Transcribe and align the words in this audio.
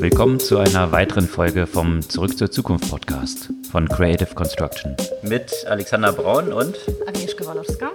Willkommen 0.00 0.40
zu 0.40 0.58
einer 0.58 0.90
weiteren 0.92 1.26
Folge 1.26 1.66
vom 1.66 2.02
Zurück 2.02 2.36
zur 2.36 2.50
Zukunft 2.50 2.90
Podcast 2.90 3.50
von 3.70 3.88
Creative 3.88 4.34
Construction. 4.34 4.96
Mit 5.22 5.52
Alexander 5.66 6.12
Braun 6.12 6.52
und 6.52 6.76
Agnieszka 7.06 7.46
Walowska. 7.46 7.90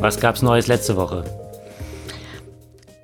Was 0.00 0.20
gab's 0.20 0.42
Neues 0.42 0.66
letzte 0.66 0.96
Woche? 0.96 1.24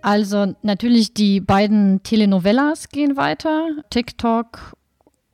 Also 0.03 0.55
natürlich 0.63 1.15
die 1.15 1.41
beiden 1.41 2.03
Telenovelas 2.03 2.89
gehen 2.91 3.17
weiter. 3.17 3.69
TikTok 3.91 4.77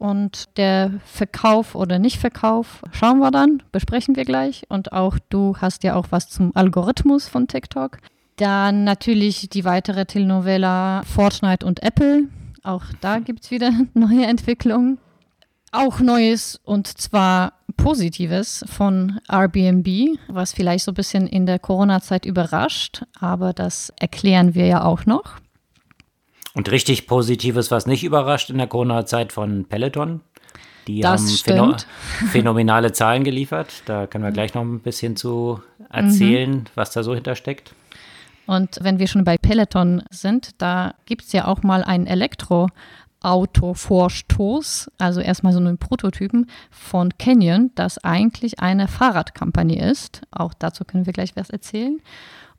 und 0.02 0.56
der 0.56 0.90
Verkauf 1.04 1.76
oder 1.76 2.00
Nicht-Verkauf 2.00 2.82
schauen 2.90 3.20
wir 3.20 3.30
dann, 3.30 3.62
besprechen 3.70 4.16
wir 4.16 4.24
gleich. 4.24 4.64
Und 4.68 4.92
auch 4.92 5.16
du 5.28 5.56
hast 5.58 5.84
ja 5.84 5.94
auch 5.94 6.08
was 6.10 6.28
zum 6.28 6.50
Algorithmus 6.56 7.28
von 7.28 7.46
TikTok. 7.46 7.98
Dann 8.36 8.82
natürlich 8.82 9.48
die 9.48 9.64
weitere 9.64 10.04
Telenovela 10.04 11.02
Fortnite 11.04 11.64
und 11.64 11.84
Apple. 11.84 12.24
Auch 12.64 12.82
da 13.00 13.18
gibt 13.20 13.44
es 13.44 13.50
wieder 13.52 13.70
neue 13.94 14.26
Entwicklungen. 14.26 14.98
Auch 15.70 16.00
Neues 16.00 16.60
und 16.64 16.88
zwar 16.88 17.52
Positives 17.76 18.64
von 18.68 19.20
Airbnb, 19.30 20.18
was 20.26 20.52
vielleicht 20.52 20.84
so 20.84 20.90
ein 20.90 20.96
bisschen 20.96 21.28
in 21.28 21.46
der 21.46 21.60
Corona-Zeit 21.60 22.26
überrascht, 22.26 23.04
aber 23.20 23.52
das 23.52 23.92
erklären 24.00 24.54
wir 24.56 24.66
ja 24.66 24.84
auch 24.84 25.06
noch. 25.06 25.36
Und 26.54 26.70
richtig 26.70 27.06
Positives, 27.06 27.70
was 27.70 27.86
nicht 27.86 28.04
überrascht 28.04 28.50
in 28.50 28.58
der 28.58 28.66
Corona-Zeit 28.66 29.32
von 29.32 29.64
Peloton. 29.64 30.20
Die 30.86 31.00
das 31.00 31.22
haben 31.22 31.38
phäno 31.38 31.74
phänomenale 32.30 32.92
Zahlen 32.92 33.24
geliefert. 33.24 33.82
Da 33.86 34.06
können 34.06 34.24
wir 34.24 34.32
gleich 34.32 34.52
noch 34.54 34.60
ein 34.62 34.80
bisschen 34.80 35.16
zu 35.16 35.62
erzählen, 35.90 36.50
mhm. 36.50 36.64
was 36.74 36.90
da 36.90 37.02
so 37.02 37.14
hintersteckt. 37.14 37.74
Und 38.46 38.78
wenn 38.82 38.98
wir 38.98 39.06
schon 39.06 39.24
bei 39.24 39.38
Peloton 39.38 40.02
sind, 40.10 40.60
da 40.60 40.94
gibt 41.06 41.22
es 41.22 41.32
ja 41.32 41.46
auch 41.46 41.62
mal 41.62 41.82
ein 41.84 42.08
Elektroauto-Vorstoß, 42.08 44.90
also 44.98 45.20
erstmal 45.20 45.52
so 45.52 45.60
einen 45.60 45.78
Prototypen 45.78 46.50
von 46.70 47.16
Canyon, 47.18 47.70
das 47.76 47.98
eigentlich 47.98 48.58
eine 48.58 48.88
Fahrradkampagne 48.88 49.88
ist. 49.88 50.22
Auch 50.32 50.54
dazu 50.54 50.84
können 50.84 51.06
wir 51.06 51.12
gleich 51.12 51.36
was 51.36 51.50
erzählen. 51.50 52.00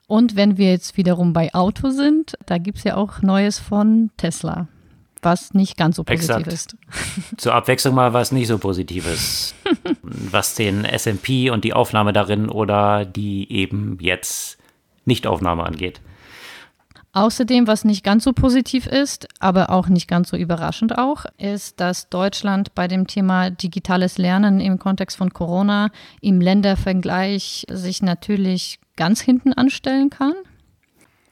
Und 0.08 0.36
wenn 0.36 0.58
wir 0.58 0.72
jetzt 0.72 0.98
wiederum 0.98 1.34
bei 1.34 1.54
Auto 1.54 1.90
sind, 1.90 2.36
da 2.46 2.58
gibt 2.58 2.80
es 2.80 2.84
ja 2.84 2.96
auch 2.96 3.22
Neues 3.22 3.59
von 3.59 4.12
Tesla, 4.18 4.68
was 5.22 5.54
nicht 5.54 5.78
ganz 5.78 5.96
so 5.96 6.04
positiv 6.04 6.30
Exakt. 6.30 6.48
ist. 6.48 6.76
Zur 7.38 7.54
Abwechslung 7.54 7.96
mal 7.96 8.14
was 8.14 8.31
nicht 8.31 8.48
so 8.48 8.58
Positives, 8.58 9.56
was 10.02 10.56
den 10.56 10.86
SMP 10.86 11.50
und 11.52 11.64
die 11.64 11.74
Aufnahme 11.74 12.14
darin 12.14 12.50
oder 12.50 13.06
die 13.06 13.52
eben 13.52 13.98
jetzt 14.02 14.58
Nichtaufnahme 15.06 15.64
angeht. 15.64 16.02
Außerdem, 17.16 17.68
was 17.68 17.86
nicht 17.86 18.04
ganz 18.04 18.24
so 18.24 18.34
positiv 18.34 18.88
ist, 18.88 19.28
aber 19.40 19.70
auch 19.70 19.88
nicht 19.88 20.08
ganz 20.08 20.30
so 20.30 20.38
überraschend 20.38 20.98
auch, 20.98 21.26
ist, 21.38 21.80
dass 21.80 22.09
Deutschland 22.09 22.74
bei 22.74 22.88
dem 22.88 23.06
Thema 23.06 23.52
digitales 23.52 24.18
Lernen 24.18 24.59
im 24.59 24.80
Kontext 24.80 25.18
von 25.18 25.31
Corona 25.31 25.92
im 26.22 26.42
Ländervergleich 26.42 27.68
sich 27.70 28.02
natürlich 28.02 28.80
ganz 28.95 29.22
hinten 29.22 29.53
anstellen 29.53 30.09
kann. 30.09 30.33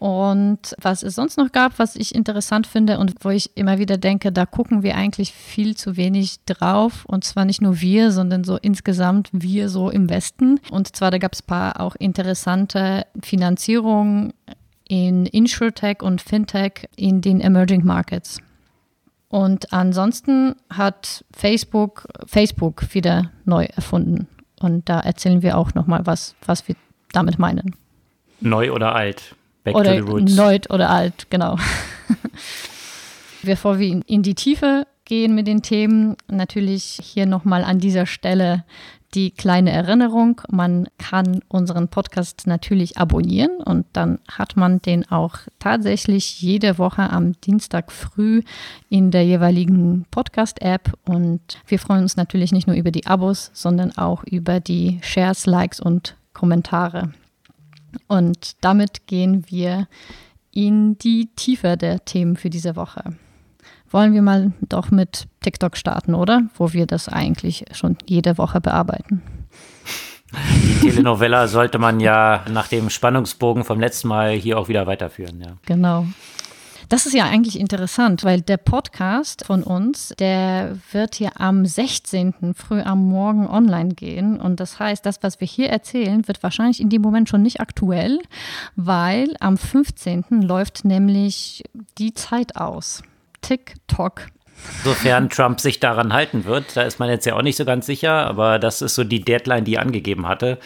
Und 0.02 0.74
was 0.82 1.04
es 1.04 1.14
sonst 1.14 1.38
noch 1.38 1.52
gab, 1.52 1.78
was 1.78 1.96
ich 1.96 2.16
interessant 2.16 2.66
finde 2.66 2.98
und 2.98 3.14
wo 3.20 3.30
ich 3.30 3.56
immer 3.56 3.78
wieder 3.78 3.98
denke, 3.98 4.32
da 4.32 4.48
gucken 4.48 4.82
wir 4.82 4.98
eigentlich 4.98 5.32
viel 5.32 5.78
zu 5.78 5.96
wenig 5.96 6.44
drauf. 6.46 7.06
Und 7.06 7.24
zwar 7.24 7.46
nicht 7.46 7.62
nur 7.62 7.82
wir, 7.82 8.12
sondern 8.12 8.44
so 8.44 8.58
insgesamt 8.58 9.30
wir 9.32 9.70
so 9.70 9.92
im 9.92 10.10
Westen. 10.10 10.60
Und 10.72 10.96
zwar 10.96 11.12
da 11.12 11.20
gab 11.20 11.34
es 11.34 11.44
paar 11.44 11.80
auch 11.80 11.96
interessante 11.96 13.06
Finanzierungen 13.22 14.34
in 14.88 15.28
Insurtech 15.28 16.02
und 16.02 16.20
Fintech 16.20 16.90
in 16.96 17.22
den 17.22 17.40
Emerging 17.40 17.86
Markets. 17.86 18.40
Und 19.30 19.72
ansonsten 19.72 20.56
hat 20.70 21.24
Facebook 21.32 22.08
Facebook 22.26 22.96
wieder 22.96 23.30
neu 23.46 23.66
erfunden. 23.66 24.28
Und 24.60 24.90
da 24.90 25.00
erzählen 25.00 25.44
wir 25.44 25.60
auch 25.60 25.76
nochmal 25.76 26.08
was, 26.08 26.34
was 26.44 26.68
wir 26.68 26.76
damit 27.12 27.40
meinen. 27.40 27.76
Neu 28.40 28.72
oder 28.72 28.96
alt? 28.96 29.36
Back 29.64 29.76
oder 29.76 29.98
to 29.98 30.06
the 30.06 30.12
roots. 30.12 30.36
Neu 30.36 30.60
oder 30.70 30.90
alt, 30.90 31.28
genau. 31.30 31.58
Bevor 33.44 33.80
wir 33.80 34.02
in 34.06 34.24
die 34.24 34.36
Tiefe 34.36 34.86
gehen 35.06 35.36
mit 35.36 35.48
den 35.48 35.62
Themen, 35.62 36.16
natürlich 36.28 37.00
hier 37.02 37.26
nochmal 37.26 37.64
an 37.64 37.80
dieser 37.80 38.06
Stelle 38.06 38.64
die 39.14 39.32
kleine 39.32 39.72
Erinnerung. 39.72 40.42
Man 40.50 40.88
kann 40.98 41.42
unseren 41.48 41.90
Podcast 41.90 42.48
natürlich 42.48 42.98
abonnieren 42.98 43.58
und 43.58 43.86
dann 43.94 44.20
hat 44.30 44.56
man 44.56 44.82
den 44.82 45.10
auch 45.12 45.40
tatsächlich 45.60 46.42
jede 46.42 46.78
Woche 46.78 47.10
am 47.10 47.34
Dienstag 47.42 47.92
früh 47.92 48.42
in 48.90 49.12
der 49.12 49.26
jeweiligen 49.26 50.06
Podcast-App. 50.12 50.94
Und 51.06 51.60
wir 51.68 51.80
freuen 51.80 52.04
uns 52.04 52.16
natürlich 52.16 52.52
nicht 52.52 52.68
nur 52.68 52.76
über 52.76 52.92
die 52.92 53.06
Abos, 53.06 53.52
sondern 53.54 53.98
auch 53.98 54.24
über 54.24 54.60
die 54.60 55.00
Shares, 55.02 55.46
Likes 55.46 55.80
und 55.80 56.16
Kommentare. 56.42 57.12
Und 58.08 58.54
damit 58.62 59.06
gehen 59.06 59.46
wir 59.48 59.88
in 60.52 60.98
die 60.98 61.30
Tiefe 61.36 61.78
der 61.78 62.04
Themen 62.04 62.36
für 62.36 62.50
diese 62.50 62.76
Woche. 62.76 63.04
Wollen 63.92 64.16
wir 64.16 64.24
mal 64.24 64.54
doch 64.62 64.90
mit 64.90 65.28
TikTok 65.42 65.78
starten, 65.78 66.16
oder? 66.16 66.42
Wo 66.56 66.74
wir 66.74 66.88
das 66.88 67.10
eigentlich 67.10 67.66
schon 67.74 67.96
jede 68.08 68.40
Woche 68.40 68.60
bearbeiten. 68.60 69.22
Die 70.82 70.90
Telenovela 70.90 71.48
sollte 71.48 71.78
man 71.78 72.00
ja 72.00 72.44
nach 72.52 72.68
dem 72.68 72.90
Spannungsbogen 72.90 73.64
vom 73.64 73.80
letzten 73.80 74.08
Mal 74.08 74.32
hier 74.32 74.58
auch 74.58 74.68
wieder 74.68 74.88
weiterführen. 74.88 75.42
Ja. 75.42 75.58
Genau. 75.68 76.08
Das 76.92 77.06
ist 77.06 77.14
ja 77.14 77.24
eigentlich 77.24 77.58
interessant, 77.58 78.26
weil 78.26 78.42
der 78.42 78.58
Podcast 78.58 79.46
von 79.46 79.64
uns, 79.64 80.14
der 80.20 80.78
wird 80.92 81.16
hier 81.16 81.40
am 81.40 81.66
16. 81.66 82.54
früh 82.54 82.82
am 82.82 83.08
Morgen 83.08 83.48
online 83.48 83.94
gehen. 83.94 84.42
Und 84.42 84.60
das 84.60 84.78
heißt, 84.78 85.06
das, 85.06 85.24
was 85.24 85.40
wir 85.40 85.48
hier 85.48 85.70
erzählen, 85.70 86.28
wird 86.28 86.44
wahrscheinlich 86.44 86.82
in 86.82 86.90
dem 86.90 87.02
Moment 87.02 87.30
schon 87.30 87.44
nicht 87.44 87.62
aktuell, 87.62 88.20
weil 88.76 89.38
am 89.40 89.56
15. 89.56 90.42
läuft 90.42 90.84
nämlich 90.84 91.64
die 91.98 92.14
Zeit 92.14 92.58
aus. 92.58 93.04
TikTok. 93.40 94.28
Sofern 94.84 95.30
Trump 95.30 95.60
sich 95.60 95.80
daran 95.80 96.12
halten 96.12 96.46
wird, 96.46 96.76
da 96.76 96.82
ist 96.82 97.00
man 97.00 97.10
jetzt 97.10 97.26
ja 97.26 97.36
auch 97.36 97.42
nicht 97.42 97.56
so 97.56 97.66
ganz 97.66 97.86
sicher, 97.86 98.26
aber 98.26 98.58
das 98.58 98.82
ist 98.82 98.96
so 98.96 99.04
die 99.04 99.22
Deadline, 99.22 99.64
die 99.64 99.76
er 99.76 99.82
angegeben 99.82 100.28
hatte. 100.28 100.58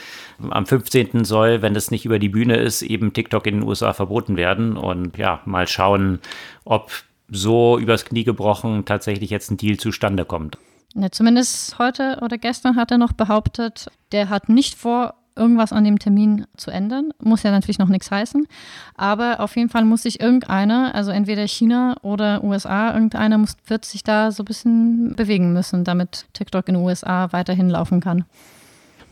Am 0.49 0.65
15. 0.65 1.25
soll, 1.25 1.61
wenn 1.61 1.75
es 1.75 1.91
nicht 1.91 2.05
über 2.05 2.19
die 2.19 2.29
Bühne 2.29 2.55
ist, 2.57 2.81
eben 2.81 3.13
TikTok 3.13 3.45
in 3.47 3.59
den 3.59 3.67
USA 3.67 3.93
verboten 3.93 4.37
werden 4.37 4.77
und 4.77 5.17
ja, 5.17 5.41
mal 5.45 5.67
schauen, 5.67 6.19
ob 6.63 6.91
so 7.29 7.77
übers 7.77 8.05
Knie 8.05 8.23
gebrochen 8.23 8.85
tatsächlich 8.85 9.29
jetzt 9.29 9.51
ein 9.51 9.57
Deal 9.57 9.77
zustande 9.77 10.25
kommt. 10.25 10.57
Ja, 10.93 11.11
zumindest 11.11 11.77
heute 11.77 12.19
oder 12.21 12.37
gestern 12.37 12.77
hat 12.77 12.91
er 12.91 12.97
noch 12.97 13.11
behauptet, 13.11 13.91
der 14.13 14.29
hat 14.29 14.47
nicht 14.47 14.75
vor, 14.75 15.15
irgendwas 15.35 15.73
an 15.73 15.83
dem 15.83 15.99
Termin 15.99 16.45
zu 16.57 16.71
ändern. 16.71 17.11
Muss 17.19 17.43
ja 17.43 17.51
natürlich 17.51 17.79
noch 17.79 17.89
nichts 17.89 18.11
heißen. 18.11 18.47
Aber 18.95 19.39
auf 19.39 19.55
jeden 19.55 19.69
Fall 19.69 19.85
muss 19.85 20.03
sich 20.03 20.19
irgendeiner, 20.19 20.93
also 20.95 21.11
entweder 21.11 21.47
China 21.47 21.97
oder 22.01 22.43
USA, 22.43 22.93
irgendeiner 22.93 23.37
muss, 23.37 23.55
wird 23.67 23.85
sich 23.85 24.03
da 24.03 24.31
so 24.31 24.43
ein 24.43 24.45
bisschen 24.45 25.15
bewegen 25.15 25.53
müssen, 25.53 25.83
damit 25.83 26.25
TikTok 26.33 26.67
in 26.67 26.75
den 26.75 26.83
USA 26.83 27.31
weiterhin 27.31 27.69
laufen 27.69 27.99
kann. 27.99 28.25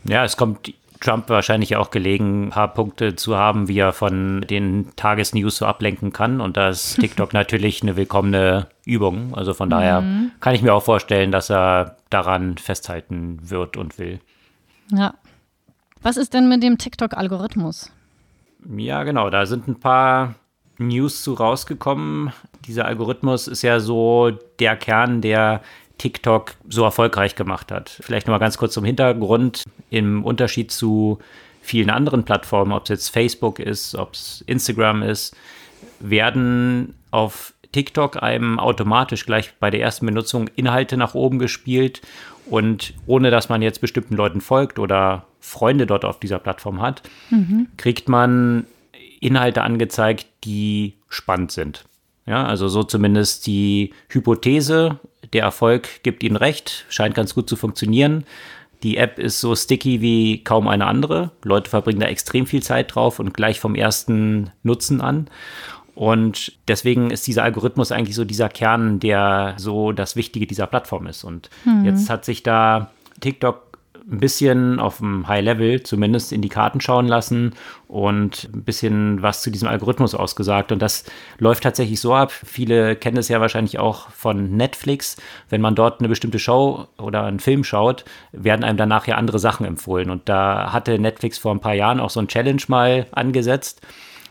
Ja, 0.04 0.24
es 0.24 0.36
kommt 0.36 0.72
Trump 1.00 1.28
wahrscheinlich 1.28 1.76
auch 1.76 1.90
gelegen, 1.90 2.46
ein 2.46 2.50
paar 2.50 2.72
Punkte 2.72 3.14
zu 3.14 3.36
haben, 3.36 3.68
wie 3.68 3.78
er 3.78 3.92
von 3.92 4.40
den 4.42 4.92
Tagesnews 4.96 5.58
so 5.58 5.66
ablenken 5.66 6.12
kann. 6.12 6.40
Und 6.40 6.56
da 6.56 6.70
ist 6.70 6.98
TikTok 6.98 7.32
natürlich 7.34 7.82
eine 7.82 7.96
willkommene 7.96 8.68
Übung. 8.86 9.34
Also 9.34 9.52
von 9.52 9.68
daher 9.68 10.00
mhm. 10.00 10.30
kann 10.40 10.54
ich 10.54 10.62
mir 10.62 10.72
auch 10.72 10.82
vorstellen, 10.82 11.30
dass 11.30 11.50
er 11.50 11.96
daran 12.08 12.56
festhalten 12.56 13.38
wird 13.42 13.76
und 13.76 13.98
will. 13.98 14.20
Ja, 14.90 15.14
was 16.04 16.16
ist 16.16 16.34
denn 16.34 16.48
mit 16.48 16.62
dem 16.62 16.78
TikTok-Algorithmus? 16.78 17.90
Ja, 18.76 19.02
genau, 19.02 19.30
da 19.30 19.46
sind 19.46 19.66
ein 19.66 19.80
paar 19.80 20.36
News 20.78 21.22
zu 21.22 21.34
rausgekommen. 21.34 22.32
Dieser 22.66 22.86
Algorithmus 22.86 23.48
ist 23.48 23.62
ja 23.62 23.80
so 23.80 24.32
der 24.58 24.76
Kern, 24.76 25.20
der 25.20 25.62
TikTok 25.98 26.54
so 26.68 26.84
erfolgreich 26.84 27.36
gemacht 27.36 27.72
hat. 27.72 27.88
Vielleicht 27.88 28.26
noch 28.26 28.32
mal 28.32 28.38
ganz 28.38 28.58
kurz 28.58 28.74
zum 28.74 28.84
Hintergrund. 28.84 29.64
Im 29.90 30.24
Unterschied 30.24 30.70
zu 30.70 31.18
vielen 31.62 31.90
anderen 31.90 32.24
Plattformen, 32.24 32.72
ob 32.72 32.84
es 32.84 32.88
jetzt 32.90 33.08
Facebook 33.08 33.58
ist, 33.58 33.94
ob 33.94 34.14
es 34.14 34.42
Instagram 34.46 35.02
ist, 35.02 35.36
werden 36.00 36.94
auf 37.10 37.54
TikTok 37.72 38.22
einem 38.22 38.58
automatisch 38.58 39.24
gleich 39.26 39.54
bei 39.58 39.70
der 39.70 39.80
ersten 39.80 40.06
Benutzung 40.06 40.48
Inhalte 40.56 40.96
nach 40.96 41.14
oben 41.14 41.38
gespielt 41.38 42.02
und 42.46 42.94
ohne 43.06 43.30
dass 43.30 43.48
man 43.48 43.62
jetzt 43.62 43.80
bestimmten 43.80 44.16
Leuten 44.16 44.40
folgt 44.40 44.78
oder 44.78 45.24
Freunde 45.44 45.86
dort 45.86 46.06
auf 46.06 46.18
dieser 46.18 46.38
Plattform 46.38 46.80
hat, 46.80 47.02
mhm. 47.28 47.68
kriegt 47.76 48.08
man 48.08 48.64
Inhalte 49.20 49.62
angezeigt, 49.62 50.26
die 50.44 50.94
spannend 51.10 51.52
sind. 51.52 51.84
Ja, 52.26 52.46
also 52.46 52.68
so 52.68 52.82
zumindest 52.82 53.46
die 53.46 53.92
Hypothese, 54.08 54.98
der 55.34 55.42
Erfolg 55.42 56.02
gibt 56.02 56.22
ihnen 56.22 56.36
recht, 56.36 56.86
scheint 56.88 57.14
ganz 57.14 57.34
gut 57.34 57.46
zu 57.46 57.56
funktionieren. 57.56 58.24
Die 58.82 58.96
App 58.96 59.18
ist 59.18 59.40
so 59.40 59.54
sticky 59.54 60.00
wie 60.00 60.42
kaum 60.42 60.66
eine 60.66 60.86
andere. 60.86 61.30
Leute 61.42 61.68
verbringen 61.68 62.00
da 62.00 62.06
extrem 62.06 62.46
viel 62.46 62.62
Zeit 62.62 62.94
drauf 62.94 63.18
und 63.18 63.34
gleich 63.34 63.60
vom 63.60 63.74
ersten 63.74 64.50
Nutzen 64.62 65.02
an. 65.02 65.28
Und 65.94 66.52
deswegen 66.68 67.10
ist 67.10 67.26
dieser 67.26 67.44
Algorithmus 67.44 67.92
eigentlich 67.92 68.16
so 68.16 68.24
dieser 68.24 68.48
Kern, 68.48 68.98
der 68.98 69.54
so 69.58 69.92
das 69.92 70.16
Wichtige 70.16 70.46
dieser 70.46 70.66
Plattform 70.66 71.06
ist. 71.06 71.22
Und 71.22 71.50
mhm. 71.66 71.84
jetzt 71.84 72.08
hat 72.08 72.24
sich 72.24 72.42
da 72.42 72.90
TikTok 73.20 73.73
ein 74.10 74.18
bisschen 74.18 74.80
auf 74.80 74.98
dem 74.98 75.26
High-Level 75.26 75.82
zumindest 75.82 76.32
in 76.32 76.42
die 76.42 76.48
Karten 76.48 76.80
schauen 76.80 77.08
lassen 77.08 77.54
und 77.88 78.50
ein 78.52 78.62
bisschen 78.62 79.22
was 79.22 79.40
zu 79.40 79.50
diesem 79.50 79.68
Algorithmus 79.68 80.14
ausgesagt. 80.14 80.72
Und 80.72 80.82
das 80.82 81.04
läuft 81.38 81.62
tatsächlich 81.62 82.00
so 82.00 82.14
ab. 82.14 82.30
Viele 82.30 82.96
kennen 82.96 83.16
es 83.16 83.28
ja 83.28 83.40
wahrscheinlich 83.40 83.78
auch 83.78 84.10
von 84.10 84.56
Netflix. 84.56 85.16
Wenn 85.48 85.62
man 85.62 85.74
dort 85.74 86.00
eine 86.00 86.08
bestimmte 86.08 86.38
Show 86.38 86.86
oder 86.98 87.24
einen 87.24 87.40
Film 87.40 87.64
schaut, 87.64 88.04
werden 88.32 88.64
einem 88.64 88.76
danach 88.76 89.06
ja 89.06 89.16
andere 89.16 89.38
Sachen 89.38 89.64
empfohlen. 89.64 90.10
Und 90.10 90.28
da 90.28 90.72
hatte 90.72 90.98
Netflix 90.98 91.38
vor 91.38 91.52
ein 91.54 91.60
paar 91.60 91.74
Jahren 91.74 92.00
auch 92.00 92.10
so 92.10 92.20
ein 92.20 92.28
Challenge 92.28 92.62
mal 92.68 93.06
angesetzt. 93.12 93.80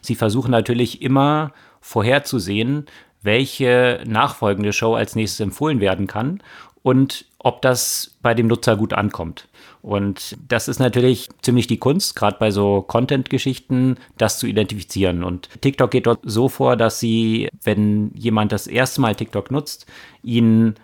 Sie 0.02 0.16
versuchen 0.16 0.52
natürlich 0.52 1.02
immer 1.02 1.52
vorherzusehen, 1.82 2.86
welche 3.24 4.04
nachfolgende 4.06 4.74
Show 4.74 4.94
als 4.94 5.16
nächstes 5.16 5.40
empfohlen 5.40 5.80
werden 5.80 6.08
kann 6.08 6.42
und 6.84 7.26
ob 7.40 7.62
das 7.62 8.18
bei 8.22 8.34
dem 8.34 8.48
Nutzer 8.48 8.76
gut 8.76 8.94
ankommt. 8.94 9.48
Und 9.84 10.38
das 10.48 10.70
ist 10.70 10.80
natürlich 10.80 11.28
ziemlich 11.42 11.68
die 11.68 11.78
Kunst, 11.78 12.16
gerade 12.16 12.38
bei 12.40 12.52
so 12.52 12.82
Content-Geschichten, 12.82 13.98
das 14.18 14.40
zu 14.40 14.48
identifizieren. 14.48 15.26
Und 15.26 15.50
TikTok 15.60 15.92
geht 15.92 16.08
dort 16.08 16.22
so 16.24 16.48
vor, 16.48 16.78
dass 16.78 17.02
sie, 17.02 17.50
wenn 17.64 18.12
jemand 18.16 18.54
das 18.54 18.66
erste 18.66 19.02
Mal 19.02 19.14
TikTok 19.14 19.52
nutzt, 19.52 19.86
ihnen 20.24 20.76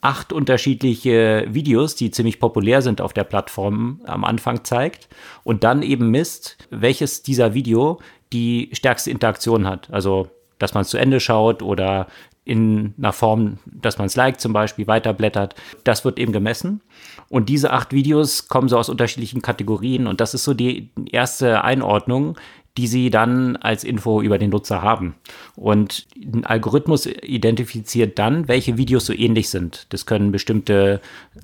acht 0.00 0.32
unterschiedliche 0.32 1.46
Videos, 1.50 1.96
die 1.96 2.10
ziemlich 2.10 2.40
populär 2.40 2.80
sind 2.80 3.02
auf 3.02 3.12
der 3.12 3.24
Plattform, 3.24 4.00
am 4.06 4.24
Anfang 4.24 4.64
zeigt 4.64 5.08
und 5.44 5.62
dann 5.62 5.82
eben 5.82 6.10
misst, 6.10 6.56
welches 6.70 7.22
dieser 7.22 7.52
Video 7.52 8.00
die 8.32 8.70
stärkste 8.72 9.10
Interaktion 9.10 9.66
hat. 9.66 9.90
Also, 9.90 10.28
dass 10.58 10.72
man 10.72 10.80
es 10.82 10.88
zu 10.88 10.96
Ende 10.96 11.20
schaut 11.20 11.62
oder 11.62 12.06
in 12.46 12.94
einer 12.96 13.12
Form, 13.12 13.58
dass 13.66 13.98
man 13.98 14.06
es 14.06 14.16
liked 14.16 14.40
zum 14.40 14.52
Beispiel, 14.52 14.86
weiterblättert. 14.86 15.56
Das 15.82 16.04
wird 16.04 16.18
eben 16.18 16.32
gemessen. 16.32 16.80
Und 17.28 17.48
diese 17.48 17.72
acht 17.72 17.92
Videos 17.92 18.48
kommen 18.48 18.68
so 18.68 18.78
aus 18.78 18.88
unterschiedlichen 18.88 19.42
Kategorien 19.42 20.06
und 20.06 20.20
das 20.20 20.34
ist 20.34 20.44
so 20.44 20.54
die 20.54 20.90
erste 21.10 21.64
Einordnung, 21.64 22.36
die 22.76 22.86
sie 22.86 23.10
dann 23.10 23.56
als 23.56 23.84
Info 23.84 24.20
über 24.20 24.38
den 24.38 24.50
Nutzer 24.50 24.82
haben. 24.82 25.14
Und 25.54 26.06
ein 26.14 26.44
Algorithmus 26.44 27.06
identifiziert 27.06 28.18
dann, 28.18 28.48
welche 28.48 28.76
Videos 28.76 29.06
so 29.06 29.14
ähnlich 29.14 29.48
sind. 29.48 29.86
Das 29.90 30.04
können 30.04 30.30
bestimmte 30.30 31.00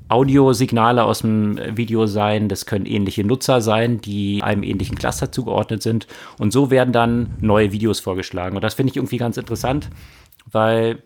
Audiosignale 0.09 1.05
aus 1.05 1.21
dem 1.21 1.59
Video 1.77 2.07
sein, 2.07 2.49
das 2.49 2.67
können 2.67 2.85
ähnliche 2.85 3.25
Nutzer 3.25 3.63
sein, 3.63 4.01
die 4.01 4.43
einem 4.43 4.63
ähnlichen 4.63 4.97
Cluster 4.99 5.33
zugeordnet 5.33 5.83
sind. 5.83 6.07
Und 6.39 6.53
so 6.53 6.71
werden 6.71 6.93
dann 6.93 7.31
neue 7.41 7.73
Videos 7.73 8.01
vorgeschlagen. 8.01 8.57
Und 8.57 8.63
das 8.63 8.75
finde 8.75 8.91
ich 8.91 8.97
irgendwie 8.97 9.17
ganz 9.17 9.39
interessant, 9.39 9.89
weil 10.51 11.03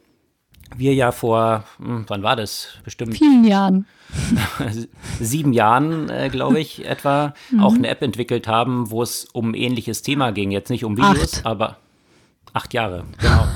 wir 0.76 0.93
ja 0.94 1.12
vor, 1.12 1.64
hm, 1.79 2.05
wann 2.08 2.25
war 2.25 2.34
das? 2.34 2.79
Bestimmt. 2.82 3.17
Vielen 3.17 3.44
Jahren. 3.44 3.87
sieben 5.20 5.53
Jahren, 5.53 6.08
äh, 6.08 6.29
glaube 6.31 6.61
ich, 6.61 6.85
etwa, 6.87 7.35
mhm. 7.50 7.61
auch 7.61 7.75
eine 7.75 7.88
App 7.88 8.03
entwickelt 8.03 8.47
haben, 8.49 8.91
wo 8.91 9.03
es 9.03 9.25
um 9.26 9.50
ein 9.50 9.55
ähnliches 9.55 10.03
Thema 10.03 10.32
ging. 10.32 10.50
Jetzt 10.50 10.70
nicht 10.70 10.85
um 10.85 10.97
Videos, 10.97 11.38
acht. 11.38 11.47
aber 11.47 11.76
acht 12.53 12.75
Jahre, 12.75 13.05
genau. 13.19 13.47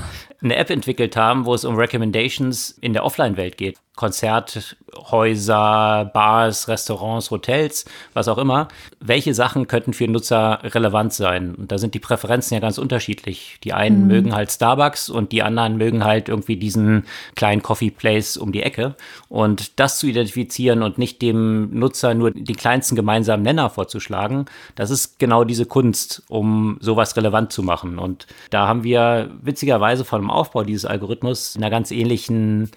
eine 0.41 0.55
App 0.55 0.69
entwickelt 0.69 1.15
haben, 1.15 1.45
wo 1.45 1.53
es 1.53 1.65
um 1.65 1.75
Recommendations 1.75 2.69
in 2.69 2.93
der 2.93 3.03
Offline-Welt 3.03 3.57
geht. 3.57 3.77
Konzerthäuser, 4.01 6.09
Bars, 6.11 6.67
Restaurants, 6.67 7.29
Hotels, 7.29 7.85
was 8.15 8.27
auch 8.27 8.39
immer. 8.39 8.67
Welche 8.99 9.35
Sachen 9.35 9.67
könnten 9.67 9.93
für 9.93 10.07
Nutzer 10.07 10.57
relevant 10.63 11.13
sein? 11.13 11.53
Und 11.53 11.71
da 11.71 11.77
sind 11.77 11.93
die 11.93 11.99
Präferenzen 11.99 12.55
ja 12.55 12.61
ganz 12.61 12.79
unterschiedlich. 12.79 13.59
Die 13.63 13.73
einen 13.73 14.01
mhm. 14.01 14.07
mögen 14.07 14.33
halt 14.33 14.51
Starbucks 14.51 15.11
und 15.11 15.31
die 15.31 15.43
anderen 15.43 15.77
mögen 15.77 16.03
halt 16.03 16.29
irgendwie 16.29 16.55
diesen 16.55 17.05
kleinen 17.35 17.61
Coffee 17.61 17.91
Place 17.91 18.37
um 18.37 18.51
die 18.51 18.63
Ecke. 18.63 18.95
Und 19.29 19.79
das 19.79 19.99
zu 19.99 20.07
identifizieren 20.07 20.81
und 20.81 20.97
nicht 20.97 21.21
dem 21.21 21.69
Nutzer 21.77 22.15
nur 22.15 22.31
die 22.31 22.53
kleinsten 22.53 22.95
gemeinsamen 22.95 23.43
Nenner 23.43 23.69
vorzuschlagen, 23.69 24.45
das 24.73 24.89
ist 24.89 25.19
genau 25.19 25.43
diese 25.43 25.67
Kunst, 25.67 26.23
um 26.27 26.79
sowas 26.81 27.15
relevant 27.15 27.53
zu 27.53 27.61
machen. 27.61 27.99
Und 27.99 28.25
da 28.49 28.67
haben 28.67 28.83
wir 28.83 29.29
witzigerweise 29.43 30.05
von 30.05 30.21
dem 30.21 30.31
Aufbau 30.31 30.63
dieses 30.63 30.85
Algorithmus 30.85 31.55
in 31.55 31.61
einer 31.61 31.69
ganz 31.69 31.91
ähnlichen 31.91 32.71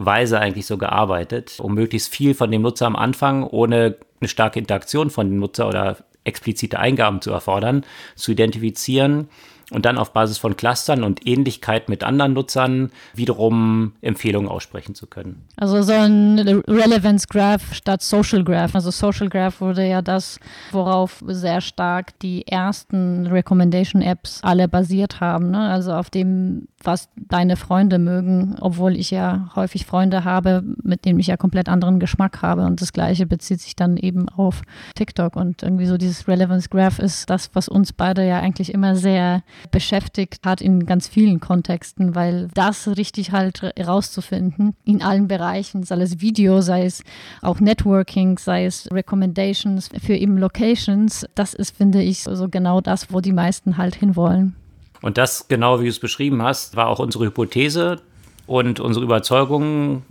Weise 0.00 0.38
eigentlich 0.38 0.66
so 0.66 0.78
gearbeitet, 0.78 1.58
um 1.58 1.74
möglichst 1.74 2.14
viel 2.14 2.34
von 2.34 2.52
dem 2.52 2.62
Nutzer 2.62 2.86
am 2.86 2.94
Anfang 2.94 3.42
ohne 3.42 3.96
eine 4.20 4.28
starke 4.28 4.60
Interaktion 4.60 5.10
von 5.10 5.28
dem 5.28 5.40
Nutzer 5.40 5.66
oder 5.66 5.96
explizite 6.22 6.78
Eingaben 6.78 7.20
zu 7.20 7.32
erfordern, 7.32 7.84
zu 8.14 8.30
identifizieren 8.30 9.28
und 9.70 9.84
dann 9.84 9.98
auf 9.98 10.12
Basis 10.12 10.38
von 10.38 10.56
Clustern 10.56 11.04
und 11.04 11.26
Ähnlichkeit 11.26 11.88
mit 11.88 12.02
anderen 12.02 12.32
Nutzern 12.32 12.90
wiederum 13.14 13.92
Empfehlungen 14.00 14.48
aussprechen 14.48 14.94
zu 14.94 15.06
können. 15.06 15.44
Also 15.56 15.82
so 15.82 15.92
ein 15.92 16.38
Relevance 16.66 17.26
Graph 17.28 17.74
statt 17.74 18.02
Social 18.02 18.44
Graph. 18.44 18.74
Also 18.74 18.90
Social 18.90 19.28
Graph 19.28 19.60
wurde 19.60 19.86
ja 19.86 20.00
das, 20.00 20.40
worauf 20.72 21.22
sehr 21.26 21.60
stark 21.60 22.18
die 22.20 22.46
ersten 22.46 23.26
Recommendation 23.26 24.00
Apps 24.00 24.40
alle 24.42 24.68
basiert 24.68 25.20
haben. 25.20 25.50
Ne? 25.50 25.68
Also 25.68 25.92
auf 25.92 26.08
dem, 26.08 26.68
was 26.82 27.10
deine 27.16 27.56
Freunde 27.56 27.98
mögen, 27.98 28.56
obwohl 28.60 28.96
ich 28.96 29.10
ja 29.10 29.50
häufig 29.54 29.84
Freunde 29.84 30.24
habe, 30.24 30.62
mit 30.82 31.04
denen 31.04 31.20
ich 31.20 31.26
ja 31.26 31.36
komplett 31.36 31.68
anderen 31.68 32.00
Geschmack 32.00 32.40
habe. 32.40 32.64
Und 32.64 32.80
das 32.80 32.94
Gleiche 32.94 33.26
bezieht 33.26 33.60
sich 33.60 33.76
dann 33.76 33.98
eben 33.98 34.30
auf 34.30 34.62
TikTok. 34.94 35.36
Und 35.36 35.62
irgendwie 35.62 35.86
so 35.86 35.98
dieses 35.98 36.26
Relevance 36.26 36.70
Graph 36.70 36.98
ist 36.98 37.28
das, 37.28 37.50
was 37.52 37.68
uns 37.68 37.92
beide 37.92 38.26
ja 38.26 38.40
eigentlich 38.40 38.72
immer 38.72 38.96
sehr 38.96 39.42
beschäftigt 39.70 40.44
hat 40.44 40.60
in 40.60 40.86
ganz 40.86 41.08
vielen 41.08 41.40
Kontexten, 41.40 42.14
weil 42.14 42.48
das 42.54 42.88
richtig 42.96 43.32
halt 43.32 43.62
herauszufinden 43.76 44.74
in 44.84 45.02
allen 45.02 45.28
Bereichen, 45.28 45.82
sei 45.82 46.00
es 46.00 46.20
Video, 46.20 46.60
sei 46.60 46.84
es 46.84 47.02
auch 47.42 47.60
Networking, 47.60 48.38
sei 48.38 48.66
es 48.66 48.88
Recommendations 48.92 49.88
für 50.02 50.14
eben 50.14 50.38
Locations, 50.38 51.26
das 51.34 51.54
ist, 51.54 51.76
finde 51.76 52.02
ich, 52.02 52.22
so 52.22 52.48
genau 52.48 52.80
das, 52.80 53.12
wo 53.12 53.20
die 53.20 53.32
meisten 53.32 53.76
halt 53.76 53.94
hinwollen. 53.94 54.54
Und 55.00 55.18
das, 55.18 55.48
genau 55.48 55.80
wie 55.80 55.84
du 55.84 55.90
es 55.90 56.00
beschrieben 56.00 56.42
hast, 56.42 56.76
war 56.76 56.88
auch 56.88 56.98
unsere 56.98 57.26
Hypothese 57.26 58.00
und 58.46 58.80
unsere 58.80 59.04
Überzeugung, 59.04 60.02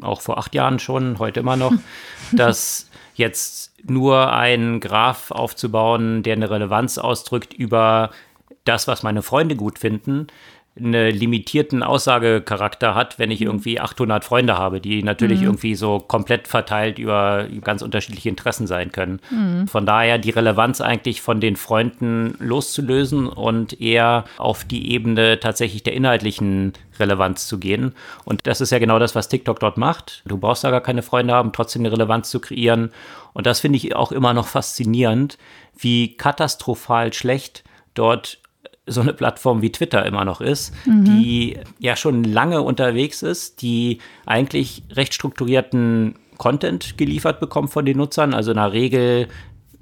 auch 0.00 0.20
vor 0.20 0.38
acht 0.38 0.54
Jahren 0.54 0.78
schon, 0.78 1.18
heute 1.18 1.40
immer 1.40 1.56
noch, 1.56 1.72
dass 2.32 2.90
jetzt 3.14 3.72
nur 3.84 4.32
ein 4.32 4.80
Graph 4.80 5.30
aufzubauen, 5.30 6.22
der 6.22 6.34
eine 6.34 6.50
Relevanz 6.50 6.98
ausdrückt 6.98 7.52
über 7.52 8.10
das, 8.64 8.88
was 8.88 9.02
meine 9.02 9.22
Freunde 9.22 9.56
gut 9.56 9.78
finden, 9.78 10.28
einen 10.74 11.14
limitierten 11.14 11.82
Aussagecharakter 11.82 12.94
hat, 12.94 13.18
wenn 13.18 13.30
ich 13.30 13.42
irgendwie 13.42 13.78
800 13.78 14.24
Freunde 14.24 14.56
habe, 14.56 14.80
die 14.80 15.02
natürlich 15.02 15.40
mhm. 15.40 15.46
irgendwie 15.46 15.74
so 15.74 15.98
komplett 15.98 16.48
verteilt 16.48 16.98
über 16.98 17.46
ganz 17.62 17.82
unterschiedliche 17.82 18.30
Interessen 18.30 18.66
sein 18.66 18.90
können. 18.90 19.20
Mhm. 19.30 19.68
Von 19.68 19.84
daher 19.84 20.16
die 20.16 20.30
Relevanz 20.30 20.80
eigentlich 20.80 21.20
von 21.20 21.40
den 21.40 21.56
Freunden 21.56 22.36
loszulösen 22.38 23.26
und 23.26 23.82
eher 23.82 24.24
auf 24.38 24.64
die 24.64 24.92
Ebene 24.92 25.38
tatsächlich 25.40 25.82
der 25.82 25.92
inhaltlichen 25.92 26.72
Relevanz 26.98 27.46
zu 27.46 27.58
gehen. 27.58 27.94
Und 28.24 28.46
das 28.46 28.62
ist 28.62 28.70
ja 28.70 28.78
genau 28.78 28.98
das, 28.98 29.14
was 29.14 29.28
TikTok 29.28 29.60
dort 29.60 29.76
macht. 29.76 30.22
Du 30.24 30.38
brauchst 30.38 30.64
da 30.64 30.70
gar 30.70 30.80
keine 30.80 31.02
Freunde 31.02 31.34
haben, 31.34 31.52
trotzdem 31.52 31.82
eine 31.82 31.92
Relevanz 31.92 32.30
zu 32.30 32.40
kreieren. 32.40 32.92
Und 33.34 33.46
das 33.46 33.60
finde 33.60 33.76
ich 33.76 33.94
auch 33.94 34.10
immer 34.10 34.32
noch 34.32 34.46
faszinierend, 34.46 35.36
wie 35.76 36.16
katastrophal 36.16 37.12
schlecht 37.12 37.62
dort 37.94 38.38
so 38.86 39.00
eine 39.00 39.12
Plattform 39.12 39.62
wie 39.62 39.70
Twitter 39.70 40.04
immer 40.04 40.24
noch 40.24 40.40
ist, 40.40 40.74
mhm. 40.86 41.04
die 41.04 41.58
ja 41.78 41.96
schon 41.96 42.24
lange 42.24 42.62
unterwegs 42.62 43.22
ist, 43.22 43.62
die 43.62 43.98
eigentlich 44.26 44.82
recht 44.90 45.14
strukturierten 45.14 46.16
Content 46.36 46.98
geliefert 46.98 47.38
bekommt 47.38 47.70
von 47.70 47.84
den 47.84 47.98
Nutzern, 47.98 48.34
also 48.34 48.50
in 48.50 48.56
der 48.56 48.72
Regel 48.72 49.28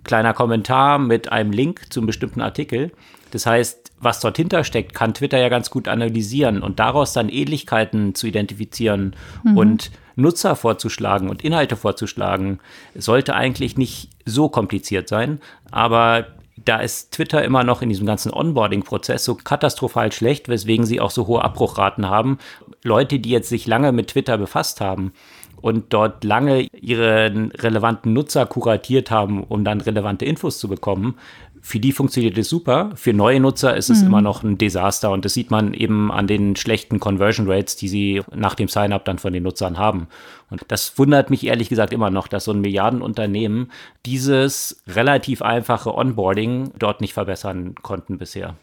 kleiner 0.05 0.35
Kommentar 0.35 0.99
mit 0.99 1.33
einem 1.33 1.53
Link 1.53 1.93
zum 1.93 2.07
bestimmten 2.07 2.41
Artikel. 2.41 2.93
Das 3.31 3.47
heißt, 3.47 3.93
was 4.01 4.21
dort 4.21 4.37
hintersteckt, 4.37 4.95
kann 4.95 5.15
Twitter 5.15 5.39
ja 5.39 5.49
ganz 5.49 5.71
gut 5.71 5.89
analysieren 5.89 6.63
und 6.63 6.81
daraus 6.81 7.13
dann 7.13 7.29
Ähnlichkeiten 7.29 8.15
zu 8.15 8.27
identifizieren 8.27 9.15
mhm. 9.45 9.57
und 9.57 9.91
Nutzer 10.17 10.57
vorzuschlagen 10.57 11.29
und 11.29 11.43
Inhalte 11.43 11.77
vorzuschlagen, 11.77 12.61
sollte 12.95 13.35
eigentlich 13.35 13.77
nicht 13.77 14.11
so 14.25 14.49
kompliziert 14.49 15.09
sein. 15.09 15.41
Aber 15.71 16.27
da 16.65 16.79
ist 16.79 17.13
Twitter 17.13 17.45
immer 17.45 17.65
noch 17.65 17.83
in 17.83 17.89
diesem 17.89 18.07
ganzen 18.07 18.33
Onboarding-Prozess 18.33 19.25
so 19.25 19.35
katastrophal 19.35 20.13
schlecht, 20.13 20.49
weswegen 20.49 20.85
sie 20.85 21.01
auch 21.01 21.11
so 21.11 21.27
hohe 21.27 21.43
Abbruchraten 21.43 22.09
haben. 22.09 22.39
Leute, 22.83 23.19
die 23.19 23.31
jetzt 23.31 23.49
sich 23.49 23.67
lange 23.67 23.93
mit 23.93 24.09
Twitter 24.09 24.39
befasst 24.39 24.81
haben 24.81 25.13
und 25.61 25.93
dort 25.93 26.25
lange 26.25 26.63
ihre 26.73 27.51
relevanten 27.59 28.13
Nutzer 28.13 28.47
kuratiert 28.47 29.11
haben, 29.11 29.45
um 29.45 29.65
dann 29.65 29.81
relevante 29.81 30.25
Infos 30.25 30.59
zu 30.59 30.69
bekommen, 30.69 31.17
für 31.61 31.79
die 31.79 31.93
funktioniert 31.93 32.39
es 32.39 32.49
super. 32.49 32.91
Für 32.95 33.13
neue 33.13 33.41
Nutzer 33.41 33.77
ist 33.77 33.91
es 33.91 34.01
mhm. 34.01 34.07
immer 34.07 34.23
noch 34.23 34.43
ein 34.43 34.59
Desaster 34.59 35.11
und 35.11 35.25
das 35.25 35.35
sieht 35.35 35.51
man 35.51 35.75
eben 35.75 36.11
an 36.11 36.27
den 36.27 36.57
schlechten 36.57 37.01
Conversion 37.01 37.51
Rates, 37.51 37.77
die 37.77 37.89
sie 37.89 38.23
nach 38.35 38.55
dem 38.55 38.69
Sign-up 38.69 39.05
dann 39.05 39.19
von 39.19 39.33
den 39.33 39.43
Nutzern 39.43 39.79
haben. 39.79 40.09
Und 40.51 40.63
das 40.69 40.99
wundert 40.99 41.31
mich 41.31 41.47
ehrlich 41.47 41.69
gesagt 41.69 41.93
immer 41.93 42.11
noch, 42.11 42.29
dass 42.29 42.45
so 42.45 42.53
ein 42.53 42.61
Milliardenunternehmen 42.61 43.71
dieses 44.07 44.83
relativ 44.87 45.43
einfache 45.43 45.95
Onboarding 45.95 46.73
dort 46.79 47.01
nicht 47.01 47.13
verbessern 47.13 47.75
konnten 47.83 48.19
bisher. 48.19 48.57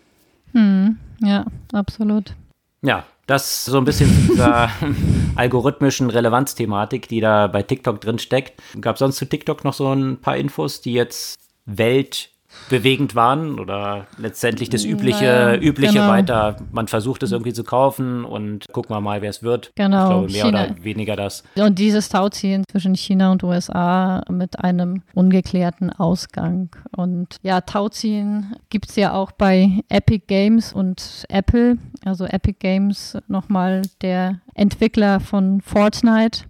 Mhm. 0.53 0.97
Ja, 1.21 1.45
absolut. 1.73 2.35
Ja, 2.81 3.05
das 3.27 3.65
so 3.65 3.77
ein 3.77 3.85
bisschen 3.85 4.09
dieser 4.29 4.71
algorithmischen 5.35 6.09
Relevanzthematik, 6.09 7.07
die 7.07 7.19
da 7.19 7.47
bei 7.47 7.61
TikTok 7.61 8.01
drin 8.01 8.19
steckt. 8.19 8.61
Gab 8.81 8.97
sonst 8.97 9.17
zu 9.17 9.25
TikTok 9.25 9.63
noch 9.63 9.73
so 9.73 9.91
ein 9.93 10.17
paar 10.17 10.37
Infos, 10.37 10.81
die 10.81 10.93
jetzt 10.93 11.37
Welt 11.65 12.29
bewegend 12.69 13.15
waren 13.15 13.59
oder 13.59 14.07
letztendlich 14.17 14.69
das 14.69 14.83
übliche, 14.83 15.25
naja, 15.25 15.61
übliche 15.61 15.93
genau. 15.93 16.07
weiter. 16.07 16.57
Man 16.71 16.87
versucht 16.87 17.23
es 17.23 17.31
irgendwie 17.31 17.53
zu 17.53 17.63
kaufen 17.63 18.25
und 18.25 18.65
gucken 18.71 18.95
wir 18.95 19.01
mal, 19.01 19.21
wer 19.21 19.29
es 19.29 19.43
wird. 19.43 19.71
Genau. 19.75 20.03
Ich 20.03 20.09
glaube, 20.09 20.31
mehr 20.31 20.45
China. 20.45 20.75
oder 20.75 20.83
weniger 20.83 21.15
das. 21.15 21.43
Und 21.55 21.79
dieses 21.79 22.09
Tauziehen 22.09 22.63
zwischen 22.69 22.95
China 22.95 23.31
und 23.31 23.43
USA 23.43 24.23
mit 24.29 24.59
einem 24.59 25.03
ungeklärten 25.13 25.91
Ausgang. 25.91 26.69
Und 26.95 27.37
ja, 27.41 27.61
Tauziehen 27.61 28.55
gibt 28.69 28.89
es 28.89 28.95
ja 28.95 29.13
auch 29.13 29.31
bei 29.31 29.83
Epic 29.89 30.25
Games 30.27 30.73
und 30.73 31.25
Apple. 31.29 31.77
Also 32.05 32.25
Epic 32.25 32.57
Games 32.59 33.17
nochmal 33.27 33.83
der 34.01 34.39
Entwickler 34.53 35.19
von 35.19 35.61
Fortnite 35.61 36.41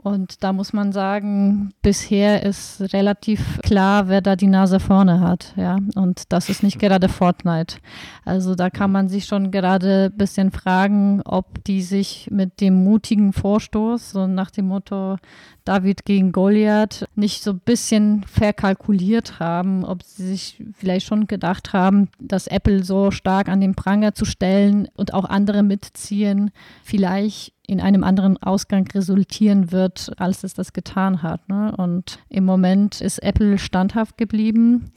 und 0.00 0.44
da 0.44 0.52
muss 0.52 0.72
man 0.72 0.92
sagen, 0.92 1.74
bisher 1.82 2.44
ist 2.44 2.80
relativ 2.92 3.58
klar, 3.62 4.08
wer 4.08 4.20
da 4.20 4.36
die 4.36 4.46
Nase 4.46 4.78
vorne 4.78 5.18
hat. 5.20 5.54
Ja, 5.56 5.76
und 5.96 6.32
das 6.32 6.48
ist 6.48 6.62
nicht 6.62 6.78
gerade 6.78 7.08
Fortnite. 7.08 7.78
Also 8.24 8.54
da 8.54 8.70
kann 8.70 8.92
man 8.92 9.08
sich 9.08 9.24
schon 9.24 9.50
gerade 9.50 10.10
ein 10.12 10.16
bisschen 10.16 10.52
fragen, 10.52 11.20
ob 11.24 11.64
die 11.64 11.82
sich 11.82 12.28
mit 12.30 12.60
dem 12.60 12.84
mutigen 12.84 13.32
Vorstoß, 13.32 14.12
so 14.12 14.28
nach 14.28 14.52
dem 14.52 14.68
Motto 14.68 15.16
David 15.64 16.04
gegen 16.04 16.30
Goliath, 16.30 17.04
nicht 17.16 17.42
so 17.42 17.50
ein 17.50 17.60
bisschen 17.60 18.22
verkalkuliert 18.22 19.40
haben, 19.40 19.84
ob 19.84 20.04
sie 20.04 20.28
sich 20.28 20.64
vielleicht 20.74 21.06
schon 21.06 21.26
gedacht 21.26 21.72
haben, 21.72 22.08
dass 22.20 22.46
Apple 22.46 22.84
so 22.84 23.10
stark 23.10 23.48
an 23.48 23.60
den 23.60 23.74
Pranger 23.74 24.14
zu 24.14 24.24
stellen 24.24 24.88
und 24.94 25.12
auch 25.12 25.24
andere 25.24 25.64
mitziehen, 25.64 26.52
vielleicht 26.84 27.52
in 27.68 27.80
einem 27.82 28.02
anderen 28.02 28.42
Ausgang 28.42 28.88
resultieren 28.94 29.70
wird, 29.70 30.10
als 30.16 30.42
es 30.42 30.54
das 30.54 30.72
getan 30.72 31.22
hat. 31.22 31.46
Ne? 31.48 31.74
Und 31.76 32.18
im 32.30 32.44
Moment 32.44 33.00
ist 33.02 33.22
Apple 33.22 33.58
standhaft 33.58 34.16
geblieben. 34.16 34.90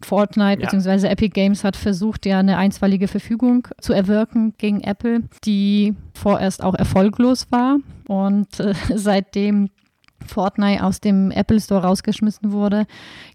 Fortnite 0.00 0.62
ja. 0.62 0.70
bzw. 0.70 1.08
Epic 1.08 1.30
Games 1.30 1.64
hat 1.64 1.76
versucht, 1.76 2.24
ja 2.24 2.38
eine 2.38 2.56
einstweilige 2.56 3.08
Verfügung 3.08 3.66
zu 3.80 3.92
erwirken 3.92 4.54
gegen 4.58 4.80
Apple, 4.80 5.24
die 5.44 5.94
vorerst 6.14 6.62
auch 6.62 6.74
erfolglos 6.74 7.48
war. 7.50 7.78
Und 8.06 8.60
äh, 8.60 8.74
seitdem 8.94 9.70
Fortnite 10.24 10.84
aus 10.84 11.00
dem 11.00 11.32
Apple 11.32 11.60
Store 11.60 11.82
rausgeschmissen 11.82 12.52
wurde, 12.52 12.86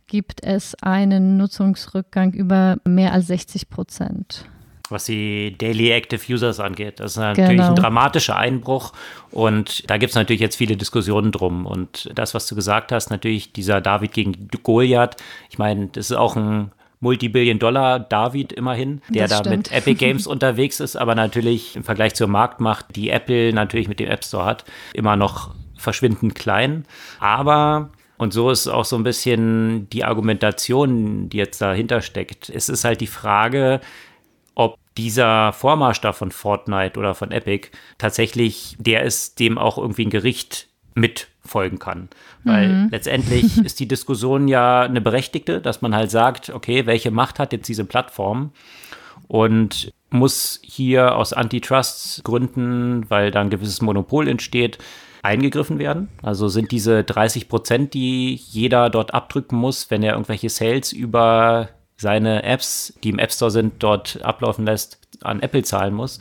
gibt 0.08 0.42
es 0.42 0.74
einen 0.82 1.36
Nutzungsrückgang 1.36 2.32
über 2.32 2.78
mehr 2.86 3.12
als 3.12 3.28
60 3.28 3.70
Prozent 3.70 4.46
was 4.92 5.06
die 5.06 5.58
Daily 5.58 5.92
Active 5.92 6.22
Users 6.34 6.60
angeht. 6.60 7.00
Das 7.00 7.12
ist 7.12 7.18
natürlich 7.18 7.52
genau. 7.52 7.70
ein 7.70 7.76
dramatischer 7.76 8.36
Einbruch 8.36 8.94
und 9.32 9.90
da 9.90 9.98
gibt 9.98 10.12
es 10.12 10.16
natürlich 10.16 10.42
jetzt 10.42 10.56
viele 10.56 10.78
Diskussionen 10.78 11.32
drum. 11.32 11.66
Und 11.66 12.10
das, 12.14 12.34
was 12.34 12.48
du 12.48 12.56
gesagt 12.56 12.92
hast, 12.92 13.10
natürlich 13.10 13.52
dieser 13.54 13.82
David 13.82 14.14
gegen 14.14 14.50
Goliath, 14.64 15.16
ich 15.50 15.58
meine, 15.58 15.88
das 15.88 16.12
ist 16.12 16.18
auch 16.18 16.36
ein 16.36 16.72
Multibillion-Dollar 17.02 18.00
David 18.00 18.52
immerhin, 18.52 19.02
der 19.10 19.28
das 19.28 19.38
da 19.38 19.38
stimmt. 19.46 19.58
mit 19.58 19.72
Epic 19.72 19.96
Games 20.06 20.28
unterwegs 20.28 20.80
ist, 20.80 20.96
aber 20.96 21.16
natürlich 21.16 21.76
im 21.76 21.84
Vergleich 21.84 22.14
zur 22.16 22.28
Marktmacht, 22.28 22.96
die 22.96 23.10
Apple 23.10 23.54
natürlich 23.54 23.88
mit 23.88 24.00
dem 24.00 24.10
App 24.10 24.26
Store 24.26 24.46
hat, 24.46 24.66
immer 24.94 25.16
noch 25.16 25.56
verschwindend 25.78 26.36
klein. 26.36 26.86
Aber 27.20 27.90
und 28.18 28.34
so 28.34 28.52
ist 28.52 28.68
auch 28.68 28.84
so 28.84 28.98
ein 28.98 29.04
bisschen 29.04 29.90
die 29.92 30.04
Argumentation, 30.04 31.30
die 31.30 31.38
jetzt 31.38 31.62
dahinter 31.62 32.02
steckt. 32.02 32.50
Es 32.50 32.68
ist 32.68 32.84
halt 32.84 33.00
die 33.00 33.08
Frage, 33.08 33.80
dieser 35.00 35.54
Vormarsch 35.54 36.02
da 36.02 36.12
von 36.12 36.30
Fortnite 36.32 37.00
oder 37.00 37.16
von 37.16 37.32
Epic 37.32 37.70
tatsächlich 37.98 38.76
der 38.80 39.04
ist, 39.04 39.40
dem 39.40 39.58
auch 39.58 39.78
irgendwie 39.78 40.06
ein 40.06 40.10
Gericht 40.10 40.68
mitfolgen 40.94 41.80
kann. 41.80 42.10
Weil 42.44 42.68
mhm. 42.68 42.90
letztendlich 42.92 43.58
ist 43.64 43.80
die 43.80 43.88
Diskussion 43.88 44.50
ja 44.50 44.82
eine 44.82 45.00
berechtigte, 45.00 45.62
dass 45.62 45.82
man 45.82 45.96
halt 45.96 46.12
sagt, 46.12 46.50
okay, 46.50 46.86
welche 46.86 47.12
Macht 47.12 47.40
hat 47.40 47.54
jetzt 47.54 47.70
diese 47.70 47.86
Plattform? 47.86 48.52
Und 49.30 49.94
muss 50.10 50.60
hier 50.64 51.16
aus 51.16 51.32
Antitrust-Gründen, 51.32 53.10
weil 53.10 53.32
da 53.32 53.42
ein 53.42 53.52
gewisses 53.52 53.82
Monopol 53.82 54.28
entsteht, 54.28 54.80
eingegriffen 55.22 55.80
werden? 55.80 56.10
Also 56.24 56.50
sind 56.50 56.72
diese 56.72 57.04
30 57.04 57.48
Prozent, 57.48 57.94
die 57.94 58.34
jeder 58.34 58.90
dort 58.90 59.14
abdrücken 59.14 59.56
muss, 59.56 59.90
wenn 59.92 60.04
er 60.04 60.14
irgendwelche 60.14 60.50
Sales 60.50 60.92
über 60.92 61.70
seine 62.00 62.44
Apps, 62.44 62.94
die 63.04 63.10
im 63.10 63.20
App 63.20 63.32
Store 63.32 63.52
sind, 63.52 63.76
dort 63.80 64.22
ablaufen 64.24 64.66
lässt, 64.66 65.00
an 65.22 65.42
Apple 65.42 65.64
zahlen 65.64 65.94
muss. 65.94 66.20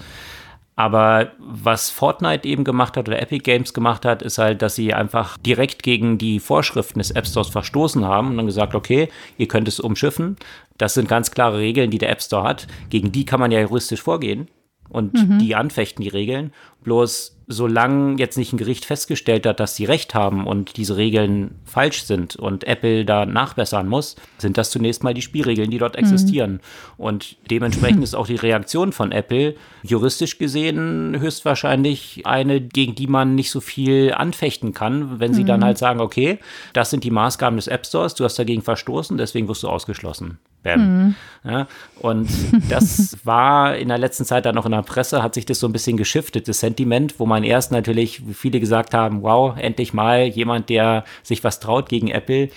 Aber 0.78 1.32
was 1.38 1.90
Fortnite 1.90 2.46
eben 2.46 2.62
gemacht 2.62 2.96
hat 2.96 3.08
oder 3.08 3.20
Epic 3.20 3.42
Games 3.42 3.74
gemacht 3.74 4.04
hat, 4.04 4.22
ist 4.22 4.38
halt, 4.38 4.62
dass 4.62 4.76
sie 4.76 4.94
einfach 4.94 5.36
direkt 5.38 5.82
gegen 5.82 6.18
die 6.18 6.38
Vorschriften 6.38 7.00
des 7.00 7.10
App 7.10 7.26
Stores 7.26 7.48
verstoßen 7.48 8.04
haben 8.04 8.28
und 8.28 8.36
dann 8.36 8.46
gesagt, 8.46 8.76
okay, 8.76 9.08
ihr 9.38 9.48
könnt 9.48 9.66
es 9.66 9.80
umschiffen. 9.80 10.36
Das 10.76 10.94
sind 10.94 11.08
ganz 11.08 11.32
klare 11.32 11.58
Regeln, 11.58 11.90
die 11.90 11.98
der 11.98 12.10
App 12.10 12.22
Store 12.22 12.44
hat. 12.44 12.68
Gegen 12.90 13.10
die 13.10 13.24
kann 13.24 13.40
man 13.40 13.50
ja 13.50 13.60
juristisch 13.60 14.02
vorgehen 14.02 14.48
und 14.88 15.14
mhm. 15.14 15.40
die 15.40 15.56
anfechten 15.56 16.04
die 16.04 16.10
Regeln. 16.10 16.52
Bloß 16.84 17.37
solange 17.48 18.18
jetzt 18.18 18.36
nicht 18.36 18.52
ein 18.52 18.58
Gericht 18.58 18.84
festgestellt 18.84 19.46
hat, 19.46 19.58
dass 19.58 19.74
sie 19.74 19.86
recht 19.86 20.14
haben 20.14 20.46
und 20.46 20.76
diese 20.76 20.98
Regeln 20.98 21.56
falsch 21.64 22.02
sind 22.02 22.36
und 22.36 22.64
Apple 22.64 23.06
da 23.06 23.24
nachbessern 23.24 23.88
muss, 23.88 24.16
sind 24.36 24.58
das 24.58 24.70
zunächst 24.70 25.02
mal 25.02 25.14
die 25.14 25.22
Spielregeln, 25.22 25.70
die 25.70 25.78
dort 25.78 25.94
mhm. 25.94 26.00
existieren. 26.00 26.60
Und 26.98 27.36
dementsprechend 27.50 28.04
ist 28.04 28.14
auch 28.14 28.26
die 28.26 28.36
Reaktion 28.36 28.92
von 28.92 29.12
Apple 29.12 29.56
juristisch 29.82 30.36
gesehen 30.36 31.18
höchstwahrscheinlich 31.18 32.26
eine, 32.26 32.60
gegen 32.60 32.94
die 32.94 33.06
man 33.06 33.34
nicht 33.34 33.50
so 33.50 33.60
viel 33.60 34.12
anfechten 34.12 34.74
kann, 34.74 35.18
wenn 35.18 35.32
sie 35.32 35.42
mhm. 35.42 35.46
dann 35.46 35.64
halt 35.64 35.78
sagen, 35.78 36.00
okay, 36.00 36.38
das 36.74 36.90
sind 36.90 37.02
die 37.02 37.10
Maßgaben 37.10 37.56
des 37.56 37.66
App 37.66 37.86
Stores, 37.86 38.14
du 38.14 38.24
hast 38.24 38.38
dagegen 38.38 38.60
verstoßen, 38.60 39.16
deswegen 39.16 39.48
wirst 39.48 39.62
du 39.62 39.68
ausgeschlossen. 39.68 40.38
Bam. 40.62 40.80
Mhm. 40.80 41.14
Ja, 41.44 41.66
und 42.00 42.28
das 42.68 43.16
war 43.24 43.76
in 43.76 43.88
der 43.88 43.98
letzten 43.98 44.24
Zeit 44.24 44.44
dann 44.44 44.54
noch 44.54 44.66
in 44.66 44.72
der 44.72 44.82
Presse, 44.82 45.22
hat 45.22 45.34
sich 45.34 45.46
das 45.46 45.60
so 45.60 45.68
ein 45.68 45.72
bisschen 45.72 45.96
geschiftet, 45.96 46.48
das 46.48 46.60
Sentiment, 46.60 47.18
wo 47.18 47.26
man 47.26 47.44
erst 47.44 47.72
natürlich, 47.72 48.26
wie 48.26 48.34
viele 48.34 48.60
gesagt 48.60 48.94
haben, 48.94 49.22
wow, 49.22 49.56
endlich 49.56 49.92
mal 49.92 50.24
jemand, 50.24 50.68
der 50.68 51.04
sich 51.22 51.44
was 51.44 51.60
traut 51.60 51.88
gegen 51.88 52.08
Apple 52.08 52.48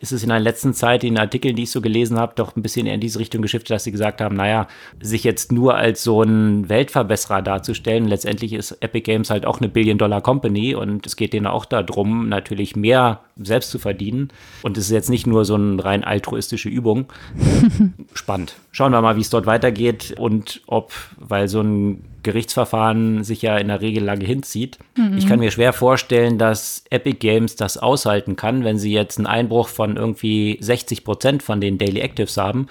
ist 0.00 0.12
es 0.12 0.22
in 0.22 0.30
der 0.30 0.40
letzten 0.40 0.72
Zeit 0.72 1.04
in 1.04 1.14
den 1.14 1.20
Artikeln, 1.20 1.54
die 1.54 1.64
ich 1.64 1.70
so 1.70 1.82
gelesen 1.82 2.18
habe, 2.18 2.32
doch 2.34 2.56
ein 2.56 2.62
bisschen 2.62 2.86
in 2.86 3.00
diese 3.00 3.18
Richtung 3.18 3.42
geschiftet, 3.42 3.70
dass 3.70 3.84
sie 3.84 3.92
gesagt 3.92 4.20
haben, 4.20 4.34
naja, 4.34 4.66
sich 5.00 5.24
jetzt 5.24 5.52
nur 5.52 5.74
als 5.76 6.02
so 6.02 6.22
ein 6.22 6.68
Weltverbesserer 6.70 7.42
darzustellen. 7.42 8.08
Letztendlich 8.08 8.54
ist 8.54 8.72
Epic 8.80 9.02
Games 9.02 9.28
halt 9.28 9.44
auch 9.44 9.60
eine 9.60 9.68
Billion-Dollar-Company 9.68 10.74
und 10.74 11.06
es 11.06 11.16
geht 11.16 11.34
denen 11.34 11.46
auch 11.46 11.66
darum, 11.66 12.30
natürlich 12.30 12.76
mehr 12.76 13.20
selbst 13.36 13.70
zu 13.70 13.78
verdienen. 13.78 14.28
Und 14.62 14.78
es 14.78 14.84
ist 14.84 14.90
jetzt 14.90 15.10
nicht 15.10 15.26
nur 15.26 15.44
so 15.44 15.54
eine 15.54 15.84
rein 15.84 16.02
altruistische 16.02 16.70
Übung. 16.70 17.06
Spannend. 18.14 18.54
Schauen 18.72 18.92
wir 18.92 19.02
mal, 19.02 19.16
wie 19.16 19.20
es 19.20 19.30
dort 19.30 19.44
weitergeht 19.46 20.14
und 20.18 20.62
ob, 20.66 20.92
weil 21.18 21.48
so 21.48 21.60
ein 21.60 22.04
Gerichtsverfahren 22.22 23.24
sich 23.24 23.42
ja 23.42 23.56
in 23.56 23.68
der 23.68 23.80
Regel 23.80 24.04
lange 24.04 24.24
hinzieht. 24.24 24.78
Mhm. 24.96 25.16
Ich 25.16 25.26
kann 25.26 25.38
mir 25.38 25.50
schwer 25.50 25.72
vorstellen, 25.72 26.38
dass 26.38 26.84
Epic 26.90 27.18
Games 27.18 27.56
das 27.56 27.76
aushalten 27.76 28.36
kann, 28.36 28.64
wenn 28.64 28.78
sie 28.78 28.92
jetzt 28.92 29.18
einen 29.18 29.26
Einbruch 29.26 29.68
von 29.68 29.96
irgendwie 29.96 30.58
60 30.60 31.04
Prozent 31.04 31.42
von 31.42 31.60
den 31.60 31.78
Daily 31.78 32.00
Actives 32.00 32.36
haben, 32.36 32.68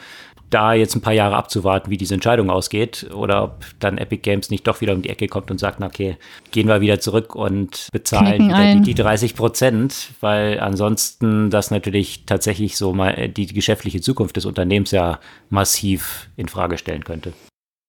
da 0.50 0.74
jetzt 0.74 0.96
ein 0.96 1.02
paar 1.02 1.14
Jahre 1.14 1.36
abzuwarten, 1.36 1.92
wie 1.92 1.98
diese 1.98 2.14
Entscheidung 2.14 2.50
ausgeht, 2.50 3.10
oder 3.14 3.44
ob 3.44 3.66
dann 3.80 3.98
Epic 3.98 4.22
Games 4.22 4.50
nicht 4.50 4.68
doch 4.68 4.82
wieder 4.82 4.94
um 4.94 5.02
die 5.02 5.10
Ecke 5.10 5.28
kommt 5.28 5.52
und 5.52 5.60
sagt, 5.60 5.82
okay, 5.82 6.18
gehen 6.52 6.68
wir 6.68 6.82
wieder 6.82 7.00
zurück 7.00 7.36
und 7.36 7.88
bezahlen 7.92 8.82
die, 8.84 8.94
die, 8.94 8.96
30 8.96 9.36
Prozent, 9.36 10.10
weil 10.22 10.60
ansonsten 10.60 11.50
das 11.50 11.72
natürlich 11.72 12.26
tatsächlich 12.26 12.78
so 12.78 12.94
mal 12.94 13.30
die, 13.30 13.46
die 13.46 13.54
geschäftliche 13.54 14.02
Zukunft 14.02 14.36
des 14.38 14.46
Unternehmens 14.46 14.92
ja 14.92 15.20
massiv 15.50 16.30
in 16.36 16.48
Frage 16.48 16.78
stellen 16.78 17.04
könnte. 17.04 17.34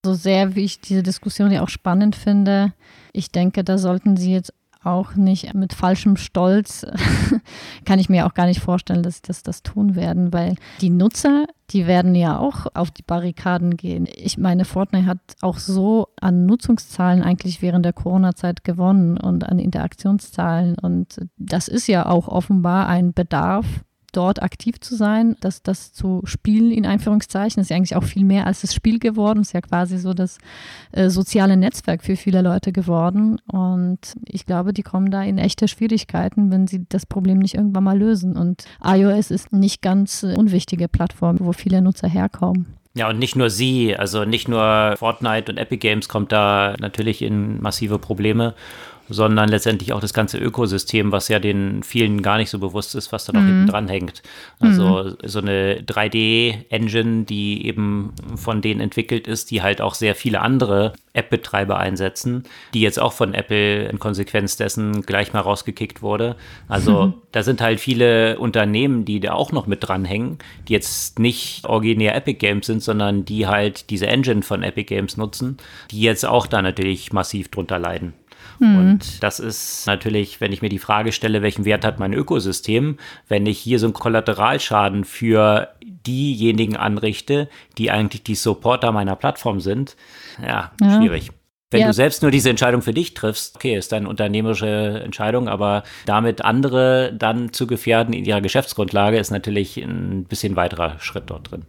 So 0.04 0.14
sehr, 0.14 0.54
wie 0.54 0.64
ich 0.64 0.80
diese 0.80 1.02
Diskussion 1.02 1.50
ja 1.50 1.62
auch 1.62 1.68
spannend 1.68 2.16
finde, 2.16 2.72
ich 3.12 3.30
denke, 3.32 3.64
da 3.64 3.76
sollten 3.76 4.16
Sie 4.16 4.32
jetzt 4.32 4.52
auch 4.82 5.14
nicht 5.14 5.52
mit 5.54 5.74
falschem 5.74 6.16
Stolz, 6.16 6.86
kann 7.84 7.98
ich 7.98 8.08
mir 8.08 8.26
auch 8.26 8.34
gar 8.34 8.46
nicht 8.46 8.60
vorstellen, 8.60 9.02
dass 9.02 9.16
sie 9.16 9.22
das, 9.26 9.42
das 9.42 9.62
tun 9.62 9.94
werden, 9.94 10.32
weil 10.32 10.56
die 10.80 10.90
Nutzer, 10.90 11.46
die 11.70 11.86
werden 11.86 12.14
ja 12.14 12.38
auch 12.38 12.66
auf 12.74 12.90
die 12.90 13.02
Barrikaden 13.02 13.76
gehen. 13.76 14.08
Ich 14.16 14.38
meine, 14.38 14.64
Fortnite 14.64 15.06
hat 15.06 15.18
auch 15.42 15.58
so 15.58 16.08
an 16.20 16.46
Nutzungszahlen 16.46 17.22
eigentlich 17.22 17.60
während 17.60 17.84
der 17.84 17.92
Corona-Zeit 17.92 18.64
gewonnen 18.64 19.18
und 19.18 19.46
an 19.46 19.58
Interaktionszahlen. 19.58 20.78
Und 20.78 21.20
das 21.36 21.68
ist 21.68 21.86
ja 21.86 22.06
auch 22.06 22.28
offenbar 22.28 22.88
ein 22.88 23.12
Bedarf, 23.12 23.66
dort 24.12 24.42
aktiv 24.42 24.80
zu 24.80 24.94
sein, 24.94 25.36
das, 25.40 25.62
das 25.62 25.92
zu 25.92 26.22
spielen, 26.24 26.70
in 26.70 26.86
Einführungszeichen, 26.86 27.60
ist 27.60 27.70
ja 27.70 27.76
eigentlich 27.76 27.96
auch 27.96 28.04
viel 28.04 28.24
mehr 28.24 28.46
als 28.46 28.62
das 28.62 28.74
Spiel 28.74 28.98
geworden, 28.98 29.40
ist 29.40 29.52
ja 29.52 29.60
quasi 29.60 29.98
so 29.98 30.14
das 30.14 30.38
äh, 30.92 31.08
soziale 31.08 31.56
Netzwerk 31.56 32.02
für 32.02 32.16
viele 32.16 32.42
Leute 32.42 32.72
geworden. 32.72 33.40
Und 33.50 34.14
ich 34.26 34.46
glaube, 34.46 34.72
die 34.72 34.82
kommen 34.82 35.10
da 35.10 35.22
in 35.22 35.38
echte 35.38 35.68
Schwierigkeiten, 35.68 36.50
wenn 36.50 36.66
sie 36.66 36.86
das 36.88 37.06
Problem 37.06 37.38
nicht 37.38 37.54
irgendwann 37.54 37.84
mal 37.84 37.98
lösen. 37.98 38.36
Und 38.36 38.64
iOS 38.84 39.30
ist 39.30 39.52
nicht 39.52 39.82
ganz 39.82 40.22
äh, 40.22 40.34
unwichtige 40.36 40.88
Plattform, 40.88 41.38
wo 41.40 41.52
viele 41.52 41.82
Nutzer 41.82 42.08
herkommen. 42.08 42.66
Ja, 42.94 43.08
und 43.08 43.20
nicht 43.20 43.36
nur 43.36 43.50
sie, 43.50 43.96
also 43.96 44.24
nicht 44.24 44.48
nur 44.48 44.94
Fortnite 44.98 45.52
und 45.52 45.58
Epic 45.58 45.78
Games 45.78 46.08
kommt 46.08 46.32
da 46.32 46.74
natürlich 46.80 47.22
in 47.22 47.62
massive 47.62 48.00
Probleme 48.00 48.54
sondern 49.10 49.48
letztendlich 49.48 49.92
auch 49.92 50.00
das 50.00 50.14
ganze 50.14 50.38
Ökosystem, 50.38 51.12
was 51.12 51.28
ja 51.28 51.38
den 51.38 51.82
vielen 51.82 52.22
gar 52.22 52.38
nicht 52.38 52.48
so 52.48 52.58
bewusst 52.58 52.94
ist, 52.94 53.12
was 53.12 53.24
da 53.24 53.32
noch 53.32 53.40
mhm. 53.40 53.46
hinten 53.46 53.66
dran 53.66 53.88
hängt. 53.88 54.22
Also 54.60 55.04
mhm. 55.04 55.16
so 55.24 55.40
eine 55.40 55.82
3D-Engine, 55.82 57.24
die 57.24 57.66
eben 57.66 58.12
von 58.36 58.62
denen 58.62 58.80
entwickelt 58.80 59.26
ist, 59.26 59.50
die 59.50 59.62
halt 59.62 59.80
auch 59.80 59.94
sehr 59.94 60.14
viele 60.14 60.40
andere 60.40 60.92
App-Betreiber 61.12 61.76
einsetzen, 61.76 62.44
die 62.72 62.80
jetzt 62.80 63.00
auch 63.00 63.12
von 63.12 63.34
Apple 63.34 63.86
in 63.86 63.98
Konsequenz 63.98 64.56
dessen 64.56 65.02
gleich 65.02 65.32
mal 65.32 65.40
rausgekickt 65.40 66.02
wurde. 66.02 66.36
Also 66.68 67.06
mhm. 67.06 67.14
da 67.32 67.42
sind 67.42 67.60
halt 67.60 67.80
viele 67.80 68.38
Unternehmen, 68.38 69.04
die 69.04 69.18
da 69.18 69.32
auch 69.32 69.50
noch 69.50 69.66
mit 69.66 69.86
dranhängen, 69.86 70.38
die 70.68 70.72
jetzt 70.72 71.18
nicht 71.18 71.64
originär 71.64 72.14
Epic 72.14 72.38
Games 72.38 72.66
sind, 72.66 72.82
sondern 72.82 73.24
die 73.24 73.48
halt 73.48 73.90
diese 73.90 74.06
Engine 74.06 74.42
von 74.42 74.62
Epic 74.62 74.84
Games 74.84 75.16
nutzen, 75.16 75.56
die 75.90 76.00
jetzt 76.00 76.24
auch 76.24 76.46
da 76.46 76.62
natürlich 76.62 77.12
massiv 77.12 77.48
drunter 77.48 77.80
leiden. 77.80 78.14
Mhm. 78.60 78.78
Und 78.78 79.22
das 79.22 79.40
ist 79.40 79.86
natürlich, 79.86 80.40
wenn 80.40 80.52
ich 80.52 80.62
mir 80.62 80.68
die 80.68 80.78
Frage 80.78 81.12
stelle, 81.12 81.42
welchen 81.42 81.64
Wert 81.64 81.84
hat 81.84 81.98
mein 81.98 82.12
Ökosystem, 82.12 82.98
wenn 83.26 83.46
ich 83.46 83.58
hier 83.58 83.78
so 83.78 83.86
einen 83.86 83.94
Kollateralschaden 83.94 85.04
für 85.04 85.68
diejenigen 85.82 86.76
anrichte, 86.76 87.48
die 87.78 87.90
eigentlich 87.90 88.22
die 88.22 88.34
Supporter 88.34 88.92
meiner 88.92 89.16
Plattform 89.16 89.60
sind, 89.60 89.96
ja, 90.40 90.70
ja. 90.80 90.96
schwierig. 90.96 91.30
Wenn 91.70 91.82
ja. 91.82 91.86
du 91.86 91.92
selbst 91.92 92.22
nur 92.22 92.32
diese 92.32 92.50
Entscheidung 92.50 92.82
für 92.82 92.92
dich 92.92 93.14
triffst, 93.14 93.54
okay, 93.54 93.76
ist 93.76 93.92
deine 93.92 94.08
unternehmerische 94.08 95.00
Entscheidung, 95.04 95.48
aber 95.48 95.84
damit 96.04 96.44
andere 96.44 97.12
dann 97.16 97.52
zu 97.52 97.66
gefährden 97.66 98.12
in 98.12 98.24
ihrer 98.24 98.40
Geschäftsgrundlage 98.40 99.18
ist 99.18 99.30
natürlich 99.30 99.76
ein 99.76 100.24
bisschen 100.24 100.56
weiterer 100.56 100.98
Schritt 100.98 101.24
dort 101.28 101.50
drin. 101.50 101.66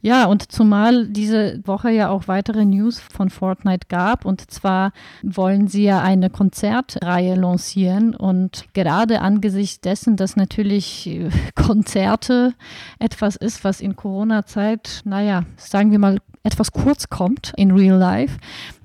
Ja, 0.00 0.26
und 0.26 0.52
zumal 0.52 1.08
diese 1.08 1.60
Woche 1.66 1.90
ja 1.90 2.08
auch 2.08 2.28
weitere 2.28 2.64
News 2.64 3.00
von 3.00 3.30
Fortnite 3.30 3.88
gab. 3.88 4.24
Und 4.24 4.48
zwar 4.50 4.92
wollen 5.22 5.66
sie 5.66 5.84
ja 5.84 6.00
eine 6.00 6.30
Konzertreihe 6.30 7.34
lancieren. 7.34 8.14
Und 8.14 8.66
gerade 8.74 9.20
angesichts 9.20 9.80
dessen, 9.80 10.16
dass 10.16 10.36
natürlich 10.36 11.08
äh, 11.08 11.30
Konzerte 11.54 12.54
etwas 13.00 13.34
ist, 13.34 13.64
was 13.64 13.80
in 13.80 13.96
Corona-Zeit, 13.96 15.02
naja, 15.04 15.42
sagen 15.56 15.90
wir 15.90 15.98
mal, 15.98 16.18
etwas 16.44 16.72
kurz 16.72 17.08
kommt 17.08 17.52
in 17.56 17.72
Real 17.72 17.98
Life, 17.98 18.38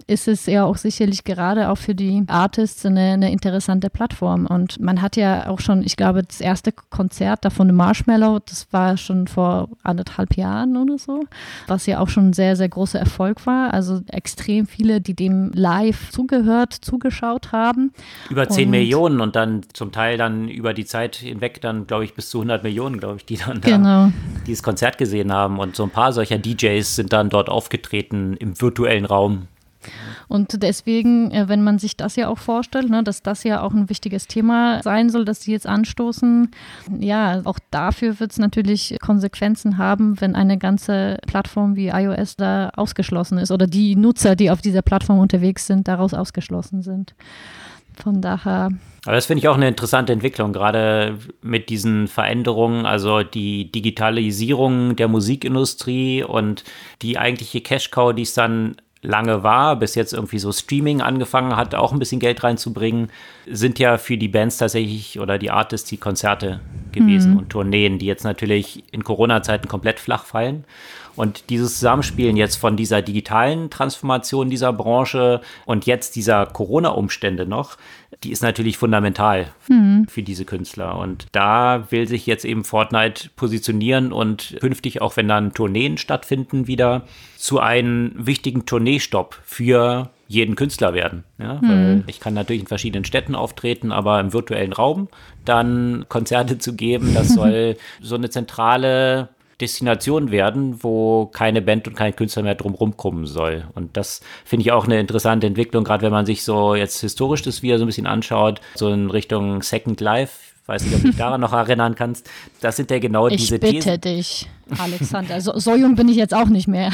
ist 0.08 0.28
es 0.28 0.46
ja 0.46 0.66
auch 0.66 0.78
sicherlich 0.78 1.24
gerade 1.24 1.70
auch 1.70 1.78
für 1.78 1.96
die 1.96 2.24
Artists 2.28 2.86
eine, 2.86 3.14
eine, 3.14 3.32
interessante 3.32 3.90
Plattform. 3.90 4.46
Und 4.46 4.80
man 4.80 5.02
hat 5.02 5.16
ja 5.16 5.48
auch 5.48 5.60
schon, 5.60 5.84
ich 5.84 5.96
glaube, 5.96 6.24
das 6.24 6.42
erste 6.42 6.72
Konzert 6.72 7.46
davon 7.46 7.74
Marshmallow, 7.74 8.40
das 8.46 8.68
war 8.72 8.98
schon 8.98 9.28
vor 9.28 9.70
anderthalb 9.84 10.36
Jahren 10.36 10.78
oder 10.78 10.98
so, 10.98 11.24
was 11.68 11.86
ja 11.86 12.00
auch 12.00 12.10
schon 12.10 12.30
ein 12.30 12.34
sehr, 12.34 12.56
sehr 12.56 12.70
großer 12.70 13.00
Erfolg 13.00 13.46
war. 13.46 13.74
Also 13.74 14.02
extrem 14.08 14.68
viele, 14.68 15.02
die 15.02 15.16
dem 15.16 15.52
live 15.54 16.10
zugehört, 16.12 16.74
zugeschaut 16.74 17.52
haben. 17.52 17.94
Über 18.30 18.48
10 18.48 18.66
und 18.66 18.72
Millionen 18.72 19.22
und 19.22 19.36
dann 19.36 19.62
zum 19.74 19.92
Teil 19.92 20.18
dann 20.18 20.50
über 20.50 20.74
die 20.74 20.86
Zeit 20.86 21.16
hinweg 21.16 21.62
dann, 21.62 21.88
glaube 21.88 22.04
ich, 22.06 22.14
bis 22.14 22.30
zu 22.30 22.40
100 22.40 22.64
Millionen, 22.64 23.00
glaube 23.00 23.18
ich, 23.18 23.26
die 23.26 23.38
dann 23.38 23.62
genau. 23.62 24.08
da 24.08 24.12
dieses 24.48 24.64
Konzert 24.64 24.98
gesehen 24.98 25.32
haben. 25.32 25.60
Und 25.60 25.76
so 25.76 25.84
ein 25.84 25.90
paar 25.90 26.14
solcher 26.14 26.38
DJs 26.38 26.96
sind 26.96 27.14
dann 27.14 27.30
dort 27.30 27.50
aufgetreten 27.50 28.36
im 28.38 28.60
virtuellen 28.60 29.06
Raum. 29.06 29.48
Und 30.28 30.62
deswegen, 30.62 31.32
äh, 31.32 31.48
wenn 31.48 31.64
man 31.64 31.80
sich 31.80 31.98
das 31.98 32.16
ja 32.16 32.28
auch 32.28 32.38
vorstellt, 32.38 32.90
ne, 32.90 33.04
dass 33.04 33.22
das 33.22 33.44
ja 33.44 33.62
auch 33.62 33.74
ein 33.74 33.90
wichtiges 33.90 34.28
Thema 34.28 34.82
sein 34.84 35.10
soll, 35.10 35.26
dass 35.26 35.42
sie 35.42 35.52
jetzt 35.52 35.68
anstoßen, 35.68 36.52
ja, 37.00 37.42
auch 37.44 37.60
dafür 37.72 38.20
wird 38.20 38.32
es 38.32 38.40
natürlich 38.40 38.98
Konsequenzen 39.02 39.78
haben, 39.78 40.20
wenn 40.22 40.36
eine 40.36 40.58
ganze 40.58 41.18
Plattform 41.28 41.76
wie 41.76 41.88
iOS 41.88 42.36
da 42.36 42.70
ausgeschlossen 42.76 43.38
ist 43.38 43.52
oder 43.52 43.68
die 43.68 43.96
Nutzer, 43.96 44.36
die 44.36 44.52
auf 44.52 44.62
dieser 44.62 44.82
Plattform 44.82 45.20
unterwegs 45.20 45.68
sind, 45.68 45.88
daraus 45.88 46.14
ausgeschlossen 46.14 46.82
sind. 46.82 47.16
Von 48.02 48.22
daher. 48.22 48.70
Aber 49.06 49.16
das 49.16 49.26
finde 49.26 49.40
ich 49.40 49.48
auch 49.48 49.56
eine 49.56 49.68
interessante 49.68 50.14
Entwicklung, 50.14 50.54
gerade 50.54 51.20
mit 51.42 51.70
diesen 51.70 52.08
Veränderungen, 52.08 52.86
also 52.86 53.22
die 53.22 53.72
Digitalisierung 53.72 54.96
der 54.96 55.08
Musikindustrie 55.08 56.24
und 56.24 56.64
die 57.02 57.18
eigentliche 57.18 57.62
Cash-Cow, 57.62 58.14
die 58.14 58.24
es 58.24 58.34
dann 58.34 58.78
lange 59.04 59.44
war, 59.44 59.76
bis 59.76 59.96
jetzt 59.96 60.14
irgendwie 60.14 60.40
so 60.40 60.52
Streaming 60.52 61.02
angefangen 61.02 61.56
hat, 61.56 61.76
auch 61.76 61.92
ein 61.92 62.00
bisschen 62.00 62.20
Geld 62.20 62.44
reinzubringen, 62.44 63.10
sind 63.46 63.78
ja 63.78 63.98
für 63.98 64.18
die 64.18 64.30
Bands 64.30 64.58
tatsächlich 64.58 65.20
oder 65.20 65.38
die 65.38 65.52
Artists 65.52 65.90
die 65.90 65.98
Konzerte 65.98 66.62
gewesen 66.92 67.34
mhm. 67.34 67.38
und 67.38 67.50
Tourneen, 67.50 68.00
die 68.00 68.06
jetzt 68.06 68.24
natürlich 68.24 68.84
in 68.92 69.04
Corona-Zeiten 69.04 69.68
komplett 69.68 70.00
flach 70.00 70.26
fallen. 70.26 70.64
Und 71.16 71.50
dieses 71.50 71.76
Zusammenspielen 71.76 72.38
jetzt 72.38 72.56
von 72.56 72.76
dieser 72.76 73.02
digitalen 73.02 73.70
Transformation 73.70 74.50
dieser 74.50 74.74
Branche 74.74 75.42
und 75.66 75.86
jetzt 75.86 76.16
dieser 76.16 76.46
Corona-Umstände 76.46 77.46
noch, 77.46 77.78
die 78.24 78.32
ist 78.32 78.42
natürlich 78.42 78.78
fundamental 78.78 79.52
mhm. 79.68 80.08
für 80.10 80.24
diese 80.24 80.46
Künstler. 80.46 80.98
Und 80.98 81.28
da 81.32 81.92
will 81.92 82.08
sich 82.08 82.26
jetzt 82.26 82.46
eben 82.46 82.64
Fortnite 82.64 83.30
positionieren 83.36 84.12
und 84.12 84.58
künftig, 84.60 85.02
auch 85.02 85.18
wenn 85.18 85.28
dann 85.28 85.54
Tourneen 85.54 85.98
stattfinden, 85.98 86.68
wieder 86.68 87.04
zu 87.38 87.60
einem 87.60 88.14
wichtigen 88.16 88.66
Tourneestopp 88.66 89.40
für 89.44 90.10
jeden 90.28 90.56
Künstler 90.56 90.94
werden. 90.94 91.24
Ja? 91.38 91.60
Mhm. 91.62 92.06
Ich 92.08 92.20
kann 92.20 92.34
natürlich 92.34 92.64
in 92.64 92.68
verschiedenen 92.68 93.06
Städten 93.06 93.36
auftreten, 93.36 93.92
aber 93.92 94.20
im 94.20 94.34
virtuellen 94.34 94.74
Raum 94.74 95.10
dann 95.46 96.06
Konzerte 96.10 96.58
zu 96.58 96.76
geben, 96.76 97.14
das 97.14 97.30
soll 97.34 97.78
so 98.02 98.16
eine 98.16 98.30
zentrale 98.30 99.30
Destination 99.64 100.30
werden, 100.32 100.84
wo 100.84 101.28
keine 101.28 101.62
Band 101.62 101.88
und 101.88 101.96
kein 101.96 102.16
Künstler 102.16 102.44
mehr 102.44 102.56
drumherum 102.56 102.98
kommen 102.98 103.26
soll. 103.26 103.64
Und 103.76 103.96
das 103.96 104.22
finde 104.44 104.64
ich 104.64 104.72
auch 104.72 104.86
eine 104.86 105.00
interessante 105.00 105.48
Entwicklung, 105.48 105.84
gerade 105.84 106.04
wenn 106.04 106.12
man 106.12 106.26
sich 106.26 106.44
so 106.44 106.76
jetzt 106.76 107.00
historisch 107.00 107.42
das 107.42 107.62
wieder 107.62 107.78
so 107.78 107.86
ein 107.86 107.88
bisschen 107.88 108.08
anschaut, 108.08 108.60
so 108.76 108.90
in 108.90 109.10
Richtung 109.10 109.62
Second 109.62 110.02
Life. 110.02 110.54
Weiß 110.66 110.84
nicht, 110.86 110.96
ob 110.96 111.02
du 111.02 111.08
dich 111.10 111.18
daran 111.18 111.42
noch 111.42 111.52
erinnern 111.52 111.96
kannst. 111.96 112.30
Das 112.62 112.78
sind 112.78 112.90
ja 112.90 113.00
genau 113.00 113.28
ich 113.28 113.36
diese 113.36 113.60
Thesen. 113.60 113.78
Ich 113.78 113.86
bitte 113.86 114.00
dich. 114.00 114.50
Alexander. 114.78 115.42
So, 115.42 115.60
so, 115.60 115.76
jung 115.76 115.96
bin 115.96 116.08
ich 116.08 116.16
jetzt 116.16 116.34
auch 116.34 116.48
nicht 116.48 116.70
mehr. 116.70 116.92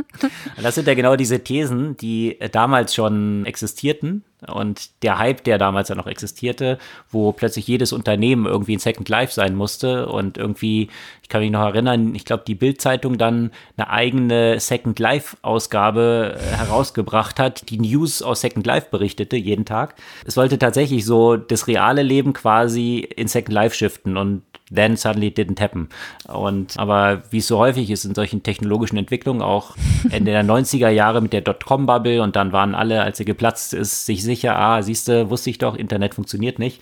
das 0.62 0.74
sind 0.76 0.86
ja 0.86 0.94
genau 0.94 1.16
diese 1.16 1.40
Thesen, 1.44 1.96
die 1.98 2.38
damals 2.52 2.94
schon 2.94 3.44
existierten 3.44 4.24
und 4.46 4.90
der 5.02 5.18
Hype, 5.18 5.44
der 5.44 5.58
damals 5.58 5.88
ja 5.88 5.94
noch 5.94 6.06
existierte, 6.06 6.78
wo 7.10 7.32
plötzlich 7.32 7.66
jedes 7.66 7.92
Unternehmen 7.92 8.46
irgendwie 8.46 8.76
ein 8.76 8.80
Second 8.80 9.08
Life 9.08 9.32
sein 9.32 9.54
musste 9.54 10.06
und 10.08 10.38
irgendwie, 10.38 10.88
ich 11.22 11.28
kann 11.28 11.40
mich 11.40 11.50
noch 11.50 11.62
erinnern, 11.62 12.14
ich 12.14 12.24
glaube, 12.24 12.44
die 12.46 12.54
Bild-Zeitung 12.54 13.18
dann 13.18 13.50
eine 13.76 13.90
eigene 13.90 14.60
Second 14.60 14.98
Life-Ausgabe 14.98 16.36
äh, 16.36 16.56
herausgebracht 16.56 17.38
hat, 17.38 17.70
die 17.70 17.78
News 17.78 18.22
aus 18.22 18.40
Second 18.40 18.66
Life 18.66 18.88
berichtete 18.90 19.36
jeden 19.36 19.64
Tag. 19.64 19.94
Es 20.24 20.36
wollte 20.36 20.58
tatsächlich 20.58 21.04
so 21.04 21.36
das 21.36 21.66
reale 21.66 22.02
Leben 22.02 22.32
quasi 22.32 22.98
in 22.98 23.28
Second 23.28 23.52
Life 23.52 23.76
shiften 23.76 24.16
und 24.16 24.42
then 24.74 24.96
suddenly 24.96 25.30
didn't 25.30 25.60
happen. 25.60 25.88
Und 26.28 26.78
aber 26.78 27.22
wie 27.30 27.38
es 27.38 27.46
so 27.46 27.58
häufig 27.58 27.90
ist 27.90 28.04
in 28.04 28.14
solchen 28.14 28.42
technologischen 28.42 28.96
Entwicklungen, 28.96 29.42
auch 29.42 29.76
Ende 30.10 30.32
der 30.32 30.44
90er 30.44 30.88
Jahre 30.88 31.20
mit 31.20 31.32
der 31.32 31.42
Dotcom-Bubble 31.42 32.22
und 32.22 32.36
dann 32.36 32.52
waren 32.52 32.74
alle, 32.74 33.02
als 33.02 33.18
sie 33.18 33.24
geplatzt 33.24 33.74
ist, 33.74 34.06
sich 34.06 34.22
sicher, 34.22 34.58
ah, 34.58 34.82
siehst 34.82 35.08
du, 35.08 35.30
wusste 35.30 35.50
ich 35.50 35.58
doch, 35.58 35.76
Internet 35.76 36.14
funktioniert 36.14 36.58
nicht. 36.58 36.80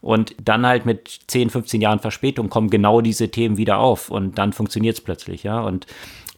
Und 0.00 0.34
dann 0.42 0.66
halt 0.66 0.84
mit 0.84 1.20
10, 1.28 1.50
15 1.50 1.80
Jahren 1.80 2.00
Verspätung 2.00 2.48
kommen 2.48 2.70
genau 2.70 3.00
diese 3.00 3.30
Themen 3.30 3.56
wieder 3.56 3.78
auf 3.78 4.10
und 4.10 4.38
dann 4.38 4.52
funktioniert 4.52 4.96
es 4.96 5.00
plötzlich, 5.00 5.42
ja. 5.44 5.60
Und 5.60 5.86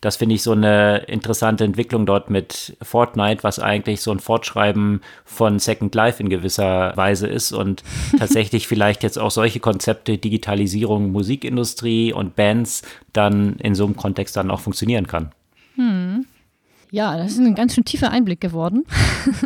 das 0.05 0.17
finde 0.17 0.35
ich 0.35 0.43
so 0.43 0.53
eine 0.53 0.99
interessante 1.07 1.65
Entwicklung 1.65 2.05
dort 2.05 2.29
mit 2.29 2.77
Fortnite, 2.83 3.43
was 3.43 3.59
eigentlich 3.59 4.03
so 4.03 4.11
ein 4.11 4.21
Fortschreiben 4.21 5.01
von 5.25 5.59
Second 5.59 5.95
Life 5.95 6.23
in 6.23 6.29
gewisser 6.29 6.95
Weise 6.95 7.27
ist 7.27 7.53
und 7.53 7.83
tatsächlich 8.19 8.69
vielleicht 8.69 9.03
jetzt 9.03 9.19
auch 9.19 9.31
solche 9.31 9.61
Konzepte, 9.61 10.19
Digitalisierung, 10.19 11.11
Musikindustrie 11.11 12.13
und 12.13 12.37
Bands 12.37 12.83
dann 13.15 13.55
in 13.57 13.75
so 13.75 13.87
einem 13.87 13.97
Kontext 13.97 14.37
dann 14.37 14.51
auch 14.51 14.61
funktionieren 14.61 15.07
kann. 15.07 15.33
Hm. 15.77 16.27
Ja, 16.91 17.17
das 17.17 17.33
ist 17.33 17.39
ein 17.39 17.55
ganz 17.55 17.75
schön 17.75 17.87
tiefer 17.87 18.11
Einblick 18.11 18.43
geworden. 18.43 18.85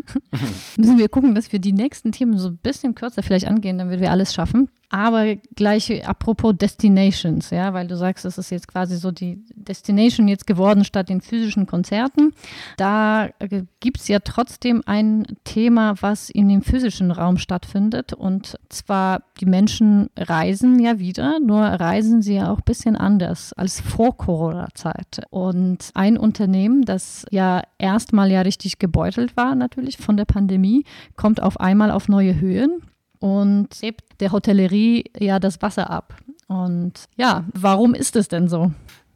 Müssen 0.77 0.99
wir 0.99 1.09
gucken, 1.09 1.37
dass 1.37 1.53
wir 1.53 1.61
die 1.61 1.73
nächsten 1.73 2.11
Themen 2.11 2.37
so 2.37 2.49
ein 2.49 2.59
bisschen 2.59 2.97
kürzer 2.97 3.23
vielleicht 3.23 3.47
angehen, 3.47 3.79
damit 3.79 4.01
wir 4.01 4.11
alles 4.11 4.35
schaffen. 4.35 4.69
Aber 4.91 5.37
gleich 5.55 6.07
apropos 6.09 6.55
Destinations, 6.57 7.51
ja, 7.51 7.75
weil 7.75 7.87
du 7.87 7.97
sagst, 7.97 8.25
es 8.25 8.39
ist 8.39 8.51
jetzt 8.51 8.69
quasi 8.69 8.97
so 8.97 9.11
die 9.11 9.45
Destination 9.55 10.29
jetzt 10.29 10.47
geworden 10.47 10.83
statt 10.83 11.11
den 11.11 11.21
physischen 11.21 11.67
Konzerten. 11.67 12.33
Da 12.79 13.29
äh, 13.39 13.65
gibt 13.81 13.99
es 13.99 14.09
ja 14.09 14.21
trotzdem 14.21 14.83
ein 14.87 15.27
Thema, 15.45 15.95
was 16.01 16.31
in 16.31 16.49
dem 16.49 16.63
physischen 16.63 17.11
Raum 17.11 17.37
stattfindet. 17.37 18.15
Und 18.15 18.59
zwar, 18.71 19.25
die 19.41 19.47
Menschen 19.47 20.09
reisen 20.17 20.79
ja 20.79 20.99
wieder, 20.99 21.39
nur 21.39 21.61
reisen 21.61 22.23
sie 22.23 22.37
ja 22.37 22.51
auch 22.51 22.59
ein 22.59 22.65
bisschen 22.65 22.97
anders 22.97 23.53
als 23.53 23.83
vor 23.83 24.17
Corona-Zeit. 24.17 25.21
Und 25.29 25.91
ein 25.93 26.17
Unternehmen, 26.17 26.87
das 26.87 27.27
ja 27.31 27.63
erstmal 27.77 28.31
ja 28.31 28.41
richtig 28.41 28.79
gebeutelt 28.79 29.37
war, 29.37 29.55
natürlich 29.55 29.99
von 29.99 30.17
der 30.17 30.25
Pandemie, 30.25 30.85
kommt 31.17 31.43
auf 31.43 31.61
einmal 31.61 31.91
auf 31.91 32.09
neue 32.09 32.41
Höhen 32.41 32.81
und 33.21 33.69
hebt 33.81 34.21
der 34.21 34.33
Hotellerie 34.33 35.05
ja 35.19 35.39
das 35.39 35.61
Wasser 35.63 35.91
ab. 35.91 36.15
Und 36.47 36.93
ja, 37.17 37.45
warum 37.55 37.95
ist 37.95 38.17
es 38.17 38.29
denn 38.29 38.49
so? 38.49 38.73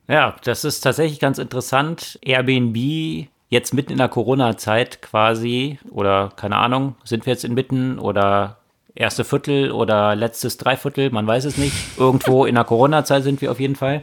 Ja, 0.09 0.37
das 0.45 0.65
ist 0.65 0.81
tatsächlich 0.81 1.21
ganz 1.21 1.39
interessant. 1.39 2.19
Airbnb 2.23 3.29
jetzt 3.49 3.75
mitten 3.75 3.93
in 3.93 3.99
der 3.99 4.09
Corona-Zeit 4.09 5.03
quasi, 5.03 5.79
oder 5.91 6.31
keine 6.37 6.57
Ahnung, 6.57 6.97
sind 7.05 7.27
wir 7.27 7.33
jetzt 7.35 7.45
inmitten 7.45 7.99
oder 7.99 8.59
erste 8.95 9.25
Viertel 9.25 9.71
oder 9.71 10.15
letztes 10.17 10.57
Dreiviertel, 10.57 11.11
man 11.11 11.27
weiß 11.27 11.45
es 11.45 11.57
nicht. 11.57 11.75
Irgendwo 11.99 12.45
in 12.45 12.55
der 12.55 12.65
Corona-Zeit 12.65 13.23
sind 13.23 13.41
wir 13.41 13.51
auf 13.51 13.61
jeden 13.61 13.77
Fall. 13.77 14.03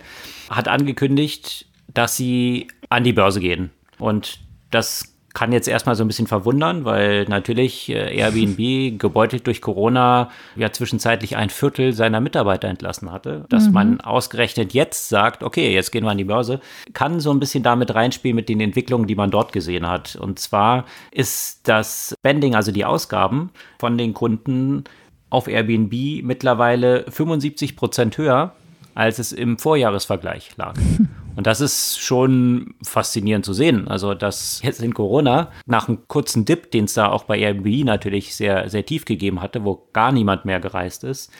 Hat 0.49 0.67
angekündigt, 0.67 1.65
dass 1.93 2.15
sie 2.15 2.67
an 2.89 3.03
die 3.03 3.13
Börse 3.13 3.39
gehen. 3.39 3.71
Und 3.97 4.39
das 4.71 5.08
kann 5.33 5.51
jetzt 5.51 5.67
erstmal 5.67 5.95
so 5.95 6.03
ein 6.03 6.07
bisschen 6.07 6.27
verwundern, 6.27 6.85
weil 6.85 7.25
natürlich 7.25 7.89
äh, 7.89 8.17
Airbnb 8.17 8.57
gebeutelt 8.99 9.47
durch 9.47 9.61
Corona 9.61 10.29
ja 10.55 10.71
zwischenzeitlich 10.71 11.35
ein 11.37 11.49
Viertel 11.49 11.93
seiner 11.93 12.19
Mitarbeiter 12.19 12.67
entlassen 12.67 13.11
hatte. 13.11 13.45
Dass 13.49 13.67
mhm. 13.67 13.73
man 13.73 14.01
ausgerechnet 14.01 14.73
jetzt 14.73 15.09
sagt, 15.09 15.43
okay, 15.43 15.73
jetzt 15.73 15.91
gehen 15.91 16.03
wir 16.03 16.11
an 16.11 16.17
die 16.17 16.23
Börse, 16.23 16.59
kann 16.93 17.19
so 17.19 17.31
ein 17.31 17.39
bisschen 17.39 17.63
damit 17.63 17.93
reinspielen 17.93 18.35
mit 18.35 18.49
den 18.49 18.59
Entwicklungen, 18.59 19.07
die 19.07 19.15
man 19.15 19.31
dort 19.31 19.53
gesehen 19.53 19.87
hat. 19.87 20.15
Und 20.15 20.39
zwar 20.39 20.85
ist 21.11 21.67
das 21.67 22.15
Spending, 22.17 22.55
also 22.55 22.71
die 22.71 22.85
Ausgaben 22.85 23.51
von 23.77 23.97
den 23.97 24.13
Kunden 24.13 24.83
auf 25.29 25.47
Airbnb 25.47 26.23
mittlerweile 26.23 27.05
75 27.09 27.75
Prozent 27.75 28.17
höher, 28.17 28.53
als 28.95 29.19
es 29.19 29.31
im 29.31 29.57
Vorjahresvergleich 29.57 30.57
lag. 30.57 30.73
Und 31.39 31.47
das 31.47 31.61
ist 31.61 32.01
schon 32.01 32.75
faszinierend 32.83 33.45
zu 33.45 33.53
sehen. 33.53 33.87
Also, 33.87 34.13
dass 34.13 34.61
jetzt 34.61 34.81
in 34.81 34.93
Corona, 34.93 35.53
nach 35.65 35.87
einem 35.87 36.05
kurzen 36.09 36.43
Dip, 36.43 36.69
den 36.71 36.83
es 36.83 36.95
da 36.95 37.07
auch 37.07 37.23
bei 37.23 37.39
Airbnb 37.39 37.85
natürlich 37.85 38.35
sehr, 38.35 38.69
sehr 38.69 38.85
tief 38.85 39.05
gegeben 39.05 39.41
hatte, 39.41 39.63
wo 39.63 39.87
gar 39.93 40.11
niemand 40.11 40.43
mehr 40.43 40.59
gereist 40.59 41.05
ist, 41.05 41.31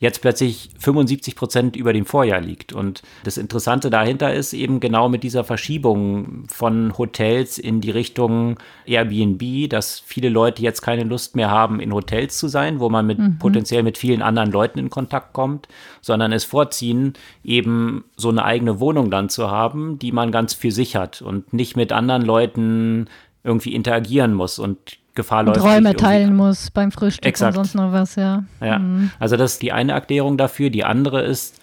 jetzt 0.00 0.22
plötzlich 0.22 0.70
75 0.78 1.36
Prozent 1.36 1.76
über 1.76 1.92
dem 1.92 2.06
Vorjahr 2.06 2.40
liegt. 2.40 2.72
Und 2.72 3.02
das 3.22 3.36
Interessante 3.36 3.90
dahinter 3.90 4.32
ist 4.32 4.54
eben 4.54 4.80
genau 4.80 5.10
mit 5.10 5.22
dieser 5.22 5.44
Verschiebung 5.44 6.44
von 6.48 6.96
Hotels 6.96 7.58
in 7.58 7.82
die 7.82 7.90
Richtung 7.90 8.58
Airbnb, 8.86 9.68
dass 9.68 10.00
viele 10.00 10.30
Leute 10.30 10.62
jetzt 10.62 10.80
keine 10.80 11.04
Lust 11.04 11.36
mehr 11.36 11.50
haben, 11.50 11.80
in 11.80 11.92
Hotels 11.92 12.38
zu 12.38 12.48
sein, 12.48 12.80
wo 12.80 12.88
man 12.88 13.06
mit 13.06 13.18
mhm. 13.18 13.38
potenziell 13.38 13.82
mit 13.82 13.98
vielen 13.98 14.22
anderen 14.22 14.50
Leuten 14.50 14.78
in 14.78 14.88
Kontakt 14.88 15.34
kommt, 15.34 15.68
sondern 16.00 16.32
es 16.32 16.44
vorziehen, 16.44 17.12
eben 17.44 18.04
so 18.16 18.30
eine 18.30 18.44
eigene 18.44 18.80
Wohnung 18.80 19.10
dann 19.10 19.28
zu 19.28 19.50
haben, 19.50 19.98
die 19.98 20.12
man 20.12 20.32
ganz 20.32 20.54
für 20.54 20.72
sich 20.72 20.96
hat 20.96 21.20
und 21.20 21.52
nicht 21.52 21.76
mit 21.76 21.92
anderen 21.92 22.22
Leuten 22.22 23.06
irgendwie 23.44 23.74
interagieren 23.74 24.32
muss 24.32 24.58
und 24.58 24.99
Gefahr 25.20 25.42
läuft. 25.42 25.62
Räume 25.62 25.94
teilen 25.94 26.34
muss 26.34 26.70
beim 26.70 26.92
Frühstück 26.92 27.26
Exakt. 27.26 27.56
und 27.56 27.64
sonst 27.64 27.74
noch 27.74 27.92
was, 27.92 28.16
ja. 28.16 28.44
Ja, 28.60 28.78
mhm. 28.78 29.10
also 29.18 29.36
das 29.36 29.54
ist 29.54 29.62
die 29.62 29.72
eine 29.72 29.92
Erklärung 29.92 30.36
dafür. 30.36 30.70
Die 30.70 30.84
andere 30.84 31.22
ist, 31.22 31.60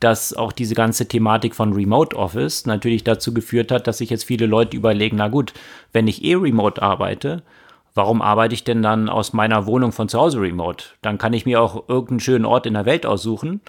dass 0.00 0.34
auch 0.34 0.52
diese 0.52 0.74
ganze 0.74 1.06
Thematik 1.06 1.54
von 1.54 1.72
Remote 1.72 2.16
Office 2.16 2.66
natürlich 2.66 3.04
dazu 3.04 3.32
geführt 3.32 3.70
hat, 3.70 3.86
dass 3.86 3.98
sich 3.98 4.10
jetzt 4.10 4.24
viele 4.24 4.46
Leute 4.46 4.76
überlegen, 4.76 5.16
na 5.16 5.28
gut, 5.28 5.52
wenn 5.92 6.08
ich 6.08 6.24
eh 6.24 6.34
remote 6.34 6.82
arbeite, 6.82 7.42
warum 7.94 8.22
arbeite 8.22 8.54
ich 8.54 8.64
denn 8.64 8.82
dann 8.82 9.08
aus 9.08 9.32
meiner 9.32 9.66
Wohnung 9.66 9.92
von 9.92 10.08
zu 10.08 10.18
Hause 10.18 10.40
remote? 10.40 10.86
Dann 11.02 11.18
kann 11.18 11.32
ich 11.32 11.46
mir 11.46 11.60
auch 11.60 11.88
irgendeinen 11.88 12.20
schönen 12.20 12.44
Ort 12.44 12.66
in 12.66 12.74
der 12.74 12.86
Welt 12.86 13.06
aussuchen 13.06 13.60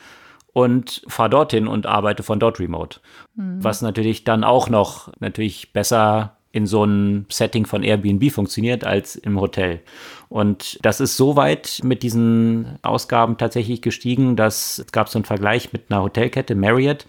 und 0.53 1.03
fahre 1.07 1.29
dorthin 1.29 1.67
und 1.67 1.85
arbeite 1.85 2.23
von 2.23 2.39
dort 2.39 2.59
remote. 2.59 2.99
Mhm. 3.35 3.63
Was 3.63 3.81
natürlich 3.81 4.23
dann 4.23 4.43
auch 4.43 4.69
noch 4.69 5.11
natürlich 5.19 5.73
besser 5.73 6.37
in 6.55 6.65
so 6.67 6.83
einem 6.83 7.25
Setting 7.29 7.65
von 7.65 7.83
Airbnb 7.83 8.31
funktioniert 8.31 8.85
als 8.85 9.17
im 9.17 9.41
Hotel. 9.41 9.81
Und 10.29 10.79
das 10.83 11.01
ist 11.01 11.17
so 11.17 11.35
weit 11.35 11.81
mit 11.83 12.01
diesen 12.01 12.79
Ausgaben 12.81 13.37
tatsächlich 13.37 13.81
gestiegen, 13.81 14.37
dass 14.37 14.79
es 14.79 14.93
gab 14.93 15.09
so 15.09 15.19
einen 15.19 15.25
Vergleich 15.25 15.73
mit 15.73 15.91
einer 15.91 16.01
Hotelkette 16.01 16.55
Marriott, 16.55 17.05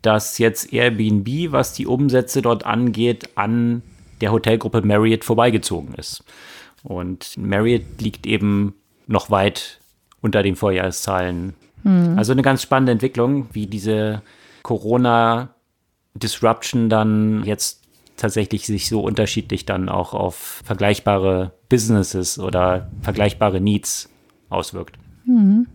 dass 0.00 0.38
jetzt 0.38 0.72
Airbnb, 0.72 1.52
was 1.52 1.74
die 1.74 1.86
Umsätze 1.86 2.40
dort 2.40 2.64
angeht, 2.64 3.28
an 3.34 3.82
der 4.22 4.32
Hotelgruppe 4.32 4.80
Marriott 4.80 5.24
vorbeigezogen 5.24 5.92
ist. 5.96 6.24
Und 6.82 7.36
Marriott 7.36 8.00
liegt 8.00 8.26
eben 8.26 8.72
noch 9.06 9.30
weit 9.30 9.78
unter 10.22 10.42
den 10.42 10.56
Vorjahreszahlen. 10.56 11.52
Mhm. 11.82 12.14
Also 12.16 12.32
eine 12.32 12.40
ganz 12.40 12.62
spannende 12.62 12.92
Entwicklung, 12.92 13.48
wie 13.52 13.66
diese 13.66 14.22
Corona-Disruption 14.62 16.88
dann 16.88 17.44
jetzt 17.44 17.79
tatsächlich 18.20 18.66
sich 18.66 18.88
so 18.88 19.00
unterschiedlich 19.00 19.66
dann 19.66 19.88
auch 19.88 20.14
auf 20.14 20.62
vergleichbare 20.64 21.52
Businesses 21.68 22.38
oder 22.38 22.90
vergleichbare 23.00 23.60
Needs 23.60 24.08
auswirkt. 24.48 24.96
Mhm. 25.24 25.66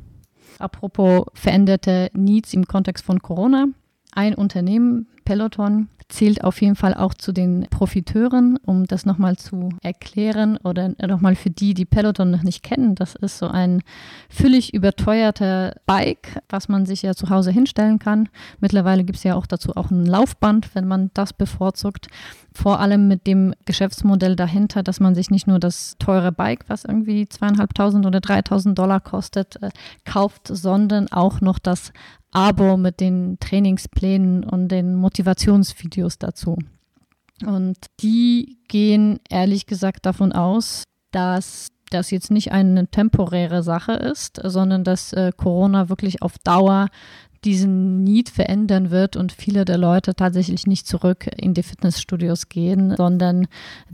Apropos 0.59 1.25
veränderte 1.33 2.09
Needs 2.13 2.53
im 2.53 2.67
Kontext 2.67 3.03
von 3.03 3.21
Corona. 3.21 3.67
Ein 4.11 4.35
Unternehmen, 4.35 5.07
Peloton, 5.25 5.89
zählt 6.07 6.43
auf 6.43 6.61
jeden 6.61 6.75
Fall 6.75 6.93
auch 6.93 7.13
zu 7.13 7.31
den 7.31 7.67
Profiteuren, 7.69 8.57
um 8.65 8.85
das 8.85 9.05
nochmal 9.05 9.37
zu 9.37 9.69
erklären 9.81 10.57
oder 10.57 10.89
nochmal 11.05 11.35
für 11.35 11.49
die, 11.49 11.73
die 11.73 11.85
Peloton 11.85 12.29
noch 12.31 12.43
nicht 12.43 12.63
kennen. 12.63 12.95
Das 12.95 13.15
ist 13.15 13.39
so 13.39 13.47
ein 13.47 13.81
völlig 14.29 14.73
überteuerter 14.73 15.75
Bike, 15.85 16.41
was 16.49 16.69
man 16.69 16.85
sich 16.85 17.01
ja 17.01 17.15
zu 17.15 17.29
Hause 17.29 17.51
hinstellen 17.51 17.99
kann. 17.99 18.29
Mittlerweile 18.59 19.03
gibt 19.03 19.17
es 19.17 19.23
ja 19.23 19.35
auch 19.35 19.47
dazu 19.47 19.75
auch 19.75 19.89
ein 19.89 20.05
Laufband, 20.05 20.75
wenn 20.75 20.87
man 20.87 21.09
das 21.13 21.33
bevorzugt. 21.33 22.07
Vor 22.53 22.79
allem 22.79 23.07
mit 23.07 23.27
dem 23.27 23.53
Geschäftsmodell 23.65 24.35
dahinter, 24.35 24.83
dass 24.83 24.99
man 24.99 25.15
sich 25.15 25.29
nicht 25.29 25.47
nur 25.47 25.59
das 25.59 25.95
teure 25.99 26.31
Bike, 26.31 26.65
was 26.67 26.85
irgendwie 26.85 27.27
zweieinhalbtausend 27.27 28.05
oder 28.05 28.21
dreitausend 28.21 28.79
Dollar 28.79 29.01
kostet, 29.01 29.61
äh, 29.61 29.71
kauft, 30.05 30.47
sondern 30.47 31.11
auch 31.11 31.41
noch 31.41 31.59
das 31.59 31.91
Abo 32.35 32.75
mit 32.77 32.99
den 32.99 33.37
Trainingsplänen 33.39 34.43
und 34.43 34.67
den 34.67 34.95
Motivationsvideos 34.95 36.17
dazu. 36.17 36.57
Und 37.45 37.77
die 38.01 38.57
gehen 38.67 39.19
ehrlich 39.29 39.65
gesagt 39.65 40.05
davon 40.05 40.31
aus, 40.31 40.83
dass 41.11 41.69
das 41.91 42.11
jetzt 42.11 42.31
nicht 42.31 42.51
eine 42.51 42.87
temporäre 42.87 43.63
Sache 43.63 43.93
ist, 43.93 44.41
sondern 44.43 44.83
dass 44.83 45.13
äh, 45.13 45.31
Corona 45.35 45.87
wirklich 45.87 46.21
auf 46.21 46.37
Dauer 46.39 46.87
diesen 47.45 48.03
Need 48.03 48.29
verändern 48.29 48.89
wird 48.89 49.15
und 49.15 49.31
viele 49.31 49.65
der 49.65 49.77
Leute 49.77 50.15
tatsächlich 50.15 50.65
nicht 50.65 50.87
zurück 50.87 51.29
in 51.37 51.53
die 51.53 51.63
Fitnessstudios 51.63 52.49
gehen, 52.49 52.95
sondern 52.97 53.47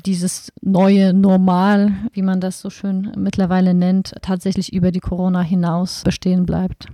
dieses 0.06 0.51
neue 0.62 1.13
Normal, 1.13 1.91
wie 2.13 2.21
man 2.21 2.39
das 2.39 2.62
so 2.62 2.69
schön 2.69 3.12
mittlerweile 3.17 3.73
nennt, 3.73 4.15
tatsächlich 4.21 4.73
über 4.73 4.91
die 4.91 5.01
Corona 5.01 5.41
hinaus 5.41 6.04
bestehen 6.04 6.45
bleibt. 6.45 6.88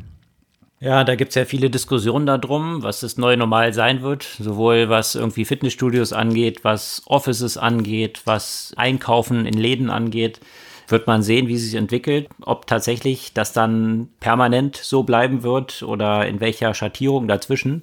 Ja, 0.80 1.04
da 1.04 1.16
gibt 1.16 1.30
es 1.30 1.36
ja 1.36 1.46
viele 1.46 1.72
Diskussionen 1.72 2.28
darum, 2.28 2.84
was 2.84 3.00
das 3.00 3.18
neue 3.18 3.36
Normal 3.36 3.74
sein 3.74 4.04
wird, 4.04 4.24
sowohl 4.40 4.90
was 4.90 5.16
irgendwie 5.16 5.44
Fitnessstudios 5.44 6.13
angeht, 6.13 6.63
was 6.63 7.02
Offices 7.08 7.58
angeht, 7.58 8.22
was 8.26 8.74
Einkaufen 8.78 9.48
in 9.48 9.56
Läden 9.56 9.90
angeht. 9.90 10.40
Wird 10.88 11.08
man 11.08 11.24
sehen, 11.24 11.48
wie 11.48 11.58
sich 11.58 11.74
entwickelt, 11.74 12.30
ob 12.42 12.68
tatsächlich 12.68 13.34
das 13.34 13.54
dann 13.54 14.10
permanent 14.20 14.78
so 14.78 15.04
bleiben 15.04 15.44
wird 15.44 15.82
oder 15.84 16.28
in 16.28 16.40
welcher 16.40 16.74
Schattierung 16.74 17.28
dazwischen. 17.28 17.82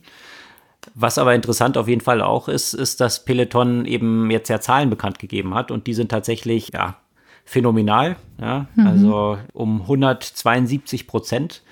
Was 0.94 1.18
aber 1.18 1.34
interessant 1.34 1.76
auf 1.76 1.88
jeden 1.88 2.00
Fall 2.00 2.22
auch 2.22 2.48
ist, 2.48 2.74
ist, 2.74 3.00
dass 3.00 3.24
Peloton 3.24 3.84
eben 3.86 4.30
jetzt 4.30 4.48
ja 4.48 4.60
Zahlen 4.60 4.88
bekannt 4.88 5.18
gegeben 5.18 5.54
hat 5.54 5.70
und 5.70 5.86
die 5.86 5.94
sind 5.94 6.10
tatsächlich 6.10 6.70
ja, 6.72 6.96
phänomenal. 7.44 8.16
Ja? 8.40 8.66
Mhm. 8.74 8.86
Also 8.86 9.38
um 9.52 9.82
172 9.82 11.06
Prozent 11.06 11.62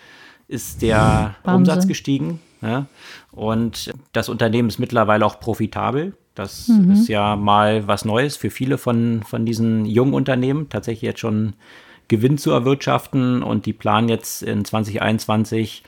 ist 0.53 0.83
der 0.83 1.35
Wahnsinn. 1.43 1.55
Umsatz 1.55 1.89
gestiegen. 1.89 2.41
Ja? 2.61 2.87
Und 3.31 3.93
das 4.13 4.29
Unternehmen 4.29 4.69
ist 4.69 4.79
mittlerweile 4.79 5.27
auch 5.27 5.41
profitabel. 5.41 6.15
Das 6.35 6.69
mhm. 6.69 6.93
ist 6.93 7.09
ja 7.09 7.37
mal 7.37 7.87
was 7.87 8.05
Neues 8.05 8.37
für 8.37 8.51
viele 8.51 8.79
von, 8.79 9.23
von 9.27 9.45
diesen 9.45 9.85
jungen 9.85 10.15
Unternehmen, 10.15 10.69
tatsächlich 10.69 11.03
jetzt 11.03 11.21
schon 11.21 11.55
Gewinn 12.09 12.39
zu 12.39 12.51
erwirtschaften. 12.51 13.43
Und 13.43 13.67
die 13.67 13.73
planen 13.73 14.09
jetzt 14.09 14.43
in 14.43 14.65
2021 14.65 15.83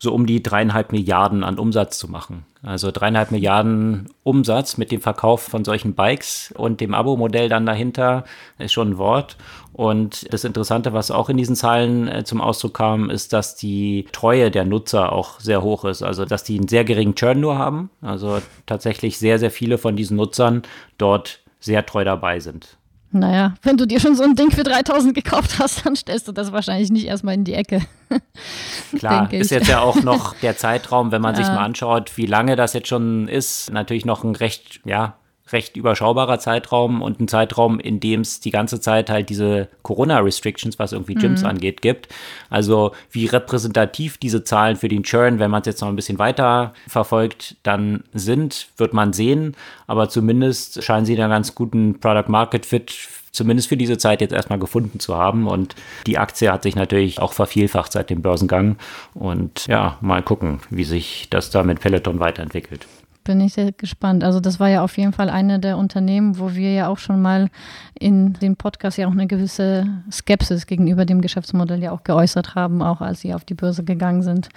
so 0.00 0.12
um 0.12 0.26
die 0.26 0.42
dreieinhalb 0.42 0.92
Milliarden 0.92 1.44
an 1.44 1.58
Umsatz 1.58 1.98
zu 1.98 2.08
machen. 2.08 2.44
Also 2.62 2.90
dreieinhalb 2.90 3.30
Milliarden 3.30 4.08
Umsatz 4.24 4.76
mit 4.76 4.90
dem 4.90 5.00
Verkauf 5.00 5.42
von 5.42 5.64
solchen 5.64 5.94
Bikes 5.94 6.52
und 6.56 6.80
dem 6.80 6.94
Abo-Modell 6.94 7.48
dann 7.48 7.66
dahinter 7.66 8.24
ist 8.58 8.72
schon 8.72 8.90
ein 8.90 8.98
Wort. 8.98 9.36
Und 9.72 10.32
das 10.32 10.44
Interessante, 10.44 10.92
was 10.92 11.10
auch 11.10 11.28
in 11.28 11.36
diesen 11.36 11.54
Zahlen 11.54 12.08
äh, 12.08 12.24
zum 12.24 12.40
Ausdruck 12.40 12.74
kam, 12.74 13.10
ist, 13.10 13.32
dass 13.32 13.54
die 13.54 14.06
Treue 14.10 14.50
der 14.50 14.64
Nutzer 14.64 15.12
auch 15.12 15.38
sehr 15.38 15.62
hoch 15.62 15.84
ist. 15.84 16.02
Also, 16.02 16.24
dass 16.24 16.42
die 16.42 16.58
einen 16.58 16.68
sehr 16.68 16.84
geringen 16.84 17.14
Churn 17.14 17.40
nur 17.40 17.58
haben. 17.58 17.90
Also 18.00 18.40
tatsächlich 18.66 19.18
sehr, 19.18 19.38
sehr 19.38 19.50
viele 19.52 19.78
von 19.78 19.94
diesen 19.94 20.16
Nutzern 20.16 20.62
dort 20.96 21.40
sehr 21.60 21.86
treu 21.86 22.04
dabei 22.04 22.40
sind. 22.40 22.77
Naja, 23.10 23.54
wenn 23.62 23.78
du 23.78 23.86
dir 23.86 24.00
schon 24.00 24.14
so 24.14 24.22
ein 24.22 24.34
Ding 24.34 24.50
für 24.50 24.64
3000 24.64 25.14
gekauft 25.14 25.58
hast, 25.58 25.86
dann 25.86 25.96
stellst 25.96 26.28
du 26.28 26.32
das 26.32 26.52
wahrscheinlich 26.52 26.90
nicht 26.90 27.06
erstmal 27.06 27.34
in 27.34 27.44
die 27.44 27.54
Ecke. 27.54 27.80
Klar, 28.98 29.32
ist 29.32 29.50
jetzt 29.50 29.68
ja 29.68 29.80
auch 29.80 30.02
noch 30.02 30.34
der 30.34 30.56
Zeitraum, 30.58 31.10
wenn 31.10 31.22
man 31.22 31.34
sich 31.34 31.46
mal 31.46 31.64
anschaut, 31.64 32.16
wie 32.16 32.26
lange 32.26 32.54
das 32.54 32.74
jetzt 32.74 32.88
schon 32.88 33.28
ist, 33.28 33.72
natürlich 33.72 34.04
noch 34.04 34.24
ein 34.24 34.34
recht, 34.34 34.80
ja, 34.84 35.16
recht 35.52 35.76
überschaubarer 35.76 36.38
Zeitraum 36.38 37.02
und 37.02 37.20
ein 37.20 37.28
Zeitraum, 37.28 37.80
in 37.80 38.00
dem 38.00 38.20
es 38.20 38.40
die 38.40 38.50
ganze 38.50 38.80
Zeit 38.80 39.10
halt 39.10 39.30
diese 39.30 39.68
Corona-Restrictions, 39.82 40.78
was 40.78 40.92
irgendwie 40.92 41.14
Gyms 41.14 41.42
mhm. 41.42 41.48
angeht, 41.48 41.82
gibt. 41.82 42.08
Also 42.50 42.92
wie 43.10 43.26
repräsentativ 43.26 44.18
diese 44.18 44.44
Zahlen 44.44 44.76
für 44.76 44.88
den 44.88 45.02
Churn, 45.02 45.38
wenn 45.38 45.50
man 45.50 45.60
es 45.60 45.66
jetzt 45.66 45.80
noch 45.80 45.88
ein 45.88 45.96
bisschen 45.96 46.18
weiter 46.18 46.72
verfolgt, 46.86 47.56
dann 47.62 48.04
sind, 48.12 48.68
wird 48.76 48.92
man 48.92 49.12
sehen. 49.12 49.56
Aber 49.86 50.08
zumindest 50.08 50.82
scheinen 50.82 51.06
sie 51.06 51.20
einen 51.20 51.30
ganz 51.30 51.54
guten 51.54 51.98
Product 52.00 52.28
Market 52.28 52.66
Fit 52.66 52.94
zumindest 53.32 53.68
für 53.68 53.76
diese 53.76 53.98
Zeit 53.98 54.20
jetzt 54.20 54.32
erstmal 54.32 54.58
gefunden 54.58 55.00
zu 55.00 55.16
haben. 55.16 55.46
Und 55.46 55.74
die 56.06 56.18
Aktie 56.18 56.50
hat 56.50 56.62
sich 56.62 56.76
natürlich 56.76 57.20
auch 57.20 57.32
vervielfacht 57.32 57.92
seit 57.92 58.10
dem 58.10 58.22
Börsengang. 58.22 58.76
Und 59.14 59.66
ja, 59.66 59.98
mal 60.00 60.22
gucken, 60.22 60.60
wie 60.70 60.84
sich 60.84 61.28
das 61.30 61.50
da 61.50 61.62
mit 61.62 61.80
Peloton 61.80 62.20
weiterentwickelt 62.20 62.86
bin 63.28 63.42
ich 63.42 63.52
sehr 63.52 63.72
gespannt. 63.72 64.24
Also 64.24 64.40
das 64.40 64.58
war 64.58 64.70
ja 64.70 64.82
auf 64.82 64.96
jeden 64.96 65.12
Fall 65.12 65.28
eine 65.28 65.60
der 65.60 65.76
Unternehmen, 65.76 66.38
wo 66.38 66.54
wir 66.54 66.72
ja 66.72 66.88
auch 66.88 66.96
schon 66.96 67.20
mal 67.20 67.50
in 67.92 68.32
dem 68.32 68.56
Podcast 68.56 68.96
ja 68.96 69.06
auch 69.06 69.12
eine 69.12 69.26
gewisse 69.26 69.86
Skepsis 70.10 70.66
gegenüber 70.66 71.04
dem 71.04 71.20
Geschäftsmodell 71.20 71.82
ja 71.82 71.92
auch 71.92 72.04
geäußert 72.04 72.54
haben, 72.54 72.80
auch 72.80 73.02
als 73.02 73.20
sie 73.20 73.34
auf 73.34 73.44
die 73.44 73.52
Börse 73.52 73.84
gegangen 73.84 74.22
sind. 74.22 74.48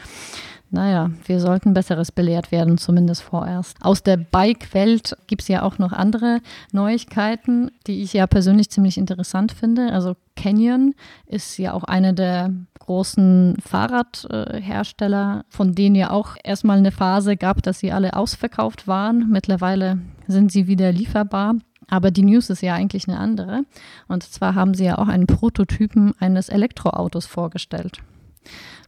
Naja, 0.70 1.12
wir 1.26 1.42
sollten 1.42 1.74
Besseres 1.74 2.14
belehrt 2.14 2.54
werden, 2.54 2.78
zumindest 2.78 3.24
vorerst. 3.24 3.76
Aus 3.82 4.04
der 4.04 4.16
Bike-Welt 4.16 5.18
gibt 5.28 5.42
es 5.42 5.50
ja 5.50 5.64
auch 5.64 5.78
noch 5.78 5.92
andere 5.92 6.40
Neuigkeiten, 6.72 7.72
die 7.88 8.02
ich 8.02 8.14
ja 8.14 8.26
persönlich 8.26 8.70
ziemlich 8.70 8.98
interessant 8.98 9.52
finde. 9.52 9.92
Also 9.92 10.16
Canyon 10.42 10.96
ist 11.28 11.58
ja 11.58 11.74
auch 11.74 11.84
eine 11.84 12.16
der 12.16 12.52
großen 12.80 13.58
Fahrradhersteller, 13.64 15.46
von 15.50 15.76
denen 15.76 15.96
ja 15.96 16.10
auch 16.10 16.36
erstmal 16.44 16.80
eine 16.80 16.92
Phase 16.92 17.38
gab, 17.38 17.62
dass 17.62 17.80
sie 17.80 17.92
alle 17.92 18.16
ausverkauft 18.16 18.88
waren. 18.88 19.30
Mittlerweile 19.30 20.00
sind 20.28 20.52
sie 20.52 20.66
wieder 20.66 20.92
lieferbar. 20.92 21.56
Aber 21.88 22.10
die 22.10 22.24
News 22.24 22.50
ist 22.50 22.62
ja 22.62 22.74
eigentlich 22.74 23.08
eine 23.08 23.20
andere. 23.20 23.64
Und 24.08 24.24
zwar 24.24 24.56
haben 24.56 24.74
sie 24.74 24.86
ja 24.86 24.98
auch 24.98 25.10
einen 25.10 25.28
Prototypen 25.28 26.14
eines 26.20 26.50
Elektroautos 26.50 27.28
vorgestellt. 27.28 28.00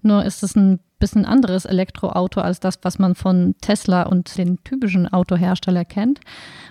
Nur 0.02 0.26
ist 0.26 0.42
es 0.42 0.56
ein 0.56 0.80
bisschen 0.98 1.26
anderes 1.26 1.66
Elektroauto 1.66 2.42
als 2.42 2.62
das, 2.62 2.80
was 2.82 2.98
man 2.98 3.14
von 3.14 3.56
Tesla 3.62 4.04
und 4.04 4.36
den 4.38 4.64
typischen 4.64 5.08
Autohersteller 5.08 5.86
kennt. 5.86 6.20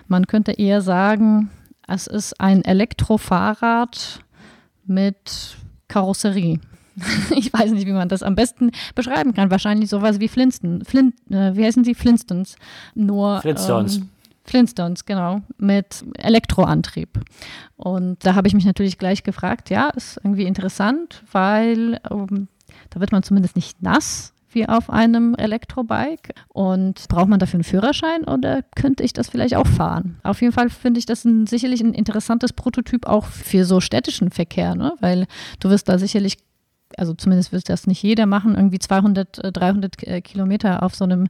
Man 0.07 0.27
könnte 0.27 0.51
eher 0.51 0.81
sagen, 0.81 1.51
es 1.87 2.07
ist 2.07 2.39
ein 2.41 2.65
Elektrofahrrad 2.65 4.23
mit 4.85 5.57
Karosserie. 5.87 6.59
ich 7.35 7.51
weiß 7.51 7.71
nicht, 7.71 7.87
wie 7.87 7.91
man 7.91 8.09
das 8.09 8.23
am 8.23 8.35
besten 8.35 8.71
beschreiben 8.95 9.33
kann. 9.33 9.51
Wahrscheinlich 9.51 9.89
sowas 9.89 10.19
wie 10.19 10.27
Flintstones. 10.27 10.87
Flint, 10.87 11.15
äh, 11.31 11.55
wie 11.55 11.65
heißen 11.65 11.83
sie? 11.83 11.95
Flintstones. 11.95 12.55
Nur. 12.95 13.41
Flintstones. 13.41 13.97
Ähm, 13.97 14.09
Flintstones, 14.45 15.05
genau, 15.05 15.41
mit 15.57 16.03
Elektroantrieb. 16.17 17.19
Und 17.77 18.25
da 18.25 18.35
habe 18.35 18.47
ich 18.47 18.53
mich 18.53 18.65
natürlich 18.65 18.97
gleich 18.97 19.23
gefragt, 19.23 19.69
ja, 19.69 19.89
ist 19.89 20.19
irgendwie 20.21 20.43
interessant, 20.43 21.23
weil 21.31 21.99
ähm, 22.11 22.49
da 22.89 22.99
wird 22.99 23.13
man 23.13 23.23
zumindest 23.23 23.55
nicht 23.55 23.81
nass 23.81 24.33
wie 24.53 24.67
auf 24.67 24.89
einem 24.89 25.35
Elektrobike. 25.35 26.33
Und 26.49 27.07
braucht 27.09 27.29
man 27.29 27.39
dafür 27.39 27.57
einen 27.57 27.63
Führerschein 27.63 28.23
oder 28.23 28.63
könnte 28.75 29.03
ich 29.03 29.13
das 29.13 29.29
vielleicht 29.29 29.55
auch 29.55 29.67
fahren? 29.67 30.19
Auf 30.23 30.41
jeden 30.41 30.53
Fall 30.53 30.69
finde 30.69 30.99
ich 30.99 31.05
das 31.05 31.25
ein, 31.25 31.47
sicherlich 31.47 31.81
ein 31.81 31.93
interessantes 31.93 32.53
Prototyp 32.53 33.05
auch 33.05 33.25
für 33.25 33.65
so 33.65 33.79
städtischen 33.79 34.31
Verkehr, 34.31 34.75
ne? 34.75 34.93
weil 34.99 35.25
du 35.59 35.69
wirst 35.69 35.89
da 35.89 35.97
sicherlich 35.97 36.37
also 36.97 37.13
zumindest 37.13 37.51
wird 37.51 37.69
das 37.69 37.85
nicht 37.87 38.03
jeder 38.03 38.27
machen, 38.27 38.55
irgendwie 38.55 38.79
200, 38.79 39.53
300 39.53 40.03
äh, 40.03 40.17
äh, 40.17 40.21
Kilometer 40.21 40.83
auf 40.83 40.95
so 40.95 41.05
einem 41.05 41.27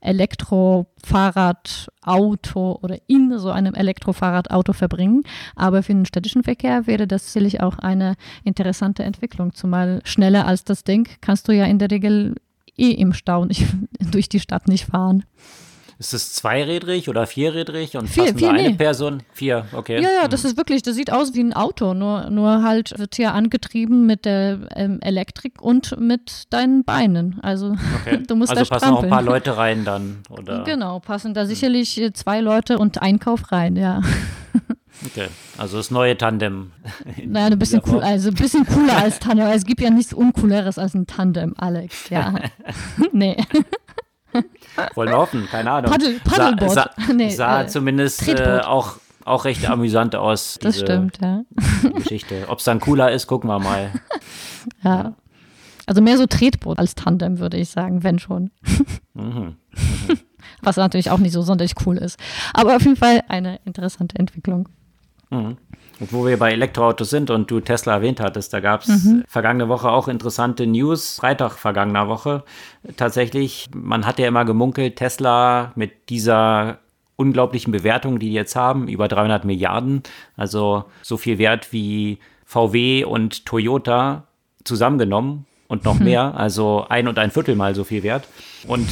Elektrofahrradauto 0.00 2.78
oder 2.82 2.96
in 3.06 3.38
so 3.38 3.50
einem 3.50 3.74
Elektrofahrradauto 3.74 4.72
verbringen. 4.74 5.22
Aber 5.56 5.82
für 5.82 5.94
den 5.94 6.04
städtischen 6.04 6.42
Verkehr 6.42 6.86
wäre 6.86 7.06
das 7.06 7.32
sicherlich 7.32 7.62
auch 7.62 7.78
eine 7.78 8.16
interessante 8.44 9.02
Entwicklung. 9.02 9.54
Zumal 9.54 10.02
schneller 10.04 10.46
als 10.46 10.64
das 10.64 10.84
Ding 10.84 11.08
kannst 11.22 11.48
du 11.48 11.52
ja 11.52 11.64
in 11.64 11.78
der 11.78 11.90
Regel 11.90 12.34
eh 12.76 12.90
im 12.90 13.12
Stau 13.12 13.44
nicht, 13.44 13.64
durch 14.10 14.28
die 14.28 14.40
Stadt 14.40 14.68
nicht 14.68 14.86
fahren. 14.86 15.24
Ist 15.96 16.12
es 16.12 16.32
zweirädrig 16.34 17.08
oder 17.08 17.26
vierrädrig 17.26 17.96
und 17.96 18.08
vier, 18.08 18.24
passen 18.24 18.38
vier, 18.38 18.48
nur 18.48 18.58
eine 18.58 18.68
nee. 18.70 18.74
Person? 18.74 19.22
Vier, 19.32 19.66
okay. 19.72 20.02
Ja, 20.02 20.10
ja, 20.10 20.28
das 20.28 20.42
hm. 20.42 20.50
ist 20.50 20.56
wirklich, 20.56 20.82
das 20.82 20.96
sieht 20.96 21.12
aus 21.12 21.34
wie 21.34 21.40
ein 21.40 21.52
Auto, 21.52 21.94
nur, 21.94 22.30
nur 22.30 22.64
halt 22.64 22.98
wird 22.98 23.14
hier 23.14 23.32
angetrieben 23.32 24.04
mit 24.04 24.24
der 24.24 24.58
ähm, 24.74 24.98
Elektrik 25.02 25.62
und 25.62 25.98
mit 26.00 26.44
deinen 26.50 26.82
Beinen. 26.84 27.38
Also 27.42 27.76
okay. 28.00 28.22
du 28.26 28.34
musst 28.34 28.50
also 28.50 28.64
da 28.64 28.68
passen 28.68 28.92
auch 28.92 29.04
ein 29.04 29.08
paar 29.08 29.22
Leute 29.22 29.56
rein 29.56 29.84
dann, 29.84 30.18
oder? 30.30 30.64
Genau, 30.64 30.98
passen 30.98 31.32
da 31.32 31.46
sicherlich 31.46 31.94
hm. 31.94 32.12
zwei 32.14 32.40
Leute 32.40 32.78
und 32.78 33.00
Einkauf 33.00 33.52
rein, 33.52 33.76
ja. 33.76 34.02
Okay, 35.06 35.28
also 35.58 35.76
das 35.76 35.90
neue 35.90 36.16
Tandem. 36.16 36.72
Naja, 37.26 37.46
ein 37.46 37.58
bisschen 37.58 37.82
cool, 37.86 38.02
also 38.02 38.28
ein 38.28 38.34
bisschen 38.34 38.66
cooler 38.66 38.96
als 38.96 39.18
Tandem, 39.18 39.46
es 39.48 39.64
gibt 39.64 39.80
ja 39.80 39.90
nichts 39.90 40.12
Uncooleres 40.12 40.78
als 40.78 40.94
ein 40.94 41.06
Tandem, 41.06 41.54
Alex, 41.56 42.10
ja. 42.10 42.34
nee. 43.12 43.36
Wollen 44.94 45.10
wir 45.10 45.18
hoffen, 45.18 45.46
keine 45.46 45.70
Ahnung. 45.70 45.90
Paddel, 45.90 46.20
Paddleboard. 46.24 46.72
Sah, 46.72 46.90
sah, 46.96 47.12
nee, 47.12 47.30
sah 47.30 47.62
äh, 47.62 47.66
zumindest 47.68 48.26
äh, 48.28 48.60
auch, 48.64 48.96
auch 49.24 49.44
recht 49.44 49.68
amüsant 49.68 50.16
aus. 50.16 50.58
Das 50.60 50.80
stimmt, 50.80 51.18
ja. 51.22 51.44
Geschichte. 51.94 52.46
Ob 52.48 52.58
es 52.58 52.64
dann 52.64 52.80
cooler 52.80 53.12
ist, 53.12 53.28
gucken 53.28 53.48
wir 53.48 53.60
mal. 53.60 53.92
Ja. 54.82 55.14
Also 55.86 56.00
mehr 56.00 56.16
so 56.16 56.26
Tretboot 56.26 56.78
als 56.78 56.94
Tandem, 56.94 57.38
würde 57.38 57.58
ich 57.58 57.68
sagen, 57.68 58.02
wenn 58.02 58.18
schon. 58.18 58.50
Mhm. 59.12 59.56
Mhm. 59.70 60.18
Was 60.62 60.76
natürlich 60.76 61.10
auch 61.10 61.18
nicht 61.18 61.32
so 61.32 61.42
sonderlich 61.42 61.74
cool 61.86 61.98
ist. 61.98 62.18
Aber 62.52 62.74
auf 62.76 62.82
jeden 62.82 62.96
Fall 62.96 63.22
eine 63.28 63.60
interessante 63.64 64.18
Entwicklung. 64.18 64.68
Mhm. 65.30 65.56
Und 66.00 66.12
wo 66.12 66.26
wir 66.26 66.38
bei 66.38 66.52
Elektroautos 66.52 67.10
sind 67.10 67.30
und 67.30 67.50
du 67.50 67.60
Tesla 67.60 67.94
erwähnt 67.94 68.20
hattest, 68.20 68.52
da 68.52 68.60
gab 68.60 68.82
es 68.82 69.04
mhm. 69.04 69.24
vergangene 69.28 69.68
Woche 69.68 69.90
auch 69.90 70.08
interessante 70.08 70.66
News, 70.66 71.16
Freitag 71.16 71.52
vergangener 71.52 72.08
Woche. 72.08 72.42
Tatsächlich, 72.96 73.68
man 73.74 74.04
hat 74.04 74.18
ja 74.18 74.26
immer 74.26 74.44
gemunkelt, 74.44 74.96
Tesla 74.96 75.72
mit 75.76 76.10
dieser 76.10 76.78
unglaublichen 77.16 77.70
Bewertung, 77.70 78.18
die 78.18 78.28
die 78.28 78.34
jetzt 78.34 78.56
haben, 78.56 78.88
über 78.88 79.06
300 79.06 79.44
Milliarden, 79.44 80.02
also 80.36 80.84
so 81.02 81.16
viel 81.16 81.38
Wert 81.38 81.72
wie 81.72 82.18
VW 82.44 83.04
und 83.04 83.46
Toyota 83.46 84.24
zusammengenommen 84.64 85.46
und 85.74 85.84
noch 85.84 85.98
hm. 85.98 86.04
mehr, 86.04 86.34
also 86.36 86.86
ein 86.88 87.08
und 87.08 87.18
ein 87.18 87.30
Viertel 87.30 87.56
mal 87.56 87.74
so 87.74 87.84
viel 87.84 88.02
wert. 88.02 88.26
Und 88.66 88.88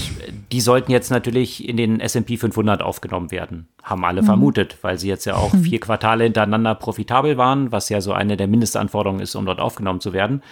die 0.52 0.60
sollten 0.60 0.92
jetzt 0.92 1.10
natürlich 1.10 1.66
in 1.66 1.78
den 1.78 2.00
S&P 2.00 2.36
500 2.36 2.82
aufgenommen 2.82 3.30
werden, 3.30 3.68
haben 3.82 4.04
alle 4.04 4.20
mhm. 4.20 4.26
vermutet, 4.26 4.76
weil 4.82 4.98
sie 4.98 5.08
jetzt 5.08 5.24
ja 5.24 5.36
auch 5.36 5.54
vier 5.62 5.80
Quartale 5.80 6.24
hintereinander 6.24 6.74
profitabel 6.74 7.38
waren, 7.38 7.72
was 7.72 7.88
ja 7.88 8.02
so 8.02 8.12
eine 8.12 8.36
der 8.36 8.48
Mindestanforderungen 8.48 9.20
ist, 9.20 9.34
um 9.34 9.46
dort 9.46 9.60
aufgenommen 9.60 10.00
zu 10.00 10.12
werden. 10.12 10.42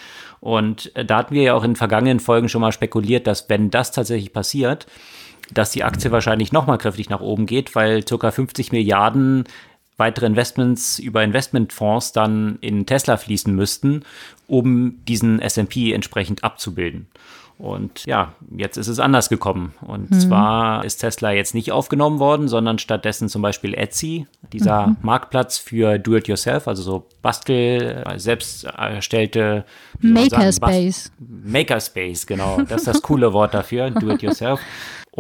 Und 0.41 0.91
da 0.95 1.19
hatten 1.19 1.35
wir 1.35 1.43
ja 1.43 1.55
auch 1.55 1.65
in 1.65 1.77
vergangenen 1.77 2.19
Folgen 2.19 2.49
schon 2.49 2.63
mal 2.63 2.73
spekuliert, 2.73 3.27
dass 3.27 3.51
wenn 3.51 3.71
das 3.71 3.93
tatsächlich 3.93 4.33
passiert, 4.33 4.87
dass 5.53 5.73
die 5.73 5.85
Aktie 5.85 6.11
wahrscheinlich 6.13 6.53
nochmal 6.53 6.79
kräftig 6.79 7.11
nach 7.11 7.21
oben 7.21 7.47
geht, 7.47 7.75
weil 7.75 8.03
ca. 8.03 8.31
50 8.31 8.73
Milliarden 8.73 9.45
weitere 10.01 10.27
Investments 10.27 10.99
über 10.99 11.23
Investmentfonds 11.23 12.13
dann 12.13 12.59
in 12.61 12.87
Tesla 12.87 13.17
fließen 13.17 13.55
müssten, 13.55 14.03
um 14.49 15.05
diesen 15.07 15.39
SP 15.39 15.95
entsprechend 15.95 16.43
abzubilden. 16.43 17.07
Und 17.61 18.07
ja, 18.07 18.33
jetzt 18.57 18.79
ist 18.79 18.89
es 18.89 18.99
anders 18.99 19.29
gekommen. 19.29 19.75
Und 19.83 20.11
mhm. 20.11 20.21
zwar 20.21 20.85
ist 20.85 20.97
Tesla 20.97 21.31
jetzt 21.33 21.55
nicht 21.55 21.73
aufgenommen 21.73 22.19
worden, 22.19 22.49
sondern 22.49 22.79
stattdessen 22.79 23.29
zum 23.29 23.43
Beispiel 23.43 23.75
Etsy, 23.75 24.27
dieser 24.53 24.89
mhm. 24.89 24.97
Marktplatz 25.03 25.59
für 25.59 25.99
Do-it-yourself, 25.99 26.67
also 26.67 26.83
so 26.83 27.07
Bastel, 27.21 28.03
selbst 28.17 28.65
erstellte 28.65 29.67
Makerspace. 30.01 31.13
Makerspace, 31.19 32.27
genau. 32.27 32.63
Das 32.63 32.81
ist 32.81 32.87
das 32.87 33.03
coole 33.03 33.35
Wort 33.35 33.53
dafür, 33.53 33.91
Do-it-yourself. 33.91 34.59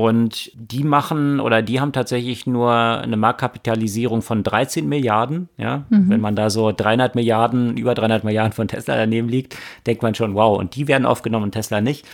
Und 0.01 0.51
die 0.55 0.83
machen 0.83 1.41
oder 1.41 1.61
die 1.61 1.79
haben 1.79 1.93
tatsächlich 1.93 2.47
nur 2.47 2.73
eine 2.73 3.19
Marktkapitalisierung 3.19 4.23
von 4.23 4.43
13 4.43 4.89
Milliarden. 4.89 5.51
Ja, 5.59 5.85
mhm. 5.91 6.09
wenn 6.09 6.23
man 6.23 6.35
da 6.37 6.49
so 6.49 6.73
300 6.73 7.15
Milliarden, 7.15 7.77
über 7.77 7.95
300 7.95 8.25
Milliarden 8.25 8.55
von 8.55 8.67
Tesla 8.67 8.97
daneben 8.97 9.29
liegt, 9.29 9.59
denkt 9.87 10.03
man 10.03 10.15
schon, 10.15 10.35
wow, 10.35 10.59
und 10.59 10.75
die 10.75 10.89
werden 10.89 11.05
aufgenommen 11.05 11.45
und 11.45 11.53
Tesla 11.53 11.83
nicht. 11.83 12.07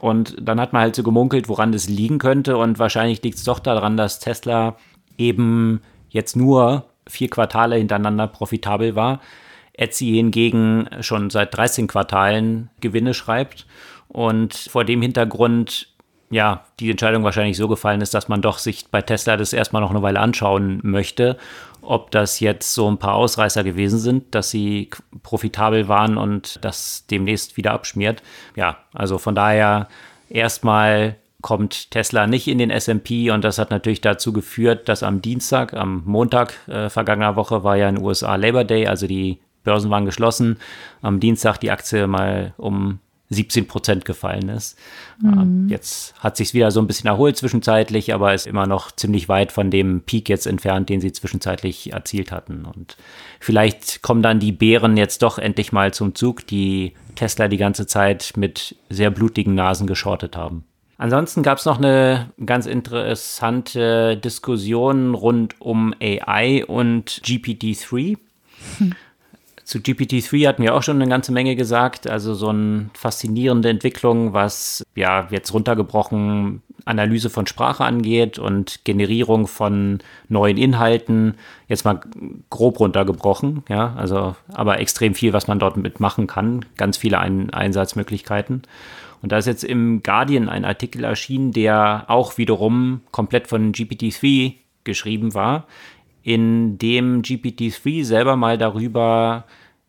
Und 0.00 0.36
dann 0.40 0.58
hat 0.58 0.72
man 0.72 0.80
halt 0.80 0.96
so 0.96 1.02
gemunkelt, 1.02 1.50
woran 1.50 1.70
das 1.70 1.86
liegen 1.86 2.16
könnte. 2.16 2.56
Und 2.56 2.78
wahrscheinlich 2.78 3.22
liegt 3.22 3.36
es 3.36 3.44
doch 3.44 3.58
daran, 3.58 3.98
dass 3.98 4.20
Tesla 4.20 4.76
eben 5.18 5.82
jetzt 6.08 6.36
nur 6.36 6.86
vier 7.06 7.28
Quartale 7.28 7.76
hintereinander 7.76 8.26
profitabel 8.26 8.96
war. 8.96 9.20
Etsy 9.74 10.14
hingegen 10.14 10.88
schon 11.00 11.28
seit 11.28 11.54
13 11.54 11.88
Quartalen 11.88 12.70
Gewinne 12.80 13.12
schreibt. 13.12 13.66
Und 14.08 14.54
vor 14.54 14.84
dem 14.84 15.02
Hintergrund 15.02 15.93
ja, 16.34 16.64
die 16.80 16.90
Entscheidung 16.90 17.22
wahrscheinlich 17.22 17.56
so 17.56 17.68
gefallen 17.68 18.00
ist, 18.00 18.12
dass 18.12 18.26
man 18.26 18.42
doch 18.42 18.58
sich 18.58 18.86
bei 18.90 19.00
Tesla 19.00 19.36
das 19.36 19.52
erstmal 19.52 19.80
noch 19.80 19.90
eine 19.90 20.02
Weile 20.02 20.18
anschauen 20.18 20.80
möchte, 20.82 21.38
ob 21.80 22.10
das 22.10 22.40
jetzt 22.40 22.74
so 22.74 22.90
ein 22.90 22.98
paar 22.98 23.14
Ausreißer 23.14 23.62
gewesen 23.62 24.00
sind, 24.00 24.34
dass 24.34 24.50
sie 24.50 24.90
profitabel 25.22 25.86
waren 25.86 26.16
und 26.16 26.58
das 26.64 27.06
demnächst 27.08 27.56
wieder 27.56 27.70
abschmiert. 27.70 28.20
Ja, 28.56 28.78
also 28.92 29.18
von 29.18 29.36
daher 29.36 29.86
erstmal 30.28 31.14
kommt 31.40 31.92
Tesla 31.92 32.26
nicht 32.26 32.48
in 32.48 32.58
den 32.58 32.70
SP 32.74 33.30
und 33.30 33.44
das 33.44 33.58
hat 33.58 33.70
natürlich 33.70 34.00
dazu 34.00 34.32
geführt, 34.32 34.88
dass 34.88 35.04
am 35.04 35.22
Dienstag, 35.22 35.72
am 35.72 36.02
Montag 36.04 36.54
äh, 36.66 36.90
vergangener 36.90 37.36
Woche 37.36 37.62
war 37.62 37.76
ja 37.76 37.88
in 37.88 37.94
den 37.94 38.04
USA 38.04 38.34
Labor 38.34 38.64
Day, 38.64 38.88
also 38.88 39.06
die 39.06 39.38
Börsen 39.62 39.88
waren 39.88 40.04
geschlossen, 40.04 40.58
am 41.00 41.20
Dienstag 41.20 41.58
die 41.58 41.70
Aktie 41.70 42.08
mal 42.08 42.54
um 42.56 42.98
17 43.34 43.66
Prozent 43.66 44.04
gefallen 44.04 44.48
ist. 44.48 44.78
Mhm. 45.20 45.68
Jetzt 45.68 46.14
hat 46.20 46.36
sich 46.36 46.54
wieder 46.54 46.70
so 46.70 46.80
ein 46.80 46.86
bisschen 46.86 47.08
erholt 47.08 47.36
zwischenzeitlich, 47.36 48.14
aber 48.14 48.34
ist 48.34 48.46
immer 48.46 48.66
noch 48.66 48.92
ziemlich 48.92 49.28
weit 49.28 49.52
von 49.52 49.70
dem 49.70 50.02
Peak 50.02 50.28
jetzt 50.28 50.46
entfernt, 50.46 50.88
den 50.88 51.00
sie 51.00 51.12
zwischenzeitlich 51.12 51.92
erzielt 51.92 52.32
hatten. 52.32 52.64
Und 52.64 52.96
vielleicht 53.40 54.02
kommen 54.02 54.22
dann 54.22 54.40
die 54.40 54.52
Bären 54.52 54.96
jetzt 54.96 55.22
doch 55.22 55.38
endlich 55.38 55.72
mal 55.72 55.92
zum 55.92 56.14
Zug, 56.14 56.46
die 56.46 56.94
Tesla 57.14 57.48
die 57.48 57.56
ganze 57.56 57.86
Zeit 57.86 58.32
mit 58.36 58.76
sehr 58.88 59.10
blutigen 59.10 59.54
Nasen 59.54 59.86
geschortet 59.86 60.36
haben. 60.36 60.64
Ansonsten 60.96 61.42
gab 61.42 61.58
es 61.58 61.64
noch 61.64 61.78
eine 61.78 62.32
ganz 62.44 62.66
interessante 62.66 64.16
Diskussion 64.16 65.14
rund 65.14 65.60
um 65.60 65.92
AI 66.00 66.64
und 66.64 67.20
GPT-3. 67.24 68.16
Hm. 68.78 68.94
Zu 69.64 69.78
GPT-3 69.78 70.46
hatten 70.46 70.62
wir 70.62 70.74
auch 70.74 70.82
schon 70.82 71.00
eine 71.00 71.10
ganze 71.10 71.32
Menge 71.32 71.56
gesagt. 71.56 72.08
Also 72.08 72.34
so 72.34 72.48
eine 72.48 72.90
faszinierende 72.94 73.70
Entwicklung, 73.70 74.32
was 74.32 74.84
ja 74.94 75.26
jetzt 75.30 75.52
runtergebrochen 75.54 76.62
Analyse 76.84 77.30
von 77.30 77.46
Sprache 77.46 77.84
angeht 77.84 78.38
und 78.38 78.84
Generierung 78.84 79.46
von 79.46 80.00
neuen 80.28 80.58
Inhalten. 80.58 81.34
Jetzt 81.66 81.84
mal 81.84 82.00
grob 82.50 82.78
runtergebrochen, 82.78 83.62
ja. 83.68 83.94
Also, 83.96 84.36
aber 84.52 84.80
extrem 84.80 85.14
viel, 85.14 85.32
was 85.32 85.46
man 85.46 85.58
dort 85.58 85.76
mitmachen 85.76 86.26
kann. 86.26 86.64
Ganz 86.76 86.98
viele 86.98 87.18
Ein 87.18 87.50
Einsatzmöglichkeiten. 87.50 88.62
Und 89.22 89.32
da 89.32 89.38
ist 89.38 89.46
jetzt 89.46 89.64
im 89.64 90.02
Guardian 90.02 90.50
ein 90.50 90.66
Artikel 90.66 91.04
erschienen, 91.04 91.52
der 91.52 92.04
auch 92.08 92.36
wiederum 92.36 93.00
komplett 93.10 93.48
von 93.48 93.72
GPT-3 93.72 94.56
geschrieben 94.84 95.32
war, 95.32 95.66
in 96.24 96.78
dem 96.78 97.22
GPT-3 97.22 98.04
selber 98.04 98.34
mal 98.34 98.58
darüber 98.58 99.44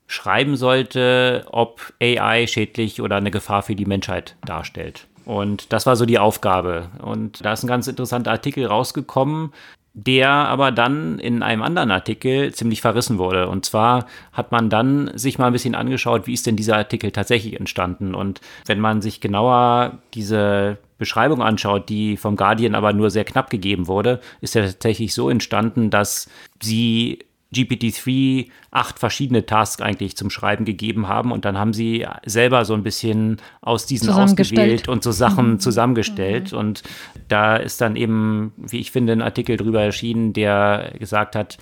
schreiben 0.07 0.55
sollte, 0.55 1.45
ob 1.49 1.93
AI 1.99 2.45
schädlich 2.45 3.01
oder 3.01 3.15
eine 3.15 3.31
Gefahr 3.31 3.63
für 3.63 3.75
die 3.75 3.85
Menschheit 3.85 4.35
darstellt. 4.45 5.07
Und 5.23 5.73
das 5.73 5.87
war 5.87 5.95
so 5.95 6.05
die 6.05 6.19
Aufgabe. 6.19 6.89
Und 7.01 7.43
da 7.43 7.53
ist 7.53 7.63
ein 7.63 7.67
ganz 7.67 7.87
interessanter 7.87 8.31
Artikel 8.31 8.65
rausgekommen, 8.67 9.51
der 9.93 10.29
aber 10.29 10.71
dann 10.71 11.19
in 11.19 11.41
einem 11.41 11.63
anderen 11.63 11.89
Artikel 11.89 12.53
ziemlich 12.53 12.81
verrissen 12.81 13.17
wurde. 13.17 13.47
Und 13.47 13.65
zwar 13.65 14.05
hat 14.33 14.51
man 14.51 14.69
dann 14.69 15.09
sich 15.17 15.39
mal 15.39 15.47
ein 15.47 15.53
bisschen 15.53 15.73
angeschaut, 15.73 16.27
wie 16.27 16.33
ist 16.33 16.45
denn 16.45 16.57
dieser 16.57 16.75
Artikel 16.75 17.11
tatsächlich 17.11 17.57
entstanden. 17.57 18.13
Und 18.13 18.41
wenn 18.65 18.81
man 18.81 19.01
sich 19.01 19.21
genauer 19.21 19.99
diese 20.13 20.77
Beschreibung 20.97 21.41
anschaut, 21.41 21.89
die 21.89 22.17
vom 22.17 22.35
Guardian 22.35 22.75
aber 22.75 22.93
nur 22.93 23.09
sehr 23.09 23.25
knapp 23.25 23.49
gegeben 23.49 23.87
wurde, 23.87 24.21
ist 24.41 24.55
er 24.55 24.65
tatsächlich 24.65 25.13
so 25.13 25.29
entstanden, 25.29 25.89
dass 25.89 26.29
sie 26.61 27.19
GPT-3 27.53 28.49
acht 28.71 28.99
verschiedene 28.99 29.45
Tasks 29.45 29.81
eigentlich 29.81 30.17
zum 30.17 30.29
Schreiben 30.29 30.65
gegeben 30.65 31.07
haben 31.07 31.31
und 31.31 31.45
dann 31.45 31.57
haben 31.57 31.73
sie 31.73 32.05
selber 32.25 32.65
so 32.65 32.73
ein 32.73 32.83
bisschen 32.83 33.37
aus 33.61 33.85
diesen 33.85 34.09
ausgewählt 34.09 34.87
und 34.87 35.03
so 35.03 35.11
Sachen 35.11 35.51
mhm. 35.51 35.59
zusammengestellt 35.59 36.51
mhm. 36.51 36.57
und 36.57 36.83
da 37.27 37.55
ist 37.55 37.81
dann 37.81 37.95
eben, 37.95 38.51
wie 38.57 38.79
ich 38.79 38.91
finde, 38.91 39.13
ein 39.13 39.21
Artikel 39.21 39.57
drüber 39.57 39.81
erschienen, 39.81 40.33
der 40.33 40.93
gesagt 40.99 41.35
hat, 41.35 41.57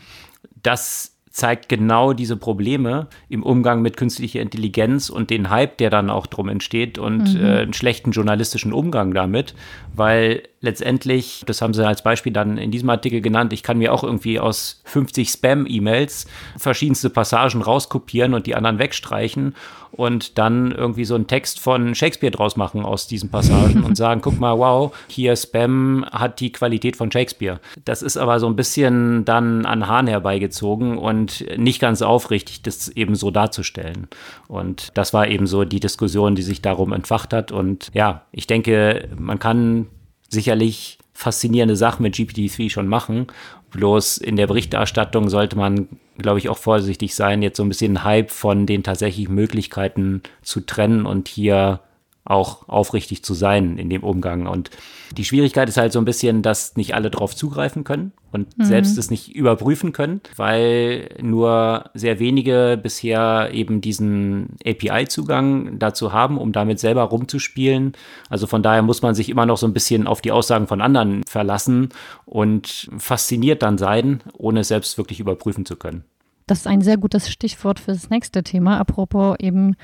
dass 0.63 1.12
zeigt 1.33 1.67
genau 1.67 2.13
diese 2.13 2.37
Probleme 2.37 3.07
im 3.27 3.41
Umgang 3.41 3.81
mit 3.81 3.97
künstlicher 3.97 4.39
Intelligenz 4.39 5.09
und 5.09 5.31
den 5.31 5.49
Hype, 5.49 5.79
der 5.79 5.89
dann 5.89 6.11
auch 6.11 6.27
drum 6.27 6.47
entsteht 6.47 6.99
und 6.99 7.33
mhm. 7.33 7.43
äh, 7.43 7.57
einen 7.61 7.73
schlechten 7.73 8.11
journalistischen 8.11 8.71
Umgang 8.71 9.15
damit, 9.15 9.55
weil 9.95 10.43
letztendlich, 10.63 11.43
das 11.45 11.62
haben 11.62 11.73
sie 11.73 11.86
als 11.86 12.02
Beispiel 12.02 12.32
dann 12.32 12.58
in 12.58 12.71
diesem 12.71 12.89
Artikel 12.89 13.21
genannt, 13.21 13.52
ich 13.52 13.63
kann 13.63 13.78
mir 13.78 13.93
auch 13.93 14.04
irgendwie 14.04 14.39
aus 14.39 14.82
50 14.86 15.30
Spam-E-Mails 15.30 16.26
verschiedenste 16.58 17.10
Passagen 17.10 17.62
rauskopieren 17.62 18.34
und 18.34 18.47
die 18.47 18.56
anderen 18.56 18.80
wegstreichen 18.80 19.56
und 19.91 20.38
dann 20.38 20.71
irgendwie 20.71 21.04
so 21.04 21.15
einen 21.15 21.28
Text 21.28 21.60
von 21.60 21.93
Shakespeare 21.95 22.32
draus 22.32 22.56
machen 22.56 22.86
aus 22.86 23.08
diesen 23.08 23.30
Passagen 23.30 23.84
und 23.84 23.95
sagen, 23.97 24.21
guck 24.21 24.39
mal, 24.39 24.58
wow, 24.58 24.95
hier 25.08 25.36
Spam 25.36 26.06
hat 26.12 26.39
die 26.39 26.54
Qualität 26.54 26.95
von 26.95 27.12
Shakespeare. 27.12 27.60
Das 27.84 28.02
ist 28.02 28.15
aber 28.15 28.39
so 28.39 28.47
ein 28.47 28.56
bisschen 28.56 29.26
dann 29.26 29.65
an 29.65 29.88
Hahn 29.88 30.08
herbeigezogen 30.08 30.97
und 30.97 31.45
nicht 31.58 31.82
ganz 31.82 32.02
aufrichtig, 32.02 32.62
das 32.63 32.88
eben 32.88 33.15
so 33.15 33.32
darzustellen. 33.32 34.08
Und 34.47 34.91
das 34.93 35.13
war 35.13 35.28
eben 35.28 35.45
so 35.45 35.65
die 35.65 35.82
Diskussion, 35.82 36.36
die 36.36 36.41
sich 36.41 36.62
darum 36.62 36.93
entfacht 36.93 37.34
hat. 37.34 37.52
Und 37.52 37.91
ja, 37.93 38.21
ich 38.32 38.47
denke, 38.47 39.10
man 39.17 39.39
kann 39.39 39.88
sicherlich 40.33 40.97
faszinierende 41.13 41.75
Sachen 41.75 42.03
mit 42.03 42.15
GPT-3 42.15 42.69
schon 42.69 42.87
machen. 42.87 43.27
Bloß 43.71 44.17
in 44.17 44.35
der 44.35 44.47
Berichterstattung 44.47 45.29
sollte 45.29 45.57
man, 45.57 45.87
glaube 46.17 46.39
ich, 46.39 46.49
auch 46.49 46.57
vorsichtig 46.57 47.15
sein, 47.15 47.41
jetzt 47.41 47.57
so 47.57 47.63
ein 47.63 47.69
bisschen 47.69 48.03
Hype 48.03 48.31
von 48.31 48.65
den 48.65 48.83
tatsächlichen 48.83 49.33
Möglichkeiten 49.33 50.21
zu 50.41 50.61
trennen 50.61 51.05
und 51.05 51.27
hier 51.27 51.79
auch 52.25 52.69
aufrichtig 52.69 53.23
zu 53.23 53.33
sein 53.33 53.77
in 53.77 53.89
dem 53.89 54.03
Umgang. 54.03 54.47
Und 54.47 54.69
die 55.17 55.25
Schwierigkeit 55.25 55.67
ist 55.67 55.77
halt 55.77 55.91
so 55.91 55.99
ein 55.99 56.05
bisschen, 56.05 56.41
dass 56.41 56.75
nicht 56.77 56.95
alle 56.95 57.12
drauf 57.12 57.36
zugreifen 57.36 57.83
können 57.83 58.13
und 58.31 58.57
mhm. 58.57 58.63
selbst 58.63 58.97
es 58.97 59.12
nicht 59.12 59.36
überprüfen 59.36 59.91
können, 59.91 60.21
weil 60.38 61.09
nur 61.21 61.91
sehr 61.93 62.19
wenige 62.19 62.79
bisher 62.81 63.49
eben 63.53 63.81
diesen 63.81 64.55
API-Zugang 64.65 65.79
dazu 65.79 66.13
haben, 66.13 66.38
um 66.38 66.53
damit 66.53 66.79
selber 66.79 67.03
rumzuspielen. 67.03 67.93
Also 68.29 68.47
von 68.47 68.63
daher 68.63 68.81
muss 68.81 69.01
man 69.01 69.15
sich 69.15 69.29
immer 69.29 69.45
noch 69.45 69.57
so 69.57 69.67
ein 69.67 69.73
bisschen 69.73 70.07
auf 70.07 70.21
die 70.21 70.31
Aussagen 70.31 70.67
von 70.67 70.81
anderen 70.81 71.23
verlassen 71.25 71.89
und 72.25 72.89
fasziniert 72.97 73.62
dann 73.62 73.77
sein, 73.77 74.21
ohne 74.38 74.62
es 74.62 74.69
selbst 74.69 74.97
wirklich 74.97 75.19
überprüfen 75.19 75.65
zu 75.65 75.75
können. 75.75 76.05
Das 76.47 76.60
ist 76.60 76.67
ein 76.67 76.82
sehr 76.82 76.97
gutes 76.97 77.29
Stichwort 77.29 77.79
für 77.79 77.91
das 77.91 78.10
nächste 78.10 78.43
Thema, 78.43 78.79
apropos 78.79 79.36
eben 79.39 79.75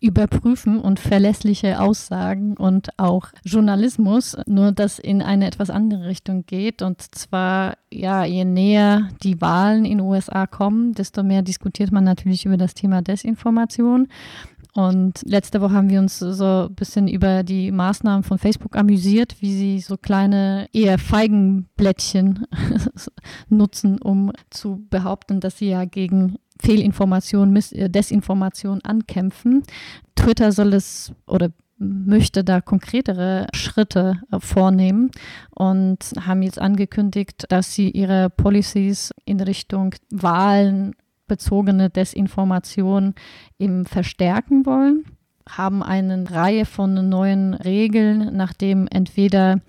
überprüfen 0.00 0.80
und 0.80 1.00
verlässliche 1.00 1.80
Aussagen 1.80 2.56
und 2.56 2.88
auch 2.98 3.28
Journalismus, 3.44 4.36
nur 4.46 4.72
dass 4.72 4.98
in 4.98 5.22
eine 5.22 5.46
etwas 5.46 5.70
andere 5.70 6.06
Richtung 6.06 6.46
geht. 6.46 6.82
Und 6.82 7.02
zwar, 7.14 7.76
ja, 7.92 8.24
je 8.24 8.44
näher 8.44 9.08
die 9.22 9.40
Wahlen 9.40 9.84
in 9.84 9.98
den 9.98 10.06
USA 10.06 10.46
kommen, 10.46 10.92
desto 10.92 11.22
mehr 11.22 11.42
diskutiert 11.42 11.90
man 11.90 12.04
natürlich 12.04 12.46
über 12.46 12.56
das 12.56 12.74
Thema 12.74 13.02
Desinformation. 13.02 14.08
Und 14.74 15.22
letzte 15.24 15.60
Woche 15.60 15.74
haben 15.74 15.90
wir 15.90 15.98
uns 15.98 16.18
so 16.18 16.68
ein 16.68 16.74
bisschen 16.74 17.08
über 17.08 17.42
die 17.42 17.72
Maßnahmen 17.72 18.22
von 18.22 18.38
Facebook 18.38 18.76
amüsiert, 18.76 19.36
wie 19.40 19.52
sie 19.52 19.80
so 19.80 19.96
kleine, 19.96 20.68
eher 20.72 20.98
Feigenblättchen 20.98 22.46
nutzen, 23.48 24.00
um 24.00 24.32
zu 24.50 24.86
behaupten, 24.90 25.40
dass 25.40 25.58
sie 25.58 25.70
ja 25.70 25.84
gegen 25.84 26.36
Fehlinformation, 26.60 27.54
äh, 27.56 27.88
Desinformation 27.88 28.80
ankämpfen. 28.82 29.62
Twitter 30.14 30.52
soll 30.52 30.74
es 30.74 31.12
oder 31.26 31.50
möchte 31.78 32.42
da 32.42 32.60
konkretere 32.60 33.46
Schritte 33.54 34.20
äh, 34.30 34.40
vornehmen 34.40 35.10
und 35.54 35.98
haben 36.20 36.42
jetzt 36.42 36.60
angekündigt, 36.60 37.44
dass 37.48 37.74
sie 37.74 37.90
ihre 37.90 38.30
Policies 38.30 39.12
in 39.24 39.40
Richtung 39.40 39.94
Wahlen 40.10 40.94
bezogene 41.28 41.90
Desinformation 41.90 43.14
eben 43.58 43.84
verstärken 43.84 44.66
wollen. 44.66 45.04
haben 45.48 45.82
eine 45.82 46.30
Reihe 46.30 46.66
von 46.66 47.08
neuen 47.08 47.54
Regeln, 47.54 48.36
nachdem 48.36 48.86
entweder 48.86 49.60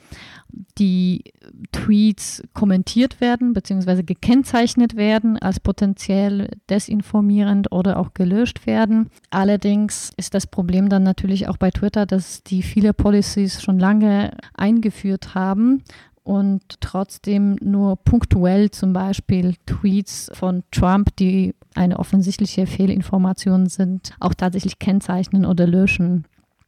die 0.78 1.24
Tweets 1.72 2.44
kommentiert 2.54 3.22
werden 3.22 3.54
bzw. 3.54 4.04
gekennzeichnet 4.04 4.96
werden 4.96 5.38
als 5.38 5.60
potenziell 5.60 6.50
desinformierend 6.70 7.72
oder 7.72 7.98
auch 7.98 8.14
gelöscht 8.14 8.66
werden. 8.66 9.10
Allerdings 9.30 10.12
ist 10.18 10.34
das 10.34 10.48
Problem 10.48 10.90
dann 10.90 11.04
natürlich 11.04 11.48
auch 11.48 11.58
bei 11.58 11.72
Twitter, 11.72 12.06
dass 12.06 12.44
die 12.44 12.64
viele 12.64 12.94
Policies 12.94 13.62
schon 13.62 13.80
lange 13.80 14.32
eingeführt 14.54 15.36
haben 15.36 15.84
und 16.24 16.62
trotzdem 16.82 17.58
nur 17.62 17.96
punktuell 17.98 18.72
zum 18.72 18.94
Beispiel 18.94 19.56
Tweets 19.66 20.32
von 20.34 20.64
Trump, 20.72 21.16
die 21.18 21.56
eine 21.76 22.00
offensichtliche 22.00 22.68
Fehlinformation 22.68 23.68
sind, 23.68 24.14
auch 24.20 24.34
tatsächlich 24.34 24.80
kennzeichnen 24.80 25.46
oder 25.46 25.68
löschen. 25.68 26.26